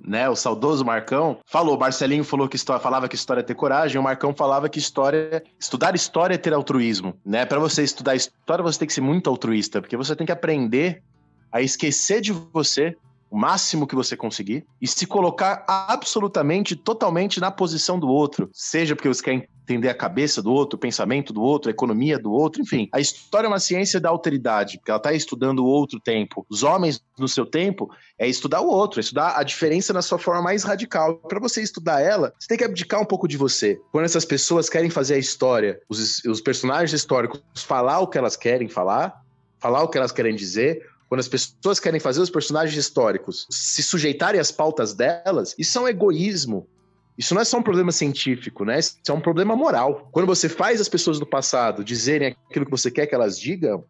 [0.00, 3.98] né, o saudoso Marcão, falou, Marcelinho falou que história, falava que história é ter coragem,
[3.98, 7.44] o Marcão falava que história, estudar história é ter altruísmo, né?
[7.44, 11.02] Para você estudar história, você tem que ser muito altruísta, porque você tem que aprender
[11.50, 12.94] a esquecer de você
[13.30, 18.48] o máximo que você conseguir e se colocar absolutamente, totalmente na posição do outro.
[18.52, 22.18] Seja porque você quer entender a cabeça do outro, o pensamento do outro, a economia
[22.18, 22.88] do outro, enfim.
[22.92, 26.46] A história é uma ciência da alteridade, porque ela está estudando o outro tempo.
[26.48, 30.18] Os homens, no seu tempo, é estudar o outro, é estudar a diferença na sua
[30.18, 31.16] forma mais radical.
[31.16, 33.78] Para você estudar ela, você tem que abdicar um pouco de você.
[33.92, 38.36] Quando essas pessoas querem fazer a história, os, os personagens históricos falar o que elas
[38.36, 39.22] querem falar,
[39.58, 43.82] falar o que elas querem dizer, quando as pessoas querem fazer os personagens históricos se
[43.82, 46.68] sujeitarem às pautas delas, isso é um egoísmo.
[47.16, 48.78] Isso não é só um problema científico, né?
[48.78, 50.08] Isso é um problema moral.
[50.12, 53.84] Quando você faz as pessoas do passado dizerem aquilo que você quer que elas digam,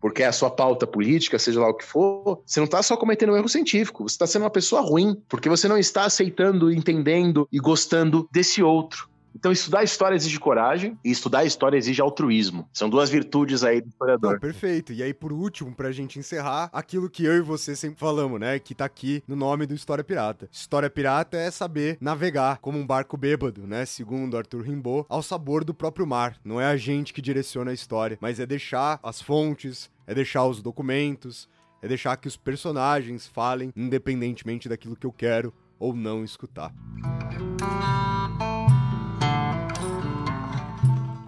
[0.00, 2.94] porque é a sua pauta política, seja lá o que for, você não está só
[2.94, 6.70] cometendo um erro científico, você está sendo uma pessoa ruim, porque você não está aceitando,
[6.70, 9.08] entendendo e gostando desse outro.
[9.34, 12.68] Então, estudar história exige coragem e estudar história exige altruísmo.
[12.72, 14.38] São duas virtudes aí do historiador.
[14.38, 14.92] Perfeito.
[14.92, 18.58] E aí, por último, pra gente encerrar, aquilo que eu e você sempre falamos, né?
[18.58, 20.48] Que tá aqui no nome do História Pirata.
[20.52, 23.84] História Pirata é saber navegar como um barco bêbado, né?
[23.84, 26.36] Segundo Arthur Rimbaud, ao sabor do próprio mar.
[26.44, 30.46] Não é a gente que direciona a história, mas é deixar as fontes, é deixar
[30.46, 31.48] os documentos,
[31.82, 36.72] é deixar que os personagens falem, independentemente daquilo que eu quero ou não escutar.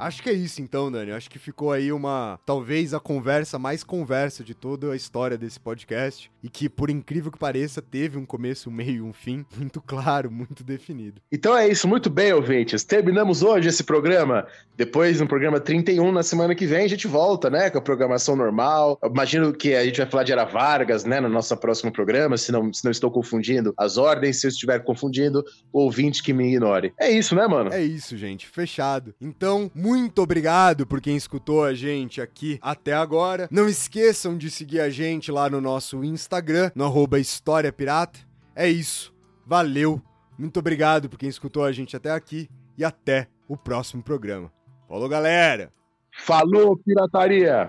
[0.07, 1.11] Acho que é isso então, Dani.
[1.11, 2.39] Acho que ficou aí uma.
[2.47, 6.31] Talvez a conversa mais conversa de toda a história desse podcast.
[6.45, 9.81] E que, por incrível que pareça, teve um começo, um meio e um fim muito
[9.81, 11.21] claro, muito definido.
[11.33, 12.85] Então é isso, muito bem, ouvintes.
[12.85, 14.47] Terminamos hoje esse programa.
[14.77, 17.69] Depois, no programa 31, na semana que vem, a gente volta, né?
[17.69, 18.97] Com a programação normal.
[19.03, 21.21] Eu imagino que a gente vai falar de Era Vargas, né?
[21.21, 24.41] No nosso próximo programa, se não, se não estou confundindo as ordens.
[24.41, 25.43] Se eu estiver confundindo,
[25.73, 26.95] ouvinte que me ignore.
[27.01, 27.73] É isso, né, mano?
[27.73, 28.47] É isso, gente.
[28.47, 29.13] Fechado.
[29.21, 33.49] Então, muito obrigado por quem escutou a gente aqui até agora.
[33.51, 38.19] Não esqueçam de seguir a gente lá no nosso Instagram, no arroba História Pirata.
[38.55, 39.15] É isso.
[39.47, 40.03] Valeu.
[40.39, 44.53] Muito obrigado por quem escutou a gente até aqui e até o próximo programa.
[44.89, 45.73] Falou, galera!
[46.19, 47.69] Falou, pirataria!